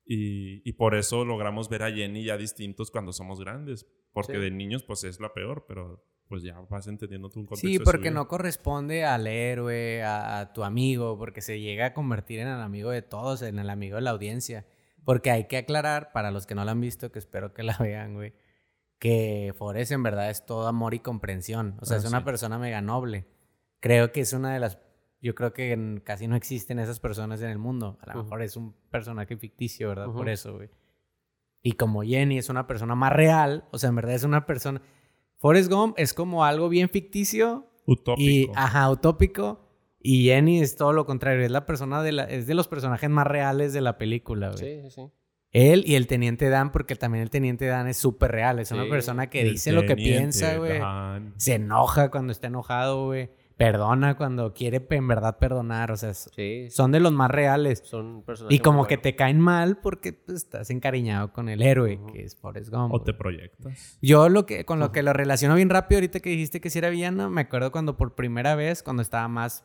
Y, 0.05 0.67
y 0.69 0.73
por 0.73 0.95
eso 0.95 1.23
logramos 1.23 1.69
ver 1.69 1.83
a 1.83 1.91
Jenny 1.91 2.25
ya 2.25 2.35
distintos 2.35 2.91
cuando 2.91 3.13
somos 3.13 3.39
grandes. 3.39 3.87
Porque 4.11 4.33
Sí. 4.33 4.39
de 4.39 4.51
niños, 4.51 4.83
pues 4.83 5.05
es 5.05 5.21
la 5.21 5.33
peor, 5.33 5.65
pero 5.65 6.05
pues 6.33 6.41
ya 6.41 6.59
vas 6.67 6.87
entendiendo 6.87 7.29
tu 7.29 7.45
contexto. 7.45 7.67
Sí, 7.67 7.77
porque 7.77 8.09
no 8.09 8.27
corresponde 8.27 9.05
al 9.05 9.27
héroe, 9.27 10.01
a, 10.01 10.39
a 10.39 10.51
tu 10.51 10.63
amigo, 10.63 11.15
porque 11.15 11.41
se 11.41 11.59
llega 11.61 11.85
a 11.85 11.93
convertir 11.93 12.39
en 12.39 12.47
el 12.47 12.59
amigo 12.59 12.89
de 12.89 13.03
todos, 13.03 13.43
en 13.43 13.59
el 13.59 13.69
amigo 13.69 13.97
de 13.97 14.01
la 14.01 14.09
audiencia. 14.09 14.65
Porque 15.05 15.29
hay 15.29 15.43
que 15.45 15.57
aclarar, 15.57 16.11
para 16.11 16.31
los 16.31 16.47
que 16.47 16.55
no 16.55 16.65
la 16.65 16.71
han 16.71 16.81
visto, 16.81 17.11
que 17.11 17.19
espero 17.19 17.53
que 17.53 17.61
la 17.61 17.77
vean, 17.79 18.15
güey, 18.15 18.33
que 18.97 19.53
Forrest 19.55 19.91
en 19.91 20.01
verdad 20.01 20.31
es 20.31 20.43
todo 20.43 20.67
amor 20.67 20.95
y 20.95 21.01
comprensión. 21.01 21.77
O 21.81 21.85
sea, 21.85 21.97
Ah, 21.97 21.99
es 21.99 22.05
una 22.07 22.17
sí. 22.21 22.25
persona 22.25 22.57
mega 22.57 22.81
noble. 22.81 23.27
Creo 23.79 24.11
que 24.11 24.21
es 24.21 24.33
una 24.33 24.55
de 24.55 24.59
las... 24.59 24.79
Yo 25.21 25.35
creo 25.35 25.53
que 25.53 26.01
casi 26.03 26.27
no 26.27 26.35
existen 26.35 26.79
esas 26.79 26.99
personas 26.99 27.43
en 27.43 27.51
el 27.51 27.59
mundo. 27.59 27.99
A 28.01 28.11
lo 28.11 28.23
mejor 28.23 28.41
es 28.41 28.57
un 28.57 28.73
personaje 28.89 29.37
ficticio, 29.37 29.89
¿verdad? 29.89 30.07
Por 30.07 30.29
eso, 30.29 30.55
güey. 30.55 30.71
Y 31.61 31.73
como 31.73 32.01
Jenny 32.01 32.39
es 32.39 32.49
una 32.49 32.65
persona 32.65 32.95
más 32.95 33.13
real, 33.13 33.65
o 33.71 33.77
sea, 33.77 33.89
en 33.89 33.97
verdad 33.97 34.15
es 34.15 34.23
una 34.23 34.47
persona... 34.47 34.81
Forrest 35.43 35.69
Gump 35.69 35.95
es 35.99 36.13
como 36.13 36.45
algo 36.45 36.69
bien 36.69 36.87
ficticio 36.87 37.67
Utópico. 37.85 38.21
y, 38.21 38.49
ajá, 38.55 38.89
utópico. 38.89 39.59
Y 39.99 40.27
Jenny 40.27 40.61
es 40.61 40.77
todo 40.77 40.93
lo 40.93 41.05
contrario. 41.05 41.43
Es 41.43 41.51
la 41.51 41.65
persona 41.65 42.01
de 42.01 42.13
la, 42.13 42.23
es 42.23 42.47
de 42.47 42.53
los 42.53 42.69
personajes 42.69 43.09
más 43.09 43.27
reales 43.27 43.73
de 43.73 43.81
la 43.81 43.97
película, 43.97 44.51
güey. 44.51 44.57
Sí, 44.57 44.81
sí, 44.83 44.91
sí. 44.91 45.11
Él 45.51 45.83
y 45.85 45.95
el 45.95 46.07
Teniente 46.07 46.47
Dan, 46.47 46.71
porque 46.71 46.95
también 46.95 47.23
el 47.23 47.29
Teniente 47.29 47.65
Dan 47.65 47.89
es 47.89 47.97
súper 47.97 48.31
real. 48.31 48.59
Es 48.59 48.71
una 48.71 48.87
persona 48.87 49.29
que 49.29 49.43
dice 49.43 49.73
lo 49.73 49.85
que 49.85 49.97
piensa, 49.97 50.55
güey. 50.55 50.79
Dan. 50.79 51.33
Se 51.35 51.55
enoja 51.55 52.09
cuando 52.09 52.31
está 52.31 52.47
enojado, 52.47 53.07
güey. 53.07 53.29
Perdona 53.63 54.17
cuando 54.17 54.53
quiere 54.53 54.85
en 54.89 55.07
verdad 55.07 55.37
perdonar. 55.37 55.89
O 55.91 55.95
sea, 55.95 56.13
Sí, 56.13 56.69
son 56.69 56.91
de 56.91 56.99
los 56.99 57.13
más 57.13 57.31
reales. 57.31 57.81
son 57.85 58.25
Y 58.49 58.59
como 58.59 58.85
que 58.87 58.97
te 58.97 59.15
caen 59.15 59.39
mal 59.39 59.77
porque 59.77 60.11
pues, 60.11 60.39
estás 60.39 60.69
encariñado 60.69 61.31
con 61.31 61.47
el 61.47 61.61
héroe, 61.61 61.97
que 62.11 62.23
es 62.23 62.35
Forrest 62.35 62.69
Gump. 62.69 62.93
O 62.93 63.01
te 63.01 63.13
proyectas. 63.13 63.97
Yo 64.01 64.27
lo 64.27 64.45
que, 64.45 64.65
con 64.65 64.79
lo 64.79 64.91
que 64.91 65.01
lo 65.01 65.13
relaciono 65.13 65.55
bien 65.55 65.69
rápido 65.69 65.99
ahorita 65.99 66.19
que 66.19 66.29
dijiste 66.29 66.59
que 66.59 66.69
si 66.69 66.79
era 66.79 66.89
villano, 66.89 67.29
me 67.29 67.39
acuerdo 67.39 67.71
cuando 67.71 67.95
por 67.95 68.15
primera 68.15 68.55
vez, 68.55 68.83
cuando 68.83 69.01
estaba 69.01 69.29
más, 69.29 69.63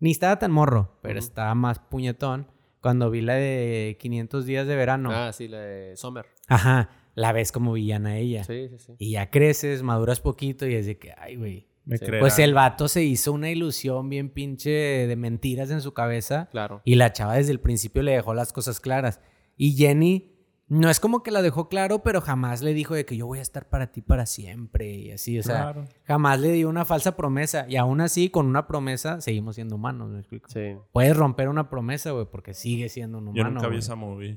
ni 0.00 0.10
estaba 0.10 0.40
tan 0.40 0.50
morro, 0.50 0.98
pero 1.00 1.20
estaba 1.20 1.54
más 1.54 1.78
puñetón, 1.78 2.50
cuando 2.80 3.12
vi 3.12 3.20
la 3.20 3.34
de 3.34 3.96
500 4.00 4.44
días 4.44 4.66
de 4.66 4.74
verano. 4.74 5.10
Ah, 5.12 5.32
sí, 5.32 5.46
la 5.46 5.60
de 5.60 5.96
Summer. 5.96 6.26
Ajá, 6.48 6.90
la 7.14 7.30
ves 7.30 7.52
como 7.52 7.74
villana 7.74 8.18
ella. 8.18 8.42
Sí, 8.42 8.68
sí, 8.70 8.78
sí. 8.78 8.92
Y 8.98 9.12
ya 9.12 9.30
creces, 9.30 9.84
maduras 9.84 10.20
poquito 10.20 10.66
y 10.66 10.74
es 10.74 10.86
de 10.86 10.98
que, 10.98 11.14
ay, 11.16 11.36
güey. 11.36 11.75
Me 11.86 11.96
Sí. 11.96 12.04
creerán. 12.04 12.20
Pues 12.20 12.38
el 12.38 12.52
vato 12.52 12.88
se 12.88 13.02
hizo 13.04 13.32
una 13.32 13.50
ilusión 13.50 14.08
bien 14.10 14.28
pinche 14.30 14.70
de 14.70 15.16
mentiras 15.16 15.70
en 15.70 15.80
su 15.80 15.94
cabeza 15.94 16.48
Claro. 16.50 16.82
y 16.84 16.96
la 16.96 17.12
chava 17.12 17.34
desde 17.36 17.52
el 17.52 17.60
principio 17.60 18.02
le 18.02 18.12
dejó 18.12 18.34
las 18.34 18.52
cosas 18.52 18.78
claras. 18.80 19.20
Y 19.56 19.72
Jenny 19.76 20.32
no 20.68 20.90
es 20.90 20.98
como 20.98 21.22
que 21.22 21.30
la 21.30 21.42
dejó 21.42 21.68
claro, 21.68 22.02
pero 22.02 22.20
jamás 22.20 22.60
le 22.60 22.74
dijo 22.74 22.94
de 22.96 23.04
que 23.06 23.16
yo 23.16 23.26
voy 23.28 23.38
a 23.38 23.42
estar 23.42 23.68
para 23.68 23.92
ti 23.92 24.02
para 24.02 24.26
siempre 24.26 24.90
y 24.94 25.12
así, 25.12 25.38
o 25.38 25.42
sea, 25.44 25.62
Claro. 25.72 25.84
jamás 26.02 26.40
le 26.40 26.50
dio 26.50 26.68
una 26.68 26.84
falsa 26.84 27.16
promesa. 27.16 27.66
Y 27.68 27.76
aún 27.76 28.00
así, 28.00 28.30
con 28.30 28.46
una 28.46 28.66
promesa, 28.66 29.20
seguimos 29.20 29.54
siendo 29.54 29.76
humanos, 29.76 30.10
¿me 30.10 30.18
explico? 30.18 30.50
Sí. 30.50 30.74
Puedes 30.92 31.16
romper 31.16 31.48
una 31.48 31.70
promesa, 31.70 32.10
güey, 32.10 32.26
porque 32.28 32.52
sigue 32.52 32.88
siendo 32.88 33.18
un 33.18 33.28
humano. 33.28 33.44
Yo 33.48 33.54
nunca 33.54 33.68
vi 33.68 33.76
esa 33.78 33.94
movie. 33.94 34.36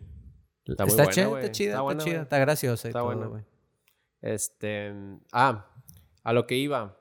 Está 0.66 0.84
Está, 0.84 0.86
buena, 0.86 1.12
chida, 1.12 1.24
está 1.40 1.52
chida, 1.52 1.72
Está 1.80 1.92
está, 1.92 2.04
chida, 2.04 2.22
está 2.22 2.38
graciosa 2.38 2.88
y 2.88 2.90
Está 2.90 3.00
todo, 3.00 3.08
buena. 3.08 3.26
güey. 3.26 3.44
Este. 4.22 4.94
Ah, 5.32 5.66
a 6.24 6.34
lo 6.34 6.46
que 6.46 6.56
iba. 6.58 6.99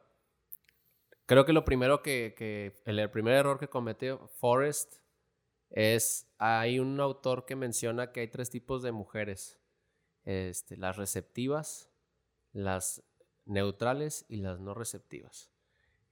Creo 1.29 1.45
que 1.45 1.53
lo 1.53 1.67
primero 1.67 2.01
que, 2.01 2.35
que 2.35 2.81
el, 2.87 2.99
el 2.99 3.11
primer 3.11 3.35
error 3.35 3.59
que 3.59 3.69
cometió 3.69 4.29
Forrest 4.29 4.95
es, 5.69 6.27
hay 6.39 6.79
un 6.79 6.99
autor 7.01 7.45
que 7.45 7.55
menciona 7.55 8.13
que 8.13 8.21
hay 8.21 8.29
tres 8.29 8.49
tipos 8.49 8.83
de 8.83 8.93
mujeres, 8.93 9.61
este, 10.25 10.79
las 10.79 10.97
receptivas, 10.97 11.91
las 12.53 13.05
neutrales 13.45 14.25
y 14.31 14.37
las 14.37 14.59
no 14.59 14.73
receptivas. 14.73 15.53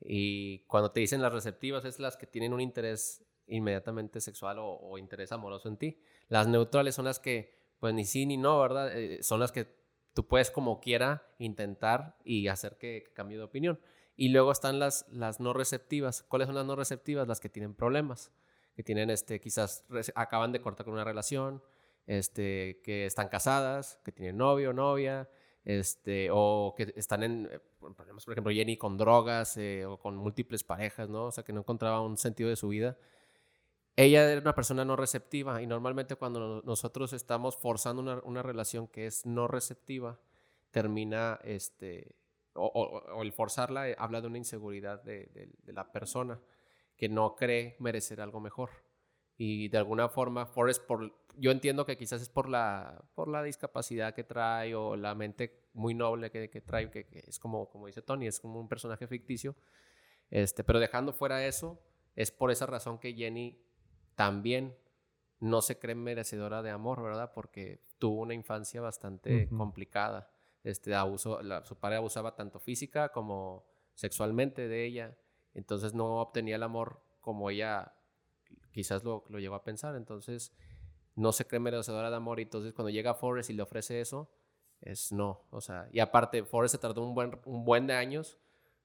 Y 0.03 0.67
cuando 0.67 0.93
te 0.93 1.01
dicen 1.01 1.23
las 1.23 1.33
receptivas 1.33 1.87
es 1.87 1.99
las 1.99 2.19
que 2.19 2.27
tienen 2.27 2.53
un 2.53 2.61
interés 2.61 3.25
inmediatamente 3.47 4.21
sexual 4.21 4.59
o, 4.61 4.99
interés 4.99 5.33
amoroso 5.33 5.71
en 5.71 5.79
ti. 5.79 5.99
Las 6.29 6.47
neutrales 6.47 6.95
son 6.95 7.07
las 7.07 7.21
que, 7.21 7.57
pues 7.81 7.95
ni 7.95 8.05
sí 8.05 8.27
ni 8.27 8.37
no, 8.37 8.61
¿verdad? 8.61 8.95
Eh, 8.95 9.23
son 9.23 9.41
las 9.41 9.51
que 9.51 9.67
tú 10.13 10.29
puedes 10.29 10.51
como 10.51 10.79
quiera 10.79 11.27
intentar 11.39 12.19
y 12.23 12.49
hacer 12.49 12.77
que, 12.77 13.05
que, 13.07 13.15
cambie 13.15 13.39
de 13.39 13.45
opinión. 13.45 13.81
Y 14.17 14.31
luego 14.31 14.51
están 14.51 14.79
las, 14.79 15.07
las 15.11 15.41
no 15.41 15.53
receptivas. 15.53 16.23
¿Cuáles 16.23 16.47
son 16.47 16.55
las 16.55 16.67
no 16.67 16.75
receptivas? 16.75 17.29
Las 17.29 17.41
que 17.41 17.49
tienen 17.49 17.75
problemas 17.75 18.33
que 18.77 18.83
tienen, 18.83 19.09
este, 19.09 19.41
quizás 19.41 19.85
acaban 20.15 20.53
de 20.53 20.61
cortar 20.61 20.85
con 20.85 20.93
una 20.93 21.03
relación, 21.03 21.63
este, 22.07 22.83
que 22.85 23.07
están 23.07 23.29
casadas, 23.29 23.99
que 24.05 24.13
tienen 24.13 24.37
novio 24.37 24.75
novia, 24.75 25.31
este, 25.65 26.29
o 26.31 26.75
que 26.77 26.93
están 26.95 27.23
en 27.23 27.49
eh, 27.51 27.59
problemas, 27.97 28.27
por 28.27 28.33
ejemplo, 28.33 28.53
Jenny 28.53 28.77
con 28.77 28.99
drogas 28.99 29.57
eh, 29.57 29.87
o 29.87 29.99
con 29.99 30.15
múltiples 30.15 30.63
parejas, 30.63 31.09
¿no? 31.09 31.25
O 31.25 31.33
sea, 31.33 31.43
que 31.43 31.55
no 31.55 31.61
encontraba 31.61 32.03
un 32.03 32.19
sentido 32.19 32.51
de 32.51 32.57
su 32.57 32.69
vida. 32.69 32.99
Ella 33.97 34.31
era 34.31 34.43
una 34.43 34.55
persona 34.55 34.85
no 34.85 34.95
receptiva 34.95 35.63
y 35.63 35.67
normalmente 35.67 36.17
cuando 36.17 36.61
nosotros 36.63 37.15
estamos 37.15 37.57
forzando 37.57 38.03
una, 38.03 38.21
una 38.25 38.43
relación 38.43 38.89
que 38.89 39.07
es 39.07 39.25
no 39.25 39.49
receptiva, 39.49 40.21
termina, 40.71 41.41
este, 41.45 42.15
o, 42.57 42.66
o, 42.66 43.23
el 43.23 43.33
forzarla 43.33 43.88
eh, 43.88 43.97
habla 43.99 44.21
de 44.21 44.27
una 44.27 44.38
inseguridad 44.38 45.03
de, 45.03 45.27
de, 45.27 45.51
de 45.62 45.73
la 45.73 45.92
persona 45.92 46.40
que 46.97 47.09
no 47.09 47.37
cree 47.37 47.77
merecer 47.79 48.21
algo 48.21 48.40
mejor. 48.40 48.71
Y 49.38 49.69
de 49.69 49.79
alguna 49.79 50.09
forma, 50.09 50.47
Forrest, 50.47 50.87
por, 50.87 51.12
yo 51.37 51.51
entiendo 51.51 51.85
que 51.85 51.97
quizás 51.97 52.23
es 52.23 52.31
por 52.31 52.49
la, 52.49 53.05
por 53.14 53.29
la 53.29 53.42
discapacidad 53.42 54.14
que 54.14 54.25
trae 54.25 54.75
o 54.75 54.97
la 54.97 55.14
mente 55.14 55.69
muy 55.75 55.95
noble 55.95 56.31
que, 56.31 56.49
que 56.49 56.62
trae, 56.62 56.90
que, 56.90 57.07
es 57.27 57.38
como, 57.38 57.69
como 57.69 57.87
dice 57.87 58.01
Tony, 58.01 58.27
es 58.27 58.40
como 58.40 58.59
un 58.59 58.69
personaje 58.69 59.07
ficticio. 59.07 59.55
Este, 60.31 60.64
pero 60.64 60.81
dejando 60.81 61.12
fuera 61.12 61.47
eso, 61.47 61.79
es 62.14 62.31
por 62.31 62.51
esa 62.51 62.66
razón 62.66 62.99
que 62.99 63.12
Jenny 63.12 63.62
también 64.14 64.75
no 65.38 65.61
se 65.61 65.79
cree 65.79 65.95
merecedora 65.95 66.62
de 66.62 66.71
amor, 66.71 67.03
¿verdad? 67.03 67.33
Porque 67.35 67.83
tuvo 67.99 68.23
una 68.23 68.33
infancia 68.33 68.81
bastante 68.81 69.49
complicada. 69.51 70.31
Este, 70.67 70.93
su 71.17 71.77
padre 71.79 71.97
abusaba 71.97 72.35
tanto 72.35 72.59
física 72.59 73.11
como 73.11 73.65
sexualmente 73.95 74.69
de 74.69 74.85
ella 74.85 75.17
entonces 75.57 75.95
no 75.95 76.21
obtenía 76.21 76.57
el 76.57 76.63
amor 76.63 77.01
como 77.23 77.49
ella 77.49 77.95
quizás 78.73 79.03
lo, 79.05 79.25
lo 79.31 79.39
llegó 79.39 79.55
a 79.55 79.65
pensar. 79.65 79.97
Entonces 79.97 80.53
no 81.15 81.33
se 81.33 81.47
cree 81.47 81.61
merecedora 81.61 82.11
de 82.11 82.17
amor 82.17 82.39
y 82.39 82.43
entonces 82.43 82.75
cuando 82.75 82.91
llega 82.91 83.15
Forrest 83.15 83.49
y 83.49 83.55
le 83.55 83.63
ofrece 83.63 84.03
eso, 84.03 84.31
es 84.83 85.13
no. 85.13 85.47
O 85.51 85.63
sea, 85.63 85.89
y 85.93 86.01
aparte 86.01 86.45
Forrest 86.45 86.73
se 86.73 86.79
tardó 86.79 87.03
un 87.03 87.15
buen, 87.15 87.41
un 87.47 87.65
buen 87.65 87.87
de 87.87 87.95
años 87.95 88.37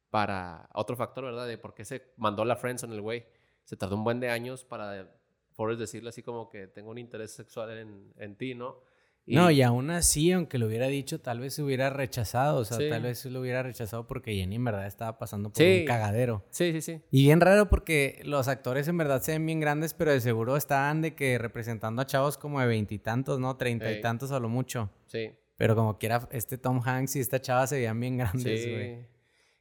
para 0.10 0.70
otro 0.74 0.96
factor, 0.96 1.26
¿verdad? 1.26 1.46
De 1.46 1.58
por 1.58 1.74
qué 1.74 1.84
se 1.84 2.14
mandó 2.16 2.46
la 2.46 2.58
en 2.64 2.92
el 2.94 3.02
güey. 3.02 3.26
Se 3.66 3.76
tardó 3.76 3.98
un 3.98 4.06
buen 4.06 4.22
de 4.22 4.30
años 4.30 4.64
para 4.64 5.14
Forrest 5.52 5.82
decirle 5.82 6.08
así 6.08 6.24
como 6.24 6.50
que 6.50 6.68
tengo 6.68 6.90
un 6.90 6.98
interés 6.98 7.32
sexual 7.32 7.70
en, 7.78 8.14
en 8.16 8.38
ti, 8.38 8.56
¿no? 8.56 8.78
No, 9.28 9.52
y 9.52 9.62
aún 9.62 9.92
así, 9.92 10.32
aunque 10.32 10.58
lo 10.58 10.68
hubiera 10.68 10.88
dicho, 10.88 11.22
tal 11.22 11.40
vez 11.40 11.54
se 11.54 11.64
hubiera 11.64 11.90
rechazado. 11.90 12.60
O 12.60 12.66
sea, 12.66 12.78
tal 12.90 13.04
vez 13.04 13.20
se 13.20 13.30
lo 13.30 13.40
hubiera 13.40 13.64
rechazado 13.64 14.08
porque 14.08 14.34
Jenny 14.36 14.56
en 14.56 14.64
verdad 14.66 14.88
estaba 14.88 15.18
pasando 15.18 15.52
por 15.52 15.64
un 15.64 15.86
cagadero. 15.86 16.44
Sí, 16.50 16.72
sí, 16.72 16.82
sí. 16.82 17.02
Y 17.12 17.24
bien 17.24 17.40
raro 17.40 17.70
porque 17.70 18.22
los 18.26 18.48
actores 18.48 18.88
en 18.88 18.98
verdad 18.98 19.22
se 19.22 19.34
ven 19.34 19.46
bien 19.46 19.60
grandes, 19.60 19.94
pero 19.94 20.12
de 20.12 20.20
seguro 20.20 20.58
estaban 20.58 21.02
de 21.02 21.16
que 21.16 21.38
representando 21.38 22.02
a 22.02 22.06
chavos 22.06 22.38
como 22.38 22.60
de 22.60 22.68
veintitantos, 22.68 23.40
¿no? 23.40 23.56
Treinta 23.58 23.92
y 23.92 24.02
tantos 24.02 24.32
a 24.32 24.40
lo 24.40 24.50
mucho. 24.50 24.90
Sí. 25.06 25.32
Pero 25.56 25.76
como 25.76 25.98
quiera, 25.98 26.28
este 26.32 26.58
Tom 26.58 26.82
Hanks 26.84 27.16
y 27.16 27.20
esta 27.20 27.40
chava 27.40 27.68
se 27.68 27.76
veían 27.76 28.00
bien 28.00 28.18
grandes, 28.18 28.68
güey. 28.68 29.08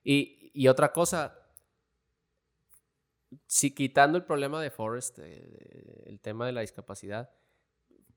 Y, 0.02 0.50
y 0.54 0.68
otra 0.68 0.92
cosa, 0.92 1.38
si 3.46 3.72
quitando 3.72 4.16
el 4.16 4.24
problema 4.24 4.62
de 4.62 4.70
Forrest, 4.70 5.18
eh, 5.18 6.04
el 6.06 6.18
tema 6.20 6.46
de 6.46 6.52
la 6.52 6.62
discapacidad 6.62 7.30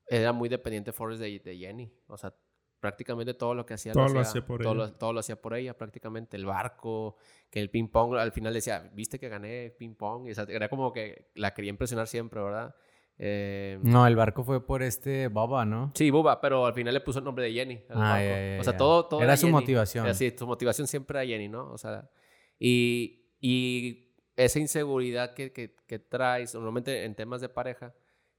era 0.06 0.32
muy 0.32 0.48
dependiente 0.48 0.92
Forrest 0.92 1.20
de, 1.20 1.38
de, 1.40 1.56
Jenny. 1.56 1.92
O 2.06 2.16
sea, 2.16 2.34
prácticamente 2.80 3.34
todo 3.34 3.54
lo 3.54 3.64
que 3.64 3.74
hacía 3.74 3.92
todo 3.92 4.08
lo, 4.08 4.20
hacía, 4.20 4.44
por 4.44 4.62
todo 4.62 4.74
ella. 4.74 4.84
Lo, 4.84 4.92
todo 4.92 5.12
lo 5.12 5.20
hacía 5.20 5.40
por 5.40 5.54
ella, 5.54 5.76
prácticamente. 5.76 6.36
El 6.36 6.46
barco, 6.46 7.16
que 7.50 7.60
el 7.60 7.70
ping 7.70 7.88
pong, 7.88 8.14
al 8.16 8.32
final 8.32 8.52
decía, 8.52 8.90
viste 8.92 9.18
que 9.18 9.28
gané 9.28 9.74
ping 9.78 9.94
pong. 9.94 10.28
o 10.30 10.34
sea, 10.34 10.44
era 10.48 10.68
como 10.68 10.92
que 10.92 11.30
la 11.34 11.54
quería 11.54 11.70
impresionar 11.70 12.06
siempre, 12.06 12.42
¿verdad? 12.42 12.74
Eh, 13.16 13.78
no, 13.82 14.06
el 14.06 14.16
barco 14.16 14.42
fue 14.42 14.66
por 14.66 14.82
este 14.82 15.28
Boba, 15.28 15.64
¿no? 15.64 15.92
Sí, 15.94 16.10
Boba, 16.10 16.40
pero 16.40 16.66
al 16.66 16.74
final 16.74 16.94
le 16.94 17.00
puso 17.00 17.20
el 17.20 17.24
nombre 17.24 17.44
de 17.44 17.52
Jenny. 17.52 17.84
Ah, 17.90 18.20
ya, 18.20 18.54
ya, 18.54 18.60
o 18.60 18.64
sea, 18.64 18.76
todo, 18.76 19.06
todo 19.06 19.22
era, 19.22 19.36
su 19.36 19.48
motivación. 19.48 20.12
Sí, 20.14 20.34
su 20.36 20.46
motivación 20.46 20.88
siempre 20.88 21.18
era 21.18 21.26
Jenny, 21.26 21.48
¿no? 21.48 21.70
O 21.70 21.78
sea, 21.78 22.10
y, 22.58 23.30
y 23.40 24.14
esa 24.36 24.58
inseguridad 24.58 25.32
que, 25.34 25.52
que, 25.52 25.76
que 25.86 25.98
traes, 25.98 26.54
normalmente 26.54 27.04
en 27.04 27.14
temas 27.14 27.40
de 27.40 27.48
pareja, 27.48 27.94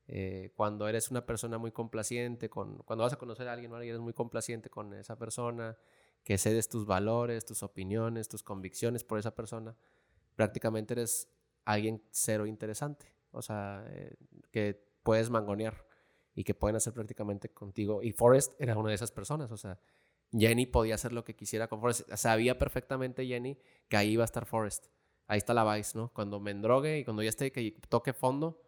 eh, 0.08 0.52
cuando 0.56 0.88
eres 0.88 1.10
una 1.10 1.26
persona 1.26 1.58
muy 1.58 1.72
complaciente, 1.72 2.50
con, 2.50 2.78
cuando 2.80 3.04
vas 3.04 3.14
a 3.14 3.18
conocer 3.18 3.48
a 3.48 3.54
alguien, 3.54 3.72
¿no? 3.72 3.82
eres 3.82 4.00
muy 4.00 4.14
complaciente 4.14 4.70
con 4.70 4.94
esa 4.94 5.18
persona, 5.18 5.78
que 6.24 6.38
cedes 6.38 6.70
tus 6.70 6.86
valores, 6.86 7.46
tus 7.46 7.64
opiniones, 7.64 8.28
tus 8.28 8.44
convicciones 8.44 9.04
por 9.04 9.20
esa 9.20 9.36
persona, 9.36 9.76
prácticamente 10.36 10.94
eres 10.94 11.30
alguien 11.66 12.04
cero 12.12 12.46
interesante. 12.46 13.14
O 13.32 13.42
sea, 13.42 13.86
eh, 13.90 14.16
que 14.52 14.82
puedes 15.04 15.30
mangonear 15.30 15.86
y 16.34 16.44
que 16.44 16.54
pueden 16.54 16.76
hacer 16.76 16.94
prácticamente 16.94 17.50
contigo. 17.50 18.02
Y 18.02 18.12
Forrest 18.12 18.54
era 18.60 18.78
una 18.78 18.90
de 18.90 18.96
esas 18.96 19.12
personas. 19.12 19.52
O 19.52 19.58
sea, 19.58 19.80
Jenny 20.32 20.66
podía 20.66 20.96
hacer 20.96 21.14
lo 21.14 21.24
que 21.24 21.36
quisiera 21.36 21.68
con 21.68 21.80
Forrest. 21.80 22.10
Sabía 22.16 22.58
perfectamente 22.58 23.26
Jenny 23.26 23.58
que 23.88 23.98
ahí 23.98 24.12
iba 24.12 24.24
a 24.24 24.26
estar 24.26 24.46
Forrest. 24.46 24.88
Ahí 25.28 25.38
está 25.38 25.54
la 25.54 25.76
Vice, 25.76 25.98
¿no? 25.98 26.12
Cuando 26.14 26.40
me 26.40 26.52
endrogue 26.52 27.00
y 27.00 27.04
cuando 27.04 27.24
ya 27.24 27.30
esté, 27.30 27.52
que 27.52 27.78
toque 27.90 28.14
fondo, 28.14 28.62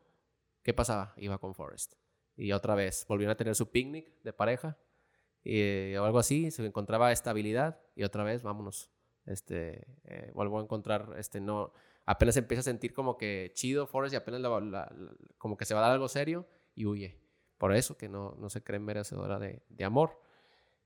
¿Qué 0.67 0.73
pasaba? 0.73 1.13
Iba 1.15 1.37
con 1.37 1.55
Forrest. 1.55 1.93
Y 2.35 2.51
otra 2.51 2.75
vez 2.75 3.05
volvieron 3.07 3.31
a 3.31 3.37
tener 3.37 3.55
su 3.55 3.71
picnic 3.71 4.11
de 4.21 4.33
pareja 4.33 4.77
y, 5.41 5.95
o 5.95 6.03
algo 6.03 6.19
así, 6.19 6.51
se 6.51 6.65
encontraba 6.65 7.13
estabilidad 7.13 7.79
y 7.95 8.03
otra 8.03 8.25
vez, 8.25 8.43
vámonos. 8.43 8.91
Este, 9.25 9.87
eh, 10.03 10.29
vuelvo 10.33 10.59
a 10.59 10.63
encontrar, 10.63 11.15
este, 11.17 11.39
no, 11.39 11.71
apenas 12.05 12.35
empieza 12.35 12.59
a 12.59 12.63
sentir 12.63 12.93
como 12.93 13.15
que 13.15 13.51
chido 13.53 13.87
Forrest 13.87 14.13
y 14.13 14.17
apenas 14.17 14.41
como 15.37 15.55
que 15.55 15.63
se 15.63 15.73
va 15.73 15.79
a 15.79 15.83
dar 15.83 15.93
algo 15.93 16.09
serio 16.09 16.45
y 16.75 16.85
huye. 16.85 17.17
Por 17.57 17.73
eso 17.73 17.97
que 17.97 18.09
no, 18.09 18.35
no 18.37 18.49
se 18.49 18.61
cree 18.61 18.81
merecedora 18.81 19.39
de, 19.39 19.61
de 19.69 19.85
amor. 19.85 20.19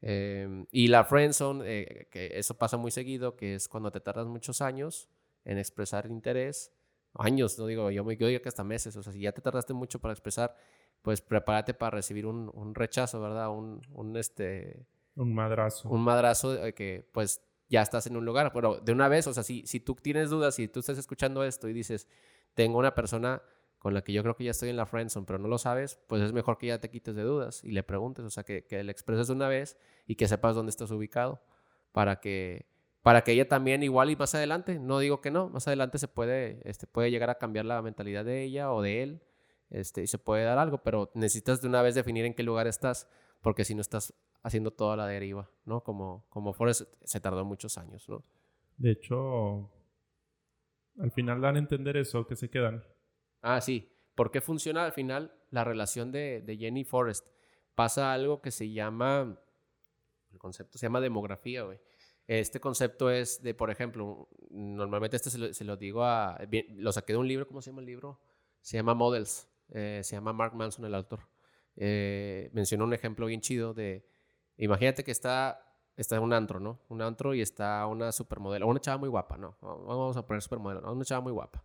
Eh, 0.03 0.63
y 0.69 0.89
la 0.89 1.05
friendzone, 1.05 1.63
eh, 1.65 2.07
que 2.11 2.37
eso 2.37 2.55
pasa 2.55 2.77
muy 2.77 2.91
seguido, 2.91 3.35
que 3.35 3.55
es 3.55 3.67
cuando 3.67 3.89
te 3.89 3.99
tardas 3.99 4.27
muchos 4.27 4.61
años 4.61 5.09
en 5.43 5.57
expresar 5.57 6.05
interés 6.05 6.71
años, 7.15 7.57
no 7.59 7.65
digo, 7.65 7.91
yo, 7.91 8.03
me, 8.03 8.15
digo 8.15 8.41
que 8.41 8.49
hasta 8.49 8.63
meses, 8.63 8.95
o 8.95 9.03
sea, 9.03 9.13
si 9.13 9.21
ya 9.21 9.31
te 9.31 9.41
tardaste 9.41 9.73
mucho 9.73 9.99
para 9.99 10.13
expresar, 10.13 10.55
pues 11.01 11.21
prepárate 11.21 11.73
para 11.73 11.91
recibir 11.91 12.25
un, 12.25 12.49
un 12.53 12.75
rechazo, 12.75 13.21
¿verdad? 13.21 13.49
Un, 13.49 13.81
un, 13.93 14.15
este... 14.17 14.85
Un 15.15 15.33
madrazo. 15.33 15.89
Un 15.89 16.01
madrazo 16.01 16.53
de 16.53 16.73
que, 16.73 17.09
pues, 17.11 17.41
ya 17.69 17.81
estás 17.81 18.07
en 18.07 18.17
un 18.17 18.25
lugar, 18.25 18.51
pero 18.53 18.79
de 18.79 18.91
una 18.91 19.07
vez, 19.07 19.27
o 19.27 19.33
sea, 19.33 19.43
si, 19.43 19.65
si 19.65 19.79
tú 19.79 19.95
tienes 19.95 20.29
dudas, 20.29 20.55
si 20.55 20.67
tú 20.67 20.81
estás 20.81 20.97
escuchando 20.97 21.43
esto 21.43 21.67
y 21.67 21.73
dices, 21.73 22.07
tengo 22.53 22.77
una 22.77 22.93
persona 22.93 23.41
con 23.77 23.93
la 23.93 24.03
que 24.03 24.13
yo 24.13 24.21
creo 24.21 24.35
que 24.35 24.43
ya 24.43 24.51
estoy 24.51 24.69
en 24.69 24.77
la 24.77 24.85
friendzone, 24.85 25.25
pero 25.25 25.39
no 25.39 25.47
lo 25.47 25.57
sabes, 25.57 25.97
pues 26.07 26.21
es 26.21 26.33
mejor 26.33 26.57
que 26.57 26.67
ya 26.67 26.79
te 26.79 26.89
quites 26.89 27.15
de 27.15 27.23
dudas 27.23 27.63
y 27.63 27.71
le 27.71 27.81
preguntes, 27.81 28.23
o 28.23 28.29
sea, 28.29 28.43
que, 28.43 28.65
que 28.67 28.83
le 28.83 28.91
expreses 28.91 29.27
de 29.27 29.33
una 29.33 29.47
vez 29.47 29.77
y 30.05 30.15
que 30.15 30.27
sepas 30.27 30.55
dónde 30.55 30.69
estás 30.69 30.91
ubicado 30.91 31.41
para 31.91 32.19
que 32.19 32.70
para 33.01 33.23
que 33.23 33.31
ella 33.31 33.47
también 33.47 33.83
igual 33.83 34.11
y 34.11 34.15
más 34.15 34.35
adelante, 34.35 34.79
no 34.79 34.99
digo 34.99 35.21
que 35.21 35.31
no, 35.31 35.49
más 35.49 35.67
adelante 35.67 35.97
se 35.97 36.07
puede, 36.07 36.61
este, 36.69 36.85
puede 36.85 37.09
llegar 37.09 37.29
a 37.29 37.37
cambiar 37.37 37.65
la 37.65 37.81
mentalidad 37.81 38.23
de 38.23 38.43
ella 38.43 38.71
o 38.71 38.81
de 38.81 39.03
él, 39.03 39.21
este, 39.69 40.03
y 40.03 40.07
se 40.07 40.19
puede 40.19 40.43
dar 40.43 40.59
algo, 40.59 40.83
pero 40.83 41.11
necesitas 41.15 41.61
de 41.61 41.67
una 41.67 41.81
vez 41.81 41.95
definir 41.95 42.25
en 42.25 42.33
qué 42.33 42.43
lugar 42.43 42.67
estás, 42.67 43.09
porque 43.41 43.65
si 43.65 43.73
no 43.73 43.81
estás 43.81 44.13
haciendo 44.43 44.71
toda 44.71 44.95
la 44.95 45.07
deriva, 45.07 45.49
¿no? 45.65 45.83
Como, 45.83 46.25
como 46.29 46.53
Forrest 46.53 46.93
se 47.03 47.19
tardó 47.19 47.43
muchos 47.43 47.77
años, 47.77 48.07
¿no? 48.07 48.23
De 48.77 48.91
hecho, 48.91 49.71
al 50.99 51.11
final 51.11 51.41
dan 51.41 51.55
a 51.55 51.59
entender 51.59 51.97
eso, 51.97 52.27
que 52.27 52.35
se 52.35 52.49
quedan. 52.49 52.83
Ah, 53.41 53.61
sí. 53.61 53.87
¿Por 54.13 54.29
qué 54.29 54.41
funciona 54.41 54.85
al 54.85 54.91
final 54.91 55.33
la 55.49 55.63
relación 55.63 56.11
de, 56.11 56.41
de 56.41 56.57
Jenny 56.57 56.81
y 56.81 56.83
Forrest? 56.83 57.27
Pasa 57.75 58.13
algo 58.13 58.41
que 58.41 58.51
se 58.51 58.71
llama, 58.71 59.39
el 60.31 60.37
concepto 60.37 60.77
se 60.77 60.85
llama 60.85 60.99
demografía, 60.99 61.63
güey 61.63 61.79
este 62.39 62.61
concepto 62.61 63.09
es 63.09 63.41
de, 63.43 63.53
por 63.53 63.71
ejemplo, 63.71 64.29
normalmente 64.49 65.17
este 65.17 65.29
se 65.29 65.65
lo, 65.65 65.75
digo 65.75 66.05
a... 66.05 66.39
lo 66.75 66.91
saqué 66.93 67.13
de 67.13 67.19
un 67.19 67.27
libro, 67.27 67.45
¿cómo 67.45 67.61
se 67.61 67.71
llama 67.71 67.81
el 67.81 67.87
libro? 67.87 68.21
Se 68.61 68.77
llama 68.77 68.93
Models, 68.93 69.49
eh, 69.69 70.01
se 70.03 70.15
llama 70.15 70.31
Mark 70.31 70.55
Manson 70.55 70.85
el 70.85 70.95
autor. 70.95 71.27
Eh, 71.75 72.49
mencionó 72.53 72.85
un 72.85 72.93
ejemplo 72.93 73.25
bien 73.25 73.41
chido 73.41 73.73
de, 73.73 74.07
imagínate 74.57 75.03
que 75.03 75.11
está 75.11 75.67
está 75.97 76.19
un 76.19 76.31
antro, 76.33 76.59
¿no? 76.59 76.79
Un 76.89 77.01
antro 77.01 77.33
y 77.33 77.41
está 77.41 77.85
una 77.87 78.11
supermodelo, 78.11 78.67
una 78.67 78.79
chava 78.79 78.97
muy 78.97 79.09
guapa, 79.09 79.37
¿no? 79.37 79.57
Vamos 79.61 80.15
a 80.17 80.25
poner 80.25 80.41
supermodelo. 80.41 80.91
Una 80.91 81.05
chava 81.05 81.21
muy 81.21 81.31
guapa. 81.31 81.63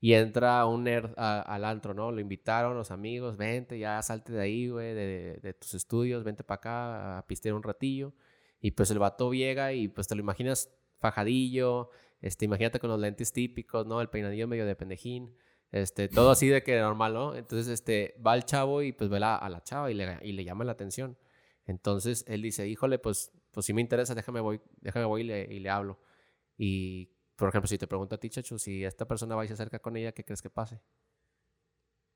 Y 0.00 0.12
entra 0.12 0.64
un 0.66 0.84
nerd 0.84 1.12
al 1.16 1.64
antro, 1.64 1.92
¿no? 1.92 2.12
Lo 2.12 2.20
invitaron 2.20 2.76
los 2.76 2.92
amigos, 2.92 3.36
vente, 3.36 3.78
ya 3.80 4.00
salte 4.02 4.32
de 4.32 4.40
ahí, 4.40 4.68
güey, 4.68 4.94
de, 4.94 5.40
de, 5.42 5.54
tus 5.54 5.74
estudios, 5.74 6.22
vente 6.22 6.44
para 6.44 6.56
acá 6.58 7.18
a 7.18 7.26
pistear 7.26 7.54
un 7.56 7.64
ratillo. 7.64 8.12
Y 8.60 8.72
pues 8.72 8.90
el 8.90 8.98
vato 8.98 9.32
llega 9.32 9.72
y 9.72 9.88
pues 9.88 10.08
te 10.08 10.14
lo 10.14 10.20
imaginas 10.20 10.70
fajadillo, 10.98 11.90
este, 12.20 12.44
imagínate 12.44 12.80
con 12.80 12.90
los 12.90 12.98
lentes 12.98 13.32
típicos, 13.32 13.86
¿no? 13.86 14.00
El 14.00 14.08
peinadillo 14.08 14.48
medio 14.48 14.66
de 14.66 14.74
pendejín, 14.74 15.36
este, 15.70 16.08
todo 16.08 16.30
así 16.30 16.48
de 16.48 16.62
que 16.62 16.78
normal, 16.80 17.14
¿no? 17.14 17.34
Entonces, 17.36 17.68
este, 17.68 18.14
va 18.24 18.34
el 18.34 18.44
chavo 18.44 18.82
y 18.82 18.92
pues 18.92 19.10
ve 19.10 19.18
a 19.18 19.48
la 19.48 19.62
chava 19.62 19.90
y 19.90 19.94
le, 19.94 20.18
y 20.22 20.32
le 20.32 20.44
llama 20.44 20.64
la 20.64 20.72
atención. 20.72 21.16
Entonces, 21.66 22.24
él 22.26 22.42
dice, 22.42 22.66
híjole, 22.66 22.98
pues, 22.98 23.32
pues 23.52 23.66
si 23.66 23.74
me 23.74 23.80
interesa, 23.80 24.14
déjame 24.14 24.40
voy, 24.40 24.60
déjame 24.80 25.04
voy 25.04 25.20
y 25.20 25.24
le, 25.24 25.42
y 25.54 25.60
le 25.60 25.70
hablo. 25.70 26.00
Y 26.56 27.12
por 27.36 27.50
ejemplo, 27.50 27.68
si 27.68 27.78
te 27.78 27.86
pregunto 27.86 28.16
a 28.16 28.18
ti, 28.18 28.30
Chacho, 28.30 28.58
si 28.58 28.84
esta 28.84 29.06
persona 29.06 29.36
va 29.36 29.44
y 29.44 29.48
se 29.48 29.54
acerca 29.54 29.78
con 29.78 29.96
ella, 29.96 30.12
¿qué 30.12 30.24
crees 30.24 30.42
que 30.42 30.50
pase? 30.50 30.80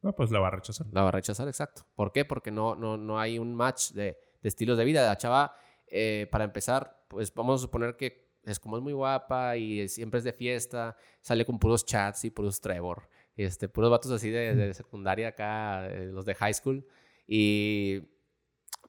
No, 0.01 0.17
pues 0.17 0.33
la 0.33 0.41
va 0.41 0.49
a 0.49 0.51
rechazar. 0.51 0.89
La 0.91 1.03
va 1.03 1.09
a 1.09 1.13
rechazar, 1.13 1.47
exacto. 1.47 1.87
¿Por 1.95 2.11
qué? 2.11 2.25
Porque 2.25 2.51
no, 2.51 2.75
no, 2.75 2.97
no 2.97 3.21
hay 3.21 3.39
un 3.39 3.55
match 3.55 3.93
de, 3.93 4.19
de 4.43 4.49
estilos 4.49 4.77
de 4.77 4.85
vida. 4.85 5.07
La 5.07 5.17
chava, 5.17 5.55
eh, 5.95 6.27
para 6.31 6.45
empezar, 6.45 7.05
pues 7.07 7.33
vamos 7.35 7.61
a 7.61 7.63
suponer 7.63 7.97
que 7.97 8.33
es 8.45 8.59
como 8.59 8.79
es 8.79 8.83
muy 8.83 8.95
guapa 8.95 9.57
y 9.59 9.87
siempre 9.89 10.19
es 10.19 10.25
de 10.25 10.33
fiesta, 10.33 10.97
sale 11.21 11.45
con 11.45 11.59
puros 11.59 11.85
chats 11.85 12.25
y 12.25 12.31
puros 12.31 12.61
Trevor, 12.63 13.09
este, 13.37 13.69
puros 13.69 13.91
vatos 13.91 14.11
así 14.11 14.31
de, 14.31 14.55
de 14.55 14.73
secundaria 14.75 15.29
acá, 15.29 15.87
eh, 15.87 16.07
los 16.07 16.25
de 16.25 16.35
high 16.35 16.55
school, 16.55 16.87
y 17.27 18.01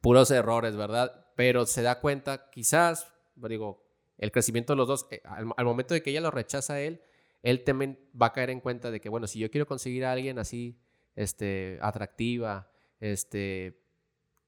puros 0.02 0.32
errores, 0.32 0.78
¿verdad? 0.78 1.28
Pero 1.36 1.66
se 1.66 1.82
da 1.82 2.00
cuenta, 2.00 2.50
quizás, 2.50 3.14
digo, 3.36 3.86
el 4.18 4.32
crecimiento 4.32 4.72
de 4.72 4.78
los 4.78 4.88
dos, 4.88 5.08
eh, 5.12 5.22
al, 5.26 5.66
momento 5.66 5.94
de 5.94 6.02
que 6.02 6.12
ella 6.12 6.22
lo 6.22 6.32
rechaza 6.32 6.76
a 6.76 6.82
él, 6.82 7.02
él 7.42 7.66
también 7.66 8.00
va 8.20 8.28
a 8.28 8.32
caer 8.34 8.50
en 8.50 8.62
cuenta 8.62 8.92
de 8.92 9.02
que, 9.02 9.10
bueno, 9.10 9.28
si 9.28 9.40
yo 9.40 9.52
quiero 9.52 9.68
conseguir 9.68 10.06
a 10.06 10.14
alguien 10.14 10.40
así, 10.40 10.80
este, 11.16 11.78
atractiva, 11.82 12.72
este, 13.02 13.83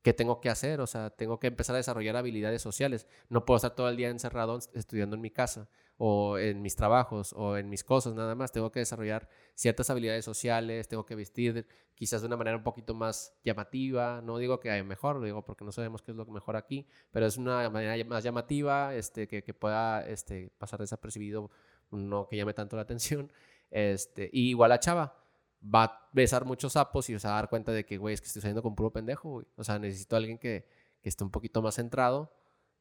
¿qué 0.05 0.13
tengo 0.13 0.39
que 0.39 0.51
hacer? 0.51 0.81
O 0.81 0.87
sea, 0.87 1.09
tengo 1.09 1.39
que 1.39 1.47
empezar 1.47 1.73
a 1.73 1.77
desarrollar 1.77 2.15
habilidades 2.15 2.61
sociales. 2.61 3.07
No 3.27 3.43
puedo 3.43 3.55
estar 3.55 3.73
todo 3.73 3.89
el 3.89 3.97
día 3.97 4.09
encerrado 4.09 4.59
estudiando 4.75 5.15
en 5.15 5.21
mi 5.21 5.31
casa 5.31 5.67
o 5.97 6.37
en 6.37 6.61
mis 6.61 6.75
trabajos 6.75 7.33
o 7.33 7.57
en 7.57 7.71
mis 7.71 7.83
cosas 7.83 8.13
nada 8.13 8.35
más. 8.35 8.51
Tengo 8.51 8.71
que 8.71 8.81
desarrollar 8.81 9.27
ciertas 9.55 9.89
habilidades 9.89 10.23
sociales, 10.23 10.87
tengo 10.87 11.07
que 11.07 11.15
vestir 11.15 11.65
quizás 11.95 12.21
de 12.21 12.27
una 12.27 12.37
manera 12.37 12.55
un 12.55 12.61
poquito 12.61 12.93
más 12.93 13.33
llamativa. 13.43 14.21
No 14.21 14.37
digo 14.37 14.59
que 14.59 14.69
hay 14.69 14.83
mejor, 14.83 15.23
digo 15.23 15.43
porque 15.43 15.65
no 15.65 15.71
sabemos 15.71 16.03
qué 16.03 16.11
es 16.11 16.17
lo 16.17 16.27
mejor 16.27 16.55
aquí, 16.55 16.87
pero 17.09 17.25
es 17.25 17.37
una 17.37 17.67
manera 17.71 18.05
más 18.05 18.23
llamativa 18.23 18.93
este, 18.93 19.27
que, 19.27 19.43
que 19.43 19.55
pueda 19.55 20.07
este, 20.07 20.51
pasar 20.59 20.81
desapercibido, 20.81 21.49
no 21.89 22.27
que 22.27 22.37
llame 22.37 22.53
tanto 22.53 22.75
la 22.75 22.83
atención. 22.83 23.31
Este, 23.71 24.29
y 24.31 24.49
igual 24.49 24.71
a 24.71 24.79
Chava 24.79 25.24
va 25.63 25.83
a 25.83 26.09
besar 26.13 26.45
muchos 26.45 26.73
sapos 26.73 27.09
y 27.09 27.19
se 27.19 27.27
va 27.27 27.33
a 27.33 27.41
dar 27.41 27.49
cuenta 27.49 27.71
de 27.71 27.85
que, 27.85 27.97
güey, 27.97 28.13
es 28.13 28.21
que 28.21 28.27
estoy 28.27 28.41
saliendo 28.41 28.61
con 28.61 28.75
puro 28.75 28.91
pendejo, 28.91 29.29
güey. 29.29 29.47
O 29.55 29.63
sea, 29.63 29.79
necesito 29.79 30.15
a 30.15 30.17
alguien 30.17 30.37
que, 30.37 30.67
que 31.01 31.09
esté 31.09 31.23
un 31.23 31.31
poquito 31.31 31.61
más 31.61 31.75
centrado, 31.75 32.33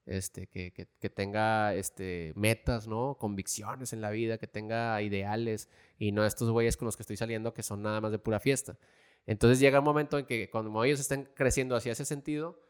este, 0.07 0.47
que, 0.47 0.73
que, 0.73 0.87
que, 0.87 1.11
tenga 1.11 1.75
este, 1.75 2.33
metas, 2.37 2.87
¿no? 2.87 3.17
Convicciones 3.19 3.93
en 3.93 4.01
la 4.01 4.11
vida, 4.11 4.39
que 4.39 4.47
tenga 4.47 5.01
ideales 5.01 5.71
y 5.99 6.13
no 6.13 6.25
estos 6.25 6.51
güeyes 6.51 6.77
con 6.77 6.87
los 6.87 6.97
que 6.97 7.03
estoy 7.03 7.17
saliendo 7.17 7.55
que 7.55 7.63
son 7.63 7.83
nada 7.83 8.01
más 8.01 8.13
de 8.13 8.19
pura 8.19 8.41
fiesta. 8.41 8.77
Entonces 9.27 9.61
llega 9.61 9.79
un 9.79 9.85
momento 9.85 10.19
en 10.19 10.27
que 10.27 10.51
cuando 10.51 10.85
ellos 10.85 11.01
estén 11.01 11.25
creciendo 11.35 11.77
hacia 11.77 11.93
ese 11.93 12.05
sentido, 12.05 12.61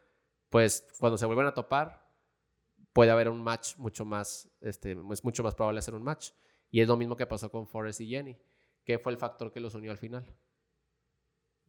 pues 0.51 0.87
cuando 1.01 1.19
se 1.19 1.27
vuelven 1.27 1.47
a 1.47 1.55
topar, 1.55 2.05
puede 2.93 3.11
haber 3.11 3.29
un 3.29 3.43
match 3.43 3.77
mucho 3.77 4.05
más, 4.05 4.49
este, 4.61 4.97
es 5.11 5.25
mucho 5.25 5.43
más 5.43 5.55
probable 5.55 5.81
hacer 5.81 5.95
un 5.95 6.05
match. 6.05 6.31
Y 6.71 6.81
es 6.81 6.89
lo 6.89 6.97
mismo 6.97 7.17
que 7.17 7.27
pasó 7.27 7.51
con 7.51 7.67
Forrest 7.67 8.01
y 8.01 8.09
Jenny. 8.09 8.39
¿Qué 8.85 8.99
fue 8.99 9.13
el 9.13 9.19
factor 9.19 9.51
que 9.51 9.61
los 9.61 9.75
unió 9.75 9.91
al 9.91 9.99
final? 9.99 10.27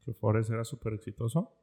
¿Que 0.04 0.14
Forrest 0.14 0.52
era 0.52 0.64
súper 0.64 0.94
exitoso? 0.94 1.58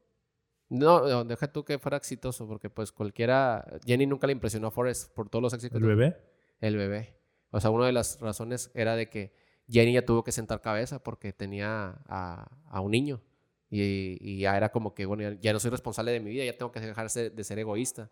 No, 0.68 1.24
deja 1.24 1.52
tú 1.52 1.64
que 1.64 1.78
fuera 1.78 1.98
exitoso, 1.98 2.48
porque 2.48 2.70
pues 2.70 2.92
cualquiera... 2.92 3.78
Jenny 3.84 4.06
nunca 4.06 4.26
le 4.26 4.32
impresionó 4.32 4.68
a 4.68 4.70
Forrest 4.70 5.12
por 5.14 5.28
todos 5.28 5.42
los 5.42 5.52
éxitos. 5.52 5.80
¿El 5.80 5.86
bebé? 5.86 6.16
El 6.60 6.76
bebé. 6.76 7.14
O 7.50 7.60
sea, 7.60 7.70
una 7.70 7.86
de 7.86 7.92
las 7.92 8.18
razones 8.20 8.70
era 8.74 8.96
de 8.96 9.10
que 9.10 9.34
Jenny 9.68 9.92
ya 9.92 10.06
tuvo 10.06 10.24
que 10.24 10.32
sentar 10.32 10.62
cabeza 10.62 11.02
porque 11.02 11.34
tenía 11.34 12.00
a, 12.06 12.80
un 12.80 12.90
niño. 12.90 13.22
Y, 13.68 14.38
ya 14.38 14.56
era 14.56 14.70
como 14.70 14.94
que, 14.94 15.04
bueno, 15.04 15.30
ya, 15.40 15.52
no 15.52 15.60
soy 15.60 15.70
responsable 15.70 16.12
de 16.12 16.20
mi 16.20 16.30
vida, 16.30 16.44
ya 16.44 16.56
tengo 16.56 16.72
que 16.72 16.80
dejar 16.80 17.10
de 17.10 17.44
ser 17.44 17.58
egoísta. 17.58 18.10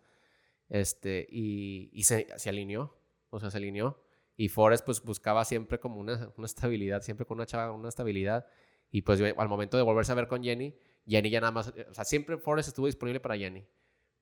Este, 0.69 1.27
y, 1.29 2.03
se, 2.03 2.27
se 2.35 2.49
alineó, 2.49 2.95
o 3.31 3.39
sea, 3.39 3.49
se 3.49 3.57
alineó. 3.57 3.99
Y 4.41 4.49
Forrest 4.49 4.83
pues 4.83 5.03
buscaba 5.03 5.45
siempre 5.45 5.79
como 5.79 5.99
una, 5.99 6.31
una 6.35 6.47
estabilidad, 6.47 7.03
siempre 7.03 7.27
con 7.27 7.37
una 7.37 7.45
chava, 7.45 7.71
una 7.73 7.89
estabilidad. 7.89 8.47
Y 8.89 9.03
pues 9.03 9.21
al 9.21 9.47
momento 9.47 9.77
de 9.77 9.83
volverse 9.83 10.13
a 10.13 10.15
ver 10.15 10.27
con 10.27 10.43
Jenny, 10.43 10.75
Jenny 11.05 11.29
ya 11.29 11.39
nada 11.39 11.51
más, 11.51 11.67
o 11.67 11.93
sea, 11.93 12.03
siempre 12.03 12.39
Forrest 12.39 12.69
estuvo 12.69 12.87
disponible 12.87 13.19
para 13.19 13.37
Jenny. 13.37 13.67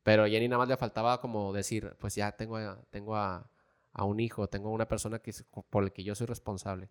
Pero 0.03 0.25
Jenny 0.27 0.49
nada 0.49 0.57
más 0.57 0.67
le 0.67 0.75
faltaba 0.75 1.21
como 1.21 1.53
decir, 1.53 1.95
pues 2.01 2.15
ya 2.15 2.33
tengo, 2.33 2.57
a, 2.57 2.83
tengo 2.89 3.15
a, 3.15 3.49
a 3.93 4.03
un 4.03 4.19
hijo, 4.19 4.49
tengo 4.49 4.71
una 4.71 4.89
persona 4.89 5.19
que, 5.19 5.31
por 5.69 5.85
el 5.85 5.93
que 5.93 6.03
yo 6.03 6.15
soy 6.15 6.27
responsable. 6.27 6.89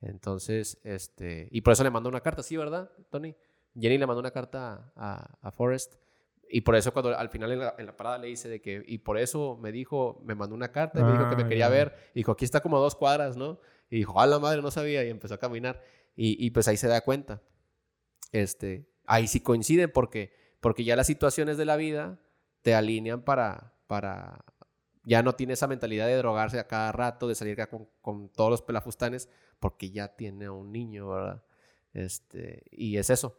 Entonces, 0.00 0.78
este, 0.84 1.48
y 1.50 1.62
por 1.62 1.72
eso 1.72 1.82
le 1.82 1.90
mandó 1.90 2.08
una 2.08 2.20
carta, 2.20 2.44
¿sí, 2.44 2.56
verdad, 2.56 2.92
Tony? 3.10 3.34
Jenny 3.74 3.98
le 3.98 4.06
mandó 4.06 4.20
una 4.20 4.30
carta 4.30 4.92
a, 4.94 5.38
a 5.42 5.50
Forrest 5.50 5.96
y 6.52 6.62
por 6.62 6.74
eso 6.74 6.92
cuando 6.92 7.16
al 7.16 7.28
final 7.28 7.52
en 7.52 7.86
la, 7.86 7.96
parada 7.96 8.18
le 8.18 8.26
dice 8.26 8.48
de 8.48 8.60
que, 8.60 8.82
y 8.86 8.98
por 8.98 9.18
eso 9.18 9.56
me 9.60 9.70
dijo, 9.70 10.20
me 10.24 10.34
mandó 10.34 10.54
una 10.54 10.72
carta 10.72 10.98
y 10.98 11.04
me 11.04 11.12
dijo 11.12 11.30
que 11.30 11.36
me 11.36 11.42
ah, 11.44 11.48
quería 11.48 11.68
ver. 11.68 12.10
Y 12.12 12.20
dijo, 12.20 12.32
aquí 12.32 12.44
está 12.44 12.60
como 12.60 12.78
dos 12.78 12.96
cuadras, 12.96 13.36
¿no? 13.36 13.60
Y 13.88 13.98
dijo, 13.98 14.20
a 14.20 14.26
la 14.26 14.38
madre, 14.40 14.60
no 14.60 14.70
sabía. 14.70 15.04
Y 15.04 15.10
empezó 15.10 15.34
a 15.34 15.38
caminar. 15.38 15.80
Y, 16.16 16.44
y, 16.44 16.50
pues 16.50 16.66
ahí 16.66 16.76
se 16.76 16.88
da 16.88 17.02
cuenta. 17.02 17.40
Este, 18.32 18.88
ahí 19.06 19.28
sí 19.28 19.40
coinciden 19.40 19.92
porque, 19.92 20.32
porque 20.60 20.82
ya 20.82 20.96
las 20.96 21.06
situaciones 21.06 21.56
de 21.56 21.64
la 21.64 21.76
vida 21.76 22.20
te 22.62 22.74
alinean 22.74 23.22
para, 23.22 23.74
para, 23.86 24.44
ya 25.04 25.22
no 25.22 25.34
tiene 25.34 25.52
esa 25.52 25.68
mentalidad 25.68 26.06
de 26.06 26.16
drogarse 26.16 26.58
a 26.58 26.66
cada 26.66 26.90
rato, 26.90 27.28
de 27.28 27.36
salir 27.36 27.56
con, 27.68 27.88
con 28.00 28.28
todos 28.28 28.50
los 28.50 28.62
pelafustanes, 28.62 29.28
porque 29.60 29.90
ya 29.90 30.16
tiene 30.16 30.46
a 30.46 30.52
un 30.52 30.72
niño, 30.72 31.08
¿verdad? 31.10 31.44
Este, 31.92 32.64
y 32.72 32.96
es 32.96 33.08
eso 33.08 33.36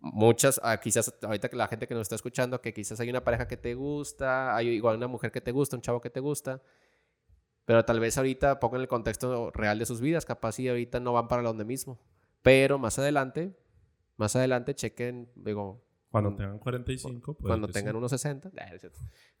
muchas, 0.00 0.60
ah, 0.62 0.78
quizás 0.78 1.14
ahorita 1.22 1.48
que 1.48 1.56
la 1.56 1.68
gente 1.68 1.86
que 1.86 1.94
nos 1.94 2.02
está 2.02 2.14
escuchando, 2.14 2.60
que 2.60 2.72
quizás 2.72 3.00
hay 3.00 3.10
una 3.10 3.24
pareja 3.24 3.48
que 3.48 3.56
te 3.56 3.74
gusta, 3.74 4.54
hay 4.56 4.68
igual 4.68 4.96
una 4.96 5.08
mujer 5.08 5.32
que 5.32 5.40
te 5.40 5.52
gusta, 5.52 5.76
un 5.76 5.82
chavo 5.82 6.00
que 6.00 6.10
te 6.10 6.20
gusta, 6.20 6.62
pero 7.64 7.84
tal 7.84 8.00
vez 8.00 8.16
ahorita 8.16 8.60
pongan 8.60 8.80
el 8.80 8.88
contexto 8.88 9.50
real 9.50 9.78
de 9.78 9.86
sus 9.86 10.00
vidas, 10.00 10.24
capaz 10.24 10.58
y 10.58 10.68
ahorita 10.68 11.00
no 11.00 11.12
van 11.12 11.28
para 11.28 11.42
donde 11.42 11.64
mismo, 11.64 11.98
pero 12.42 12.78
más 12.78 12.98
adelante, 12.98 13.56
más 14.16 14.36
adelante 14.36 14.74
chequen, 14.74 15.30
digo, 15.34 15.85
cuando 16.10 16.34
tengan 16.34 16.58
45, 16.58 17.36
Cuando 17.36 17.68
tengan 17.68 17.96
unos 17.96 18.10
60. 18.10 18.50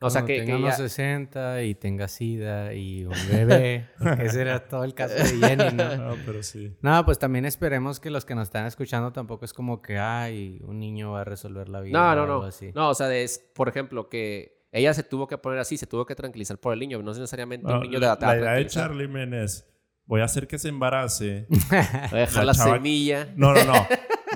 o 0.00 0.10
sea, 0.10 0.24
que, 0.24 0.40
tengan 0.40 0.62
unos 0.62 0.76
60 0.76 1.62
y 1.62 1.74
tenga 1.74 2.08
sida 2.08 2.74
y 2.74 3.04
un 3.04 3.14
bebé. 3.30 3.88
ese 4.20 4.42
era 4.42 4.68
todo 4.68 4.84
el 4.84 4.92
caso 4.92 5.14
de 5.14 5.24
Jenny, 5.24 5.74
¿no? 5.74 5.96
No, 5.96 6.16
pero 6.26 6.42
sí. 6.42 6.76
No, 6.82 7.04
pues 7.04 7.18
también 7.18 7.44
esperemos 7.46 8.00
que 8.00 8.10
los 8.10 8.24
que 8.24 8.34
nos 8.34 8.48
están 8.48 8.66
escuchando 8.66 9.12
tampoco 9.12 9.44
es 9.44 9.52
como 9.52 9.80
que, 9.80 9.98
ay, 9.98 10.60
un 10.64 10.78
niño 10.78 11.12
va 11.12 11.22
a 11.22 11.24
resolver 11.24 11.68
la 11.68 11.80
vida. 11.80 11.98
No, 11.98 12.14
no, 12.14 12.26
no. 12.26 12.42
Así. 12.42 12.72
No, 12.74 12.90
o 12.90 12.94
sea, 12.94 13.14
es, 13.14 13.38
por 13.54 13.68
ejemplo, 13.68 14.08
que 14.08 14.66
ella 14.72 14.92
se 14.92 15.02
tuvo 15.02 15.26
que 15.26 15.38
poner 15.38 15.60
así, 15.60 15.78
se 15.78 15.86
tuvo 15.86 16.04
que 16.04 16.14
tranquilizar 16.14 16.58
por 16.58 16.74
el 16.74 16.80
niño, 16.80 17.00
no 17.02 17.12
es 17.12 17.18
necesariamente 17.18 17.72
un 17.72 17.80
niño 17.80 18.00
de 18.00 18.06
la 18.06 18.18
La 18.20 18.36
idea 18.36 18.52
de 18.52 18.66
Charlie 18.66 19.08
Menes, 19.08 19.66
voy 20.04 20.20
a 20.20 20.24
hacer 20.24 20.46
que 20.46 20.58
se 20.58 20.68
embarace. 20.68 21.46
voy 21.70 22.18
a 22.18 22.26
dejar 22.26 22.44
la, 22.44 22.54
semilla. 22.54 23.32
No, 23.36 23.54
no, 23.54 23.64
no 23.64 23.86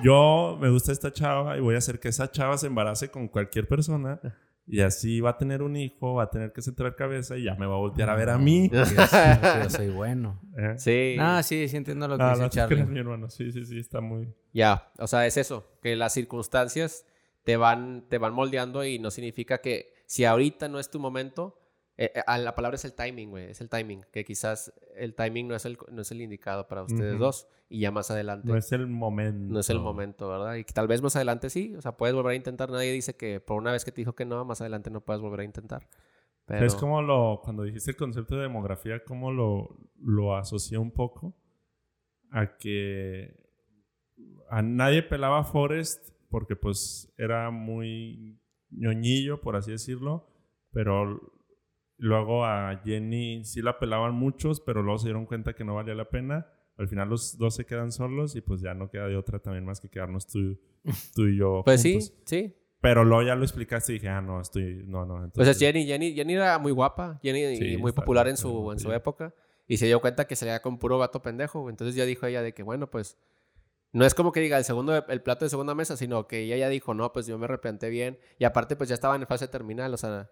yo 0.02 0.58
me 0.60 0.70
gusta 0.70 0.92
esta 0.92 1.12
chava 1.12 1.56
y 1.56 1.60
voy 1.60 1.74
a 1.74 1.78
hacer 1.78 2.00
que 2.00 2.08
esa 2.08 2.30
chava 2.30 2.56
se 2.58 2.66
embarace 2.66 3.10
con 3.10 3.28
cualquier 3.28 3.68
persona. 3.68 4.20
Y 4.66 4.82
así 4.82 5.20
va 5.20 5.30
a 5.30 5.36
tener 5.36 5.62
un 5.62 5.74
hijo, 5.74 6.14
va 6.14 6.24
a 6.24 6.30
tener 6.30 6.52
que 6.52 6.62
centrar 6.62 6.94
cabeza 6.94 7.36
y 7.36 7.42
ya 7.44 7.56
me 7.56 7.66
va 7.66 7.74
a 7.74 7.78
voltear 7.78 8.08
a 8.08 8.14
ver 8.14 8.30
a 8.30 8.38
mí. 8.38 8.70
Yo, 8.72 8.84
yo 8.84 9.70
soy 9.70 9.88
bueno. 9.88 10.40
¿Eh? 10.56 10.74
Sí. 10.76 11.16
Ah, 11.18 11.42
sí, 11.42 11.66
sí 11.66 11.76
entiendo 11.76 12.06
lo 12.06 12.16
que 12.16 12.22
ah, 12.22 12.34
dice 12.36 12.50
Charlie. 12.50 12.84
mi 12.84 13.00
hermano. 13.00 13.28
Sí, 13.28 13.50
sí, 13.50 13.64
sí, 13.64 13.80
está 13.80 14.00
muy... 14.00 14.32
Ya, 14.52 14.92
o 14.98 15.08
sea, 15.08 15.26
es 15.26 15.36
eso. 15.36 15.66
Que 15.82 15.96
las 15.96 16.14
circunstancias 16.14 17.04
te 17.42 17.56
van, 17.56 18.06
te 18.08 18.18
van 18.18 18.32
moldeando 18.32 18.84
y 18.84 19.00
no 19.00 19.10
significa 19.10 19.58
que 19.58 19.92
si 20.06 20.24
ahorita 20.24 20.68
no 20.68 20.78
es 20.78 20.88
tu 20.88 21.00
momento, 21.00 21.59
eh, 22.02 22.12
eh, 22.14 22.38
la 22.38 22.54
palabra 22.54 22.76
es 22.76 22.84
el 22.86 22.94
timing, 22.94 23.28
güey. 23.28 23.50
Es 23.50 23.60
el 23.60 23.68
timing. 23.68 24.06
Que 24.10 24.24
quizás 24.24 24.72
el 24.96 25.14
timing 25.14 25.48
no 25.48 25.54
es 25.54 25.66
el, 25.66 25.76
no 25.92 26.00
es 26.00 26.10
el 26.10 26.22
indicado 26.22 26.66
para 26.66 26.82
ustedes 26.82 27.18
dos. 27.18 27.46
Y 27.68 27.80
ya 27.80 27.90
más 27.90 28.10
adelante. 28.10 28.48
No 28.48 28.56
es 28.56 28.72
el 28.72 28.86
momento. 28.86 29.52
No 29.52 29.60
es 29.60 29.68
el 29.68 29.80
momento, 29.80 30.30
¿verdad? 30.30 30.54
Y 30.54 30.64
tal 30.64 30.88
vez 30.88 31.02
más 31.02 31.14
adelante 31.16 31.50
sí. 31.50 31.74
O 31.76 31.82
sea, 31.82 31.98
puedes 31.98 32.16
volver 32.16 32.32
a 32.32 32.36
intentar. 32.36 32.70
Nadie 32.70 32.90
dice 32.90 33.16
que 33.16 33.38
por 33.38 33.58
una 33.58 33.70
vez 33.70 33.84
que 33.84 33.92
te 33.92 34.00
dijo 34.00 34.14
que 34.14 34.24
no, 34.24 34.42
más 34.46 34.62
adelante 34.62 34.90
no 34.90 35.02
puedes 35.02 35.20
volver 35.20 35.40
a 35.40 35.44
intentar. 35.44 35.86
Pero... 36.46 36.64
Es 36.64 36.74
como 36.74 37.02
lo. 37.02 37.42
Cuando 37.44 37.64
dijiste 37.64 37.90
el 37.90 37.98
concepto 37.98 38.34
de 38.36 38.42
demografía, 38.44 39.04
como 39.04 39.30
lo, 39.30 39.76
lo 40.02 40.36
asocié 40.36 40.78
un 40.78 40.92
poco 40.92 41.36
a 42.30 42.56
que 42.56 43.36
a 44.48 44.62
nadie 44.62 45.02
pelaba 45.02 45.44
Forrest 45.44 46.14
porque 46.30 46.56
pues 46.56 47.12
era 47.18 47.50
muy 47.50 48.40
ñoñillo, 48.70 49.40
por 49.40 49.56
así 49.56 49.72
decirlo 49.72 50.28
Pero 50.70 51.39
luego 52.00 52.44
a 52.44 52.80
Jenny 52.84 53.44
sí 53.44 53.62
la 53.62 53.78
pelaban 53.78 54.14
muchos, 54.14 54.60
pero 54.60 54.82
luego 54.82 54.98
se 54.98 55.06
dieron 55.06 55.26
cuenta 55.26 55.52
que 55.52 55.64
no 55.64 55.74
valía 55.74 55.94
la 55.94 56.08
pena. 56.08 56.48
Al 56.76 56.88
final 56.88 57.08
los 57.08 57.36
dos 57.36 57.54
se 57.54 57.66
quedan 57.66 57.92
solos 57.92 58.34
y 58.36 58.40
pues 58.40 58.60
ya 58.62 58.74
no 58.74 58.90
queda 58.90 59.06
de 59.06 59.16
otra 59.16 59.38
también 59.38 59.64
más 59.64 59.80
que 59.80 59.88
quedarnos 59.88 60.26
tú, 60.26 60.58
tú 61.14 61.26
y 61.26 61.36
yo. 61.36 61.62
Pues 61.64 61.82
juntos. 61.82 62.06
sí, 62.06 62.14
sí. 62.24 62.56
Pero 62.80 63.04
luego 63.04 63.22
ya 63.22 63.34
lo 63.34 63.42
explicaste 63.42 63.92
y 63.92 63.96
dije, 63.96 64.08
ah, 64.08 64.22
no, 64.22 64.40
estoy, 64.40 64.82
no, 64.86 65.04
no. 65.04 65.14
Pues 65.16 65.24
Entonces, 65.24 65.56
es 65.56 65.60
Jenny, 65.60 65.84
Jenny, 65.84 66.14
Jenny 66.14 66.32
era 66.32 66.58
muy 66.58 66.72
guapa, 66.72 67.20
Jenny 67.22 67.44
y 67.44 67.76
muy 67.76 67.92
popular 67.92 68.26
en 68.26 68.36
guapa, 68.36 68.48
su, 68.48 68.72
en 68.72 68.78
su 68.78 68.92
época. 68.92 69.34
Y 69.66 69.76
se 69.76 69.86
dio 69.86 70.00
cuenta 70.00 70.26
que 70.26 70.34
salía 70.34 70.62
con 70.62 70.78
puro 70.78 70.96
vato 70.96 71.20
pendejo. 71.20 71.68
Entonces 71.68 71.94
ya 71.94 72.06
dijo 72.06 72.26
ella 72.26 72.40
de 72.40 72.54
que, 72.54 72.62
bueno, 72.62 72.90
pues 72.90 73.18
no 73.92 74.06
es 74.06 74.14
como 74.14 74.32
que 74.32 74.40
diga 74.40 74.56
el 74.56 74.64
segundo 74.64 75.04
el 75.06 75.22
plato 75.22 75.44
de 75.44 75.50
segunda 75.50 75.74
mesa, 75.74 75.96
sino 75.96 76.26
que 76.26 76.40
ella 76.40 76.56
ya 76.56 76.68
dijo, 76.68 76.94
no, 76.94 77.12
pues 77.12 77.26
yo 77.26 77.36
me 77.38 77.46
replanté 77.46 77.90
bien. 77.90 78.18
Y 78.38 78.44
aparte, 78.44 78.76
pues 78.76 78.88
ya 78.88 78.94
estaba 78.94 79.14
en 79.14 79.26
fase 79.26 79.46
terminal, 79.46 79.92
o 79.92 79.96
sea, 79.96 80.30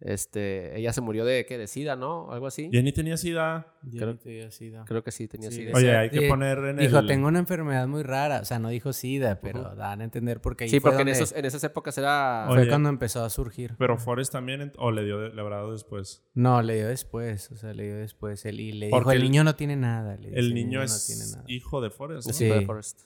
este, 0.00 0.78
ella 0.78 0.92
se 0.92 1.00
murió 1.00 1.24
de, 1.24 1.44
¿qué? 1.46 1.58
De 1.58 1.66
sida, 1.66 1.96
¿no? 1.96 2.30
Algo 2.32 2.46
así. 2.46 2.68
Jenny 2.72 2.92
tenía 2.92 3.16
sida. 3.16 3.74
Creo- 3.90 4.16
tenía 4.18 4.50
sida. 4.50 4.84
Creo 4.86 5.02
que 5.02 5.10
sí, 5.10 5.26
tenía 5.28 5.50
Sí, 5.50 5.56
sida. 5.58 5.72
Oye, 5.74 5.96
hay 5.96 6.10
que 6.10 6.28
poner 6.28 6.58
en 6.58 6.76
Dijo, 6.76 6.98
el... 6.98 7.06
tengo 7.06 7.28
una 7.28 7.38
enfermedad 7.40 7.86
muy 7.88 8.02
rara. 8.02 8.40
O 8.40 8.44
sea, 8.44 8.58
no 8.58 8.68
dijo 8.68 8.92
sida, 8.92 9.40
pero 9.40 9.74
dan 9.74 10.00
a 10.00 10.04
entender 10.04 10.40
porque 10.40 10.64
ahí 10.64 10.70
sí, 10.70 10.80
fue 10.80 10.90
porque 10.92 11.02
en, 11.02 11.08
esos, 11.08 11.32
en 11.32 11.44
esas 11.44 11.62
épocas 11.64 11.96
era... 11.98 12.46
fue 12.48 12.68
cuando 12.68 12.88
empezó 12.88 13.24
a 13.24 13.30
surgir. 13.30 13.74
Pero 13.78 13.98
Forrest 13.98 14.32
también, 14.32 14.72
o 14.78 14.90
le 14.90 15.04
dio, 15.04 15.28
le 15.28 15.40
habrá 15.40 15.56
dado 15.56 15.72
después. 15.72 16.22
No, 16.34 16.62
le 16.62 16.76
dio 16.76 16.88
después. 16.88 17.50
O 17.50 17.56
sea, 17.56 17.72
le 17.74 17.84
dio 17.84 17.96
después. 17.96 18.44
Él, 18.46 18.60
y 18.60 18.72
le 18.72 18.86
dijo, 18.86 18.98
Porque 18.98 19.12
el 19.16 19.22
el- 19.22 19.24
niño 19.24 19.44
no 19.44 19.56
tiene 19.56 19.76
nada. 19.76 20.16
le 20.16 20.28
dice, 20.28 20.38
El 20.38 20.54
niño 20.54 20.78
no 20.78 20.84
es 20.84 21.06
tiene 21.06 21.24
nada. 21.32 21.44
hijo 21.48 21.80
de 21.80 21.90
Forrest, 21.90 22.28
¿no? 22.28 22.32
Sí, 22.34 22.44
de. 22.46 22.64
Forrest. 22.66 23.02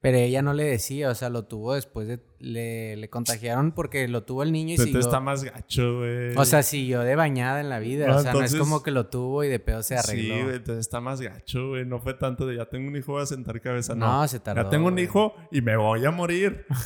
Pero 0.00 0.16
ella 0.18 0.42
no 0.42 0.52
le 0.54 0.62
decía, 0.62 1.10
o 1.10 1.14
sea, 1.16 1.28
lo 1.28 1.46
tuvo 1.46 1.74
después 1.74 2.06
de... 2.06 2.20
Le, 2.38 2.96
le 2.96 3.10
contagiaron 3.10 3.72
porque 3.72 4.06
lo 4.06 4.22
tuvo 4.22 4.44
el 4.44 4.52
niño 4.52 4.68
y 4.68 4.72
Entonces 4.74 4.92
siguió... 4.92 5.00
está 5.08 5.18
más 5.18 5.42
gacho, 5.42 5.98
güey. 5.98 6.36
O 6.36 6.44
sea, 6.44 6.62
siguió 6.62 7.00
de 7.00 7.16
bañada 7.16 7.60
en 7.60 7.68
la 7.68 7.80
vida. 7.80 8.06
No, 8.06 8.18
o 8.18 8.20
sea, 8.20 8.32
no 8.32 8.42
es 8.42 8.54
como 8.54 8.84
que 8.84 8.92
lo 8.92 9.08
tuvo 9.08 9.42
y 9.42 9.48
de 9.48 9.58
pedo 9.58 9.82
se 9.82 9.96
arregló. 9.96 10.34
Sí, 10.36 10.42
güey, 10.42 10.54
entonces 10.56 10.86
está 10.86 11.00
más 11.00 11.20
gacho, 11.20 11.70
güey. 11.70 11.84
No 11.84 11.98
fue 11.98 12.14
tanto 12.14 12.46
de 12.46 12.56
ya 12.56 12.66
tengo 12.66 12.86
un 12.86 12.94
hijo, 12.96 13.10
voy 13.12 13.22
a 13.22 13.26
sentar 13.26 13.60
cabeza. 13.60 13.96
No, 13.96 14.20
No, 14.20 14.28
se 14.28 14.38
tardó. 14.38 14.62
ya 14.62 14.70
tengo 14.70 14.86
un 14.86 14.92
güey. 14.94 15.04
hijo 15.04 15.34
y 15.50 15.62
me 15.62 15.76
voy 15.76 16.04
a 16.04 16.10
morir. 16.12 16.64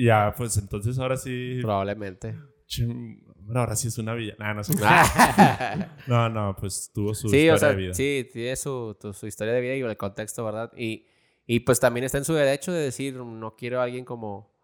Ya, 0.00 0.32
pues 0.36 0.56
entonces 0.58 0.96
ahora 1.00 1.16
sí. 1.16 1.58
Probablemente. 1.60 2.36
chim, 2.68 3.20
bueno, 3.40 3.58
ahora 3.60 3.74
sí 3.74 3.88
es 3.88 3.98
una 3.98 4.14
villa. 4.14 4.36
Nah, 4.38 4.54
no, 4.54 4.62
sé. 4.62 4.74
Ah. 4.84 5.96
no, 6.06 6.28
no, 6.28 6.54
pues 6.54 6.92
tuvo 6.94 7.14
su 7.14 7.28
sí, 7.28 7.36
historia 7.38 7.54
o 7.54 7.58
sea, 7.58 7.68
de 7.70 7.74
vida. 7.74 7.94
sí, 7.94 8.28
tiene 8.32 8.54
su, 8.54 8.96
tu- 9.00 9.12
su 9.12 9.26
historia 9.26 9.54
de 9.54 9.60
vida 9.60 9.74
y 9.74 9.80
el 9.80 9.96
contexto, 9.96 10.44
¿verdad? 10.44 10.70
Y, 10.76 11.04
y 11.48 11.60
pues 11.60 11.80
también 11.80 12.04
está 12.04 12.18
en 12.18 12.24
su 12.24 12.34
derecho 12.34 12.70
de 12.72 12.80
decir, 12.82 13.16
no 13.16 13.56
quiero 13.56 13.80
a 13.80 13.84
alguien 13.84 14.04
como, 14.04 14.54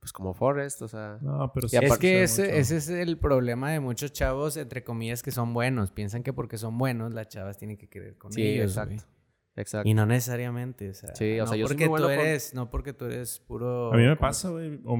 pues 0.00 0.12
como 0.12 0.34
Forrest, 0.34 0.82
o 0.82 0.88
sea... 0.88 1.18
No, 1.22 1.50
pero 1.54 1.68
sí. 1.68 1.76
Y 1.76 1.78
Es 1.78 1.84
aparte 1.90 2.00
que 2.06 2.28
se 2.28 2.42
ese, 2.44 2.58
ese 2.58 2.76
es 2.76 2.88
el 2.90 3.16
problema 3.18 3.70
de 3.70 3.78
muchos 3.80 4.12
chavos, 4.12 4.56
entre 4.56 4.82
comillas, 4.84 5.22
que 5.22 5.30
son 5.30 5.54
buenos. 5.54 5.92
Piensan 5.92 6.22
que 6.24 6.32
porque 6.32 6.58
son 6.58 6.76
buenos, 6.76 7.14
las 7.14 7.28
chavas 7.28 7.56
tienen 7.56 7.76
que 7.78 7.88
querer 7.88 8.18
con 8.18 8.32
Sí, 8.32 8.42
ellos. 8.42 8.72
exacto. 8.72 8.96
güey. 8.96 9.06
Exacto. 9.54 9.88
Y 9.88 9.94
no 9.94 10.04
necesariamente, 10.06 10.90
o 10.90 10.94
sea. 10.94 11.14
Sí, 11.14 11.38
o 11.38 11.44
no 11.44 11.46
sea, 11.46 11.56
yo 11.58 11.66
soy 11.68 11.76
porque 11.76 11.88
muy 11.88 11.98
tú 12.00 12.04
bueno 12.04 12.18
con- 12.20 12.26
eres, 12.26 12.54
no 12.54 12.70
porque 12.70 12.92
tú 12.94 13.04
eres 13.04 13.38
puro. 13.38 13.92
A 13.92 13.96
mí 13.96 14.02
me 14.02 14.08
¿cómo 14.16 14.20
pasa, 14.20 14.48
güey. 14.50 14.80
o 14.84 14.96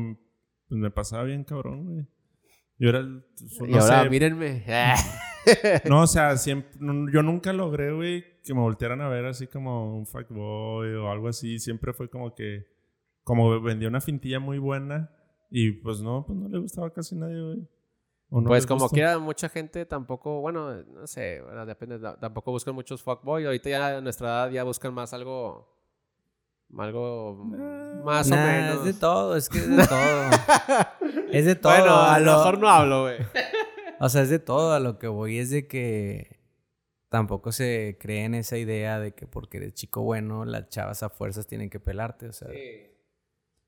pues 0.68 0.78
me 0.80 0.90
pasaba 0.90 1.24
bien 1.24 1.43
cabrón, 1.45 1.86
güey. 1.86 2.07
Yo 2.78 2.88
era 2.90 2.99
el. 3.01 3.24
y 3.66 3.72
no 3.72 3.80
ahora, 3.80 4.03
sé, 4.05 4.11
mírenme. 4.11 4.64
No, 5.88 6.03
o 6.03 6.07
sea, 6.07 6.36
siempre, 6.36 6.70
no- 6.78 7.11
yo 7.11 7.22
nunca 7.22 7.53
logré, 7.53 7.93
güey, 7.93 8.24
que 8.45 8.55
me 8.55 8.61
voltearan 8.61 9.01
a 9.01 9.09
ver 9.09 9.24
así 9.26 9.47
como 9.47 9.97
un 9.97 10.07
fuckboy 10.07 10.95
o 10.95 11.11
algo 11.11 11.28
así. 11.28 11.59
Siempre 11.59 11.93
fue 11.93 12.09
como 12.09 12.34
que, 12.34 12.66
como 13.24 13.61
vendía 13.61 13.88
una 13.88 14.01
fintilla 14.01 14.40
muy 14.40 14.59
buena 14.59 15.11
y 15.51 15.72
pues 15.72 16.01
no, 16.03 16.24
pues 16.26 16.38
no 16.38 16.49
le 16.49 16.59
gustaba 16.59 16.90
casi 16.93 17.14
nadie, 17.14 17.40
güey. 17.40 17.68
No 18.30 18.45
pues 18.45 18.66
como 18.66 18.84
gustó. 18.84 18.95
quiera, 18.95 19.18
mucha 19.18 19.49
gente 19.51 19.84
tampoco, 19.84 20.40
bueno, 20.40 20.82
no 20.84 21.07
sé, 21.07 21.43
bueno, 21.43 21.66
depende, 21.66 21.99
ta- 21.99 22.18
tampoco 22.18 22.51
buscan 22.51 22.74
muchos 22.74 23.03
fuckboy. 23.03 23.45
Ahorita 23.45 23.68
ya 23.68 23.99
a 23.99 24.01
nuestra 24.01 24.28
edad 24.28 24.51
ya 24.51 24.64
buscan 24.64 24.95
más 24.95 25.12
algo, 25.12 25.68
algo 26.78 27.51
Eh, 27.55 28.01
más 28.03 28.28
Nah, 28.28 28.36
o 28.36 28.47
menos. 28.47 28.76
Es 28.78 28.84
de 28.84 28.95
todo, 28.95 29.36
es 29.36 29.49
que 29.51 29.59
es 29.59 29.68
de 29.68 29.86
todo. 29.86 30.30
es 31.30 31.45
de 31.45 31.55
todo. 31.57 31.72
Bueno, 31.76 31.95
a 31.95 32.18
lo- 32.20 32.32
mejor 32.38 32.59
no 32.59 32.68
hablo, 32.70 33.03
güey. 33.03 33.16
O 34.01 34.09
sea, 34.09 34.22
es 34.22 34.30
de 34.30 34.38
todo. 34.38 34.72
A 34.72 34.80
lo 34.80 34.99
que 34.99 35.09
voy 35.09 35.38
es 35.38 35.51
de 35.51 35.68
que 35.68 36.40
tampoco 37.13 37.53
se 37.53 37.97
cree 38.01 38.25
en 38.25 38.35
esa 38.35 38.59
idea 38.59 38.99
de 38.99 39.13
que 39.13 39.29
porque 39.29 39.59
eres 39.59 39.75
chico 39.75 40.03
bueno, 40.03 40.45
las 40.45 40.69
chavas 40.71 41.05
a 41.05 41.11
fuerzas 41.11 41.47
tienen 41.47 41.71
que 41.71 41.79
pelarte. 41.79 42.27
O 42.27 42.33
sea, 42.33 42.49
hay 42.49 42.91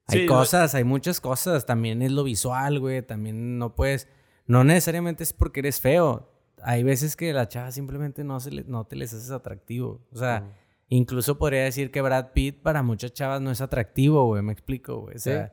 Sí, 0.08 0.26
lo- 0.26 0.34
cosas, 0.34 0.74
hay 0.74 0.82
muchas 0.82 1.20
cosas. 1.20 1.64
También 1.66 2.02
es 2.02 2.10
lo 2.10 2.24
visual, 2.24 2.80
güey. 2.80 3.02
También 3.02 3.58
no 3.58 3.76
puedes. 3.76 4.08
No 4.46 4.64
necesariamente 4.64 5.22
es 5.22 5.32
porque 5.32 5.60
eres 5.60 5.80
feo. 5.80 6.28
Hay 6.62 6.82
veces 6.82 7.14
que 7.14 7.32
la 7.32 7.46
chava 7.46 7.70
simplemente 7.70 8.24
no, 8.24 8.40
se 8.40 8.50
le- 8.50 8.64
no 8.64 8.84
te 8.86 8.96
les 8.96 9.14
haces 9.14 9.30
atractivo. 9.30 10.00
O 10.12 10.16
sea, 10.18 10.50
incluso 10.88 11.38
podría 11.38 11.62
decir 11.64 11.90
que 11.90 12.00
Brad 12.02 12.32
Pitt 12.32 12.60
para 12.62 12.82
muchas 12.82 13.12
chavas 13.12 13.40
no 13.40 13.50
es 13.50 13.60
atractivo, 13.60 14.26
güey. 14.26 14.42
Me 14.42 14.52
explico, 14.52 15.00
güey. 15.02 15.16
O 15.16 15.20
sea, 15.20 15.52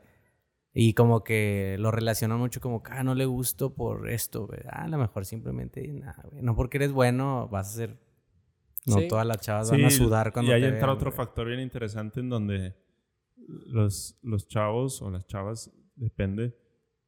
y 0.74 0.94
como 0.94 1.24
que 1.24 1.76
lo 1.80 1.92
relacionan 1.92 2.40
mucho 2.40 2.62
como 2.62 2.82
que, 2.82 2.92
ah, 2.94 3.04
no 3.04 3.14
le 3.16 3.26
gusto 3.26 3.74
por 3.76 4.10
esto, 4.10 4.48
güey. 4.48 4.62
Ah, 4.70 4.84
a 4.84 4.88
lo 4.88 4.98
mejor 4.98 5.26
simplemente, 5.26 5.86
nada, 5.92 6.24
güey. 6.32 6.42
No 6.42 6.56
porque 6.56 6.78
eres 6.78 6.92
bueno 6.92 7.48
vas 7.50 7.70
a 7.70 7.76
ser... 7.76 8.00
No 8.88 8.98
Sí. 8.98 9.08
todas 9.08 9.28
las 9.28 9.40
chavas 9.42 9.70
Sí, 9.70 9.76
van 9.76 9.86
a 9.86 9.90
sudar 9.92 10.34
cuando 10.34 10.50
Y 10.52 10.56
ahí 10.56 10.62
te 10.62 10.68
entra 10.70 10.88
vean, 10.88 10.96
otro 10.96 11.12
güey. 11.12 11.18
factor 11.18 11.48
bien 11.48 11.60
interesante 11.60 12.20
en 12.20 12.30
donde 12.30 12.76
los, 13.68 14.18
los 14.24 14.48
chavos 14.48 15.02
o 15.04 15.12
las 15.12 15.28
chavas, 15.28 15.72
depende, 15.96 16.58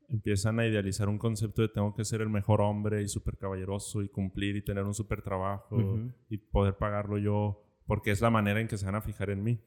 empiezan 0.09 0.59
a 0.59 0.67
idealizar 0.67 1.09
un 1.09 1.17
concepto 1.17 1.63
de 1.63 1.69
tengo 1.69 1.95
que 1.95 2.05
ser 2.05 2.21
el 2.21 2.29
mejor 2.29 2.61
hombre 2.61 3.01
y 3.01 3.07
súper 3.07 3.37
caballeroso 3.37 4.03
y 4.03 4.09
cumplir 4.09 4.55
y 4.55 4.63
tener 4.63 4.83
un 4.83 4.93
súper 4.93 5.23
trabajo 5.23 5.75
Ujú. 5.75 6.11
y 6.29 6.37
poder 6.37 6.77
pagarlo 6.77 7.17
yo 7.17 7.63
porque 7.87 8.11
es 8.11 8.21
la 8.21 8.29
manera 8.29 8.61
en 8.61 8.67
que 8.67 8.77
se 8.77 8.85
van 8.85 8.95
a 8.95 9.01
fijar 9.01 9.31
en 9.31 9.41
mí. 9.43 9.59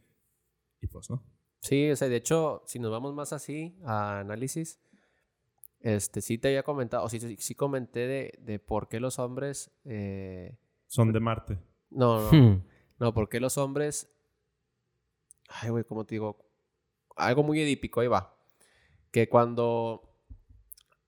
Y 0.80 0.86
pues 0.86 1.10
no. 1.10 1.24
Sí, 1.66 1.90
o 1.90 1.96
sea, 1.96 2.08
de 2.08 2.16
hecho, 2.16 2.62
si 2.66 2.78
nos 2.78 2.90
vamos 2.90 3.14
más 3.14 3.32
así 3.32 3.76
a 3.84 4.20
análisis, 4.20 4.78
este, 5.80 6.20
sí 6.20 6.38
te 6.38 6.48
había 6.48 6.62
comentado, 6.62 7.04
o 7.04 7.08
sí, 7.08 7.18
sí, 7.20 7.36
sí 7.38 7.54
comenté 7.54 8.06
de, 8.06 8.38
de 8.40 8.58
por 8.58 8.88
qué 8.88 9.00
los 9.00 9.18
hombres, 9.18 9.70
eh, 9.84 10.56
Son 10.86 11.12
de 11.12 11.20
Marte. 11.20 11.58
no, 11.90 12.20
no, 12.20 12.32
Hmm. 12.32 12.62
no, 12.98 13.12
por 13.14 13.28
qué 13.28 13.40
los 13.40 13.58
hombres, 13.58 14.08
ay, 15.48 15.70
güey, 15.70 15.84
¿cómo 15.84 16.04
te 16.04 16.14
digo? 16.16 16.38
Algo 17.16 17.42
muy 17.42 17.60
edípico, 17.60 18.00
ahí 18.00 18.08
va, 18.08 18.36
que 19.10 19.28
cuando 19.28 20.02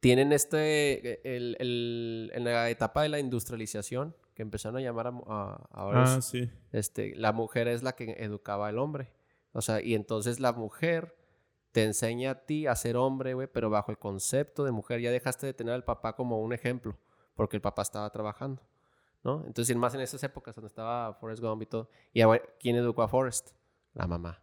tienen 0.01 0.33
este, 0.33 1.21
el, 1.37 1.57
el- 1.59 2.31
en 2.35 2.45
la 2.45 2.71
etapa 2.71 3.03
de 3.03 3.09
la 3.09 3.19
industrialización, 3.19 4.15
que 4.35 4.43
empezaron 4.43 4.77
a 4.79 4.81
llamar 4.81 5.09
a, 5.09 5.69
ahora 5.73 6.05
es- 6.05 6.11
Ah, 6.11 6.23
sí. 6.23 6.49
este, 6.73 7.15
la 7.17 7.33
mujer 7.33 7.67
es 7.69 7.83
la 7.83 7.95
que 7.97 8.13
educaba 8.19 8.69
al 8.69 8.79
hombre. 8.79 9.11
O 9.53 9.63
sea, 9.63 9.81
y 9.81 9.95
entonces 9.95 10.41
la 10.41 10.53
mujer 10.53 11.17
te 11.73 11.85
enseña 11.85 12.31
a 12.31 12.47
ti 12.47 12.67
a 12.67 12.75
ser 12.75 12.97
hombre, 12.97 13.35
güey, 13.35 13.47
pero 13.47 13.71
bajo 13.71 13.91
el 13.91 13.99
concepto 13.99 14.65
de 14.65 14.73
mujer. 14.73 15.01
Ya 15.01 15.11
dejaste 15.11 15.47
de 15.47 15.55
tener 15.55 15.75
al 15.75 15.85
papá 15.85 16.17
como 16.17 16.41
un 16.41 16.53
ejemplo, 16.53 16.97
porque 17.35 17.57
el 17.57 17.63
papá 17.63 17.83
estaba 17.83 18.11
trabajando, 18.11 18.63
¿no? 19.23 19.45
Entonces, 19.47 19.77
más 19.77 19.95
en 19.95 20.01
esas 20.01 20.23
épocas 20.23 20.55
donde 20.55 20.69
estaba 20.69 21.15
Forrest 21.15 21.43
Gump 21.43 21.63
y 21.63 21.67
todo. 21.67 21.91
¿Y 22.13 22.23
quién 22.59 22.77
educó 22.77 23.03
a 23.03 23.09
Forrest? 23.09 23.51
La 23.95 24.07
mamá. 24.07 24.43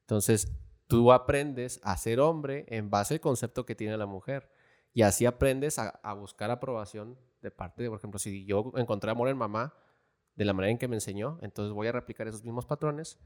Entonces, 0.00 0.50
tú 0.86 1.12
aprendes 1.12 1.80
a 1.82 1.96
ser 1.96 2.20
hombre 2.20 2.64
en 2.68 2.90
base 2.90 3.14
al 3.14 3.20
concepto 3.20 3.64
que 3.66 3.74
tiene 3.74 3.96
la 3.96 4.06
mujer. 4.06 4.50
Y 4.94 5.02
así 5.02 5.24
aprendes 5.24 5.78
a, 5.78 5.88
a 5.88 6.12
buscar 6.14 6.50
aprobación 6.50 7.18
de 7.40 7.50
parte 7.50 7.82
de, 7.82 7.88
por 7.88 7.98
ejemplo, 7.98 8.18
si 8.18 8.44
yo 8.44 8.72
encontré 8.76 9.10
amor 9.10 9.28
en 9.28 9.36
mamá, 9.36 9.74
de 10.34 10.44
la 10.44 10.52
manera 10.52 10.70
en 10.70 10.78
que 10.78 10.88
me 10.88 10.96
enseñó, 10.96 11.38
entonces 11.42 11.72
voy 11.72 11.88
a 11.88 11.92
replicar 11.92 12.26
esos 12.26 12.42
mismos 12.42 12.64
patrones 12.66 13.18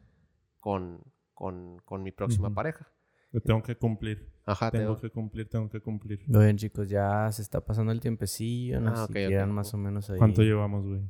con, 0.60 1.02
con, 1.36 1.78
con 1.84 2.02
mi 2.02 2.10
próxima 2.10 2.52
pareja. 2.52 2.88
Yo 3.32 3.40
tengo 3.42 3.62
que 3.62 3.76
cumplir. 3.76 4.32
Ajá, 4.46 4.70
Tengo 4.70 4.84
tengo- 4.96 5.00
que 5.00 5.10
cumplir, 5.10 5.48
tengo 5.50 5.68
que 5.68 5.80
cumplir. 5.80 6.20
Oigan, 6.34 6.56
chicos, 6.56 6.88
ya 6.88 7.30
se 7.30 7.42
está 7.42 7.60
pasando 7.64 7.92
el 7.92 8.00
tiempecillo. 8.00 8.80
No 8.80 8.92
Ah, 8.96 9.06
si 9.06 9.34
más 9.46 9.74
o 9.74 9.76
menos 9.76 10.08
ahí. 10.08 10.18
¿Cuánto 10.18 10.42
llevamos, 10.42 10.86
güey? 10.86 11.02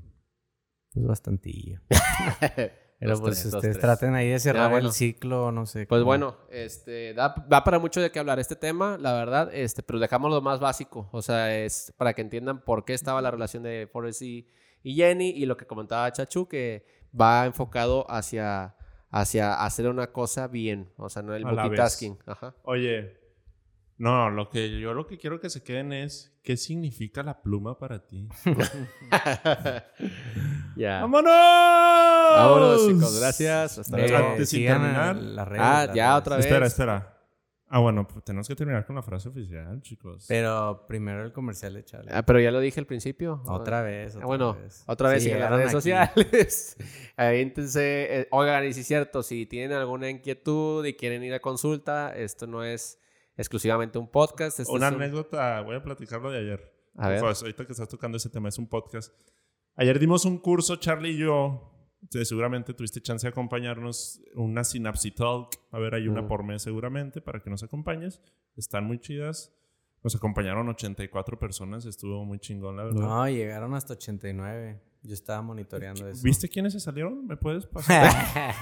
Pues 0.93 1.07
bastantillo. 1.07 1.81
Pero 2.99 3.11
Dos, 3.11 3.20
pues 3.20 3.43
tres, 3.43 3.53
ustedes 3.55 3.79
traten 3.79 4.14
ahí 4.14 4.31
de 4.31 4.39
cerrar 4.41 4.70
bueno. 4.70 4.87
el 4.89 4.93
ciclo, 4.95 5.53
no 5.53 5.66
sé. 5.66 5.87
Pues 5.87 5.99
cómo. 6.01 6.07
bueno, 6.07 6.39
este, 6.51 7.12
da, 7.12 7.35
da 7.47 7.62
para 7.62 7.79
mucho 7.79 8.01
de 8.01 8.11
qué 8.11 8.18
hablar 8.18 8.39
este 8.39 8.57
tema, 8.57 8.97
la 8.99 9.12
verdad, 9.12 9.51
este, 9.53 9.83
pero 9.83 9.99
dejamos 9.99 10.31
lo 10.31 10.41
más 10.41 10.61
básico, 10.61 11.11
o 11.12 11.20
sea, 11.20 11.55
es 11.62 11.93
para 11.99 12.14
que 12.14 12.22
entiendan 12.22 12.64
por 12.64 12.87
qué 12.87 12.95
estaba 12.95 13.20
la 13.20 13.31
relación 13.31 13.62
de 13.64 13.87
Forrest 13.93 14.22
y, 14.22 14.49
y 14.83 14.95
Jenny 14.95 15.29
y 15.29 15.45
lo 15.45 15.59
que 15.59 15.66
comentaba 15.66 16.11
Chachu, 16.11 16.49
que 16.49 16.87
va 17.18 17.45
enfocado 17.45 18.11
hacia, 18.11 18.76
hacia 19.20 19.54
hacer 19.64 19.88
una 19.88 20.12
cosa 20.12 20.46
bien, 20.48 20.92
o 20.96 21.08
sea, 21.08 21.22
no 21.22 21.34
el 21.34 21.42
la 21.42 21.52
multitasking. 21.52 22.18
Ajá. 22.26 22.54
Oye, 22.62 23.18
no, 23.98 24.30
lo 24.30 24.48
que 24.50 24.78
yo 24.78 24.92
lo 24.94 25.06
que 25.06 25.18
quiero 25.18 25.40
que 25.40 25.50
se 25.50 25.62
queden 25.62 25.92
es 25.92 26.38
¿qué 26.42 26.56
significa 26.56 27.22
la 27.22 27.42
pluma 27.42 27.78
para 27.78 28.06
ti? 28.06 28.28
ya. 30.76 31.00
¡Vámonos! 31.00 31.32
Vámonos, 32.36 32.86
chicos, 32.86 33.20
gracias. 33.20 33.78
Hasta 33.78 33.96
luego. 33.96 34.16
Antes 34.16 34.48
sin 34.50 34.60
sigan 34.60 34.80
terminar. 34.82 35.08
a 35.08 35.14
las 35.14 35.48
redes, 35.48 35.62
Ah, 35.64 35.86
las 35.86 35.96
ya 35.96 36.06
redes. 36.08 36.20
otra 36.20 36.36
vez. 36.36 36.46
Espera, 36.46 36.66
espera. 36.66 37.15
Ah, 37.68 37.80
bueno, 37.80 38.06
pues 38.06 38.22
tenemos 38.24 38.46
que 38.46 38.54
terminar 38.54 38.86
con 38.86 38.94
la 38.94 39.02
frase 39.02 39.28
oficial, 39.28 39.80
chicos. 39.82 40.26
Pero 40.28 40.84
primero 40.86 41.24
el 41.24 41.32
comercial 41.32 41.74
de 41.74 41.84
Charlie. 41.84 42.10
Ah, 42.14 42.22
pero 42.24 42.38
ya 42.38 42.52
lo 42.52 42.60
dije 42.60 42.78
al 42.78 42.86
principio. 42.86 43.42
Otra 43.46 43.82
vez. 43.82 44.14
Ah, 44.14 44.18
Otra 44.18 44.26
bueno, 44.26 44.54
vez. 44.54 44.84
otra 44.86 45.08
vez 45.10 45.22
Sí, 45.24 45.30
en 45.30 45.40
las 45.40 45.50
redes 45.50 45.66
aquí. 45.66 45.72
sociales. 45.72 46.76
Ahí, 47.16 47.40
entonces, 47.40 47.74
eh, 47.82 48.28
oigan, 48.30 48.64
y 48.66 48.72
si 48.72 48.80
es 48.82 48.86
cierto, 48.86 49.22
si 49.24 49.46
tienen 49.46 49.72
alguna 49.76 50.08
inquietud 50.08 50.84
y 50.86 50.94
quieren 50.94 51.24
ir 51.24 51.34
a 51.34 51.40
consulta, 51.40 52.14
esto 52.16 52.46
no 52.46 52.62
es 52.62 53.00
exclusivamente 53.36 53.98
un 53.98 54.08
podcast. 54.10 54.60
esto 54.60 54.72
Una 54.72 54.86
es 54.88 54.94
un- 54.94 55.02
anécdota, 55.02 55.60
voy 55.62 55.74
a 55.74 55.82
platicarlo 55.82 56.30
de 56.30 56.38
ayer. 56.38 56.72
A 56.96 57.08
ver. 57.08 57.20
Pues, 57.20 57.42
ahorita 57.42 57.66
que 57.66 57.72
estás 57.72 57.88
tocando 57.88 58.16
ese 58.16 58.30
tema, 58.30 58.48
es 58.48 58.58
un 58.58 58.68
podcast. 58.68 59.12
Ayer 59.74 59.98
dimos 59.98 60.24
un 60.24 60.38
curso, 60.38 60.76
Charlie 60.76 61.10
y 61.10 61.18
yo. 61.18 61.72
Entonces, 62.03 62.28
seguramente 62.28 62.72
tuviste 62.74 63.01
chance 63.01 63.26
de 63.26 63.30
acompañarnos. 63.30 64.20
Una 64.34 64.62
Synapsi 64.64 65.11
Talk. 65.11 65.51
A 65.72 65.78
ver, 65.78 65.94
hay 65.94 66.09
una 66.09 66.22
Mm. 66.22 66.28
por 66.28 66.44
mes 66.44 66.62
seguramente 66.62 67.20
para 67.20 67.40
que 67.40 67.51
nos 67.51 67.62
acompañes. 67.62 68.20
Están 68.57 68.84
muy 68.84 68.99
chidas. 69.01 69.53
Nos 70.05 70.14
acompañaron 70.14 70.68
84 70.68 71.38
personas. 71.38 71.84
Estuvo 71.84 72.24
muy 72.24 72.38
chingón, 72.38 72.76
la 72.76 72.84
verdad. 72.84 73.01
No, 73.01 73.28
llegaron 73.28 73.74
hasta 73.74 73.94
89. 73.94 74.80
Yo 75.03 75.14
estaba 75.14 75.40
monitoreando 75.42 76.09
eso. 76.09 76.22
¿Viste 76.22 76.49
quiénes 76.49 76.72
se 76.72 76.80
salieron? 76.80 77.26
¿Me 77.26 77.36
puedes 77.36 77.66
pasar? 77.66 78.12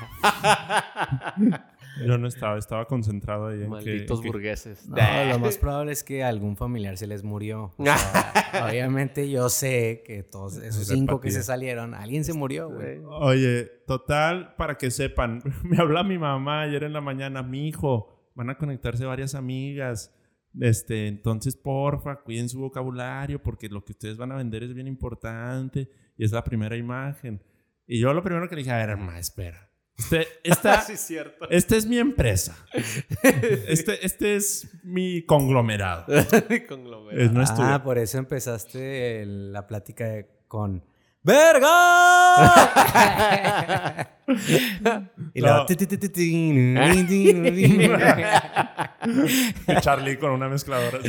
yo 2.02 2.18
no 2.18 2.26
estaba, 2.26 2.58
estaba 2.58 2.86
concentrado 2.86 3.48
ahí 3.48 3.62
en 3.62 3.70
Malditos 3.70 4.20
que, 4.20 4.28
burgueses. 4.28 4.88
No, 4.88 4.96
lo 5.28 5.38
más 5.38 5.58
probable 5.58 5.92
es 5.92 6.02
que 6.02 6.24
algún 6.24 6.56
familiar 6.56 6.96
se 6.96 7.06
les 7.06 7.22
murió. 7.22 7.72
O 7.76 7.84
sea, 7.84 8.64
obviamente 8.68 9.30
yo 9.30 9.48
sé 9.48 10.02
que 10.06 10.22
todos 10.22 10.56
esos 10.56 10.86
cinco 10.86 11.20
que 11.20 11.30
se 11.30 11.42
salieron, 11.42 11.94
alguien 11.94 12.24
se 12.24 12.32
murió, 12.32 12.68
güey. 12.68 13.00
Oye, 13.06 13.64
total, 13.86 14.54
para 14.56 14.76
que 14.76 14.90
sepan, 14.90 15.42
me 15.62 15.78
habla 15.78 16.02
mi 16.02 16.18
mamá 16.18 16.62
ayer 16.62 16.84
en 16.84 16.92
la 16.92 17.00
mañana, 17.00 17.42
mi 17.42 17.68
hijo, 17.68 18.32
van 18.34 18.50
a 18.50 18.58
conectarse 18.58 19.04
varias 19.04 19.34
amigas. 19.34 20.14
Este, 20.60 21.08
entonces, 21.08 21.56
porfa, 21.56 22.20
cuiden 22.22 22.48
su 22.48 22.60
vocabulario 22.60 23.42
porque 23.42 23.68
lo 23.68 23.84
que 23.84 23.92
ustedes 23.92 24.16
van 24.16 24.32
a 24.32 24.36
vender 24.36 24.62
es 24.62 24.72
bien 24.72 24.86
importante 24.86 25.88
y 26.16 26.24
es 26.24 26.32
la 26.32 26.44
primera 26.44 26.76
imagen. 26.76 27.42
Y 27.86 28.00
yo 28.00 28.12
lo 28.14 28.22
primero 28.22 28.48
que 28.48 28.54
le 28.54 28.62
dije, 28.62 28.72
a 28.72 28.86
ver, 28.86 28.96
ma, 28.96 29.18
espera. 29.18 29.70
Este, 29.96 30.26
esta, 30.42 30.80
sí, 30.80 30.94
es 30.94 31.00
cierto. 31.00 31.48
esta 31.50 31.76
es 31.76 31.86
mi 31.86 31.98
empresa. 31.98 32.56
Este, 33.22 34.04
este 34.04 34.34
es 34.36 34.68
mi 34.82 35.22
conglomerado. 35.22 36.06
Conglomerado. 36.68 37.24
Es 37.24 37.30
nuestro. 37.32 37.64
Ah, 37.64 37.82
por 37.82 37.98
eso 37.98 38.18
empezaste 38.18 39.22
el- 39.22 39.52
la 39.52 39.66
plática 39.66 40.04
de- 40.06 40.26
con 40.48 40.84
¡Verga! 41.22 42.34
y 45.32 45.40
luego... 45.40 45.66
Y 49.66 49.80
Charlie 49.80 50.18
con 50.18 50.32
una 50.32 50.48
mezcladora. 50.48 50.98
así, 50.98 51.08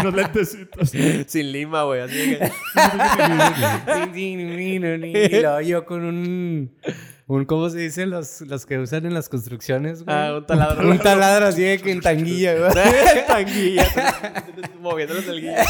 unos 0.00 0.14
lentecitos. 0.14 0.90
Sin 1.26 1.52
lima, 1.52 1.84
güey. 1.84 2.00
Así 2.00 2.38
que... 2.38 2.50
Y 5.28 5.40
luego 5.40 5.60
yo 5.60 5.84
con 5.84 6.04
un... 6.04 6.76
un 7.28 7.44
¿Cómo 7.44 7.68
se 7.68 7.78
dice? 7.78 8.06
Los, 8.06 8.40
los 8.40 8.64
que 8.64 8.78
usan 8.78 9.04
en 9.04 9.12
las 9.12 9.28
construcciones, 9.28 10.02
güey. 10.02 10.16
Ah, 10.16 10.34
un 10.38 10.46
taladro. 10.46 10.88
Un 10.88 10.98
taladro 10.98 11.46
así 11.46 11.62
de 11.62 11.78
que 11.78 11.92
en 11.92 12.00
tanguilla, 12.00 12.58
güey. 12.58 12.70
Tanguilla. 13.26 13.86
Moviéndolos 14.80 15.26
del 15.26 15.42
guía. 15.42 15.64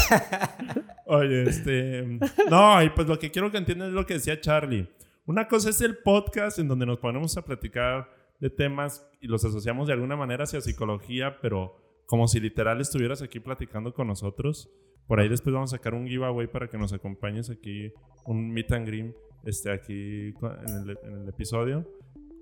Oye, 1.05 1.43
este. 1.43 2.19
No, 2.49 2.81
y 2.81 2.89
pues 2.91 3.07
lo 3.07 3.19
que 3.19 3.29
quiero 3.29 3.51
que 3.51 3.57
entiendan 3.57 3.89
es 3.89 3.93
lo 3.93 4.05
que 4.05 4.13
decía 4.13 4.39
Charlie. 4.39 4.89
Una 5.25 5.49
cosa 5.49 5.69
es 5.69 5.81
el 5.81 5.97
podcast 5.97 6.59
en 6.59 6.69
donde 6.69 6.85
nos 6.85 6.97
ponemos 6.97 7.35
a 7.35 7.43
platicar 7.43 8.09
de 8.39 8.49
temas 8.49 9.05
y 9.19 9.27
los 9.27 9.43
asociamos 9.43 9.87
de 9.87 9.93
alguna 9.93 10.15
manera 10.15 10.45
hacia 10.45 10.61
psicología, 10.61 11.39
pero 11.41 11.75
como 12.05 12.27
si 12.29 12.39
literal 12.39 12.79
estuvieras 12.79 13.21
aquí 13.21 13.41
platicando 13.41 13.93
con 13.93 14.07
nosotros. 14.07 14.71
Por 15.07 15.19
ahí 15.19 15.27
después 15.27 15.53
vamos 15.53 15.73
a 15.73 15.77
sacar 15.77 15.93
un 15.93 16.07
giveaway 16.07 16.47
para 16.47 16.69
que 16.69 16.77
nos 16.77 16.93
acompañes 16.93 17.49
aquí, 17.49 17.91
un 18.25 18.49
meet 18.51 18.71
and 18.71 18.87
greet, 18.87 19.15
este, 19.45 19.71
aquí 19.71 20.27
en 20.67 20.75
el, 20.83 20.97
en 21.03 21.21
el 21.21 21.29
episodio. 21.29 21.85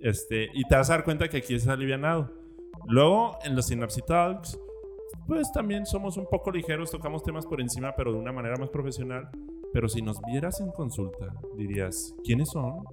Este, 0.02 0.50
y 0.54 0.64
te 0.68 0.76
vas 0.76 0.90
a 0.90 0.94
dar 0.94 1.04
cuenta 1.04 1.28
que 1.28 1.38
aquí 1.38 1.56
es 1.56 1.68
alivianado. 1.68 2.32
Luego, 2.88 3.38
en 3.44 3.56
los 3.56 3.66
Synapse 3.68 4.02
Talks, 4.02 4.60
pues 5.26 5.52
también 5.52 5.86
somos 5.86 6.18
un 6.18 6.28
poco 6.28 6.52
ligeros, 6.52 6.92
tocamos 6.92 7.24
temas 7.24 7.46
por 7.46 7.60
encima, 7.62 7.96
pero 7.96 8.12
de 8.14 8.20
una 8.20 8.32
manera 8.32 8.56
más 8.58 8.70
profesional. 8.70 9.30
Pero 9.74 9.90
si 9.90 10.02
nos 10.02 10.22
vieras 10.22 10.62
en 10.62 10.72
consulta, 10.72 11.28
dirías, 11.58 12.16
¿quiénes 12.24 12.50
son? 12.50 12.84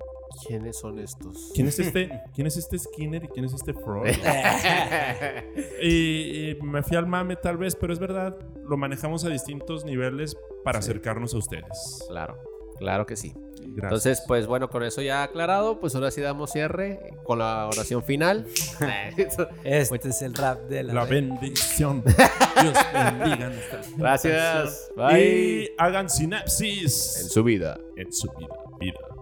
¿Quiénes 0.49 0.79
son 0.79 0.99
estos? 0.99 1.53
¿Quién 1.55 1.69
es 1.69 1.79
este, 1.79 2.11
¿quién 2.35 2.47
es 2.49 2.57
este 2.57 2.79
Skinner 2.79 3.25
y 3.25 3.29
quién 3.29 3.45
es 3.45 3.53
este 3.55 3.73
Freud? 3.75 4.11
y, 5.83 6.51
y 6.51 6.59
me 6.63 6.83
fui 6.83 6.97
al 6.97 7.07
mame 7.07 7.37
tal 7.37 7.57
vez, 7.57 7.77
pero 7.77 7.93
es 7.93 7.99
verdad, 7.99 8.37
lo 8.67 8.77
manejamos 8.77 9.25
a 9.25 9.29
distintos 9.29 9.85
niveles 9.85 10.37
para 10.65 10.81
Sí. 10.83 10.91
acercarnos 10.91 11.35
a 11.35 11.39
ustedes. 11.39 12.05
Claro, 12.09 12.37
claro 12.79 13.07
que 13.07 13.17
sí. 13.17 13.33
Gracias. 13.67 13.83
Entonces, 13.85 14.23
pues 14.27 14.47
bueno, 14.47 14.69
con 14.69 14.83
eso 14.83 15.03
ya 15.03 15.23
aclarado, 15.23 15.81
pues 15.81 15.95
ahora 15.95 16.11
sí 16.11 16.21
damos 16.21 16.53
cierre 16.53 17.15
con 17.25 17.39
la 17.39 17.67
oración 17.67 18.03
final. 18.03 18.47
Este 19.65 20.09
es 20.09 20.23
el 20.23 20.35
rap 20.35 20.69
de 20.69 20.83
la... 20.83 20.95
la 20.95 21.05
bendición. 21.05 22.03
Dios 22.63 22.75
bendiga 22.93 23.49
nuestra 23.49 23.81
Gracias. 23.97 24.91
Bye. 24.97 25.21
Y 25.21 25.69
hagan 25.79 26.09
sinapsis 26.09 27.21
En 27.23 27.29
su 27.29 27.45
vida. 27.45 27.79
en 27.97 28.13
su 28.13 28.29
vida. 28.39 28.55
vida. 28.79 29.14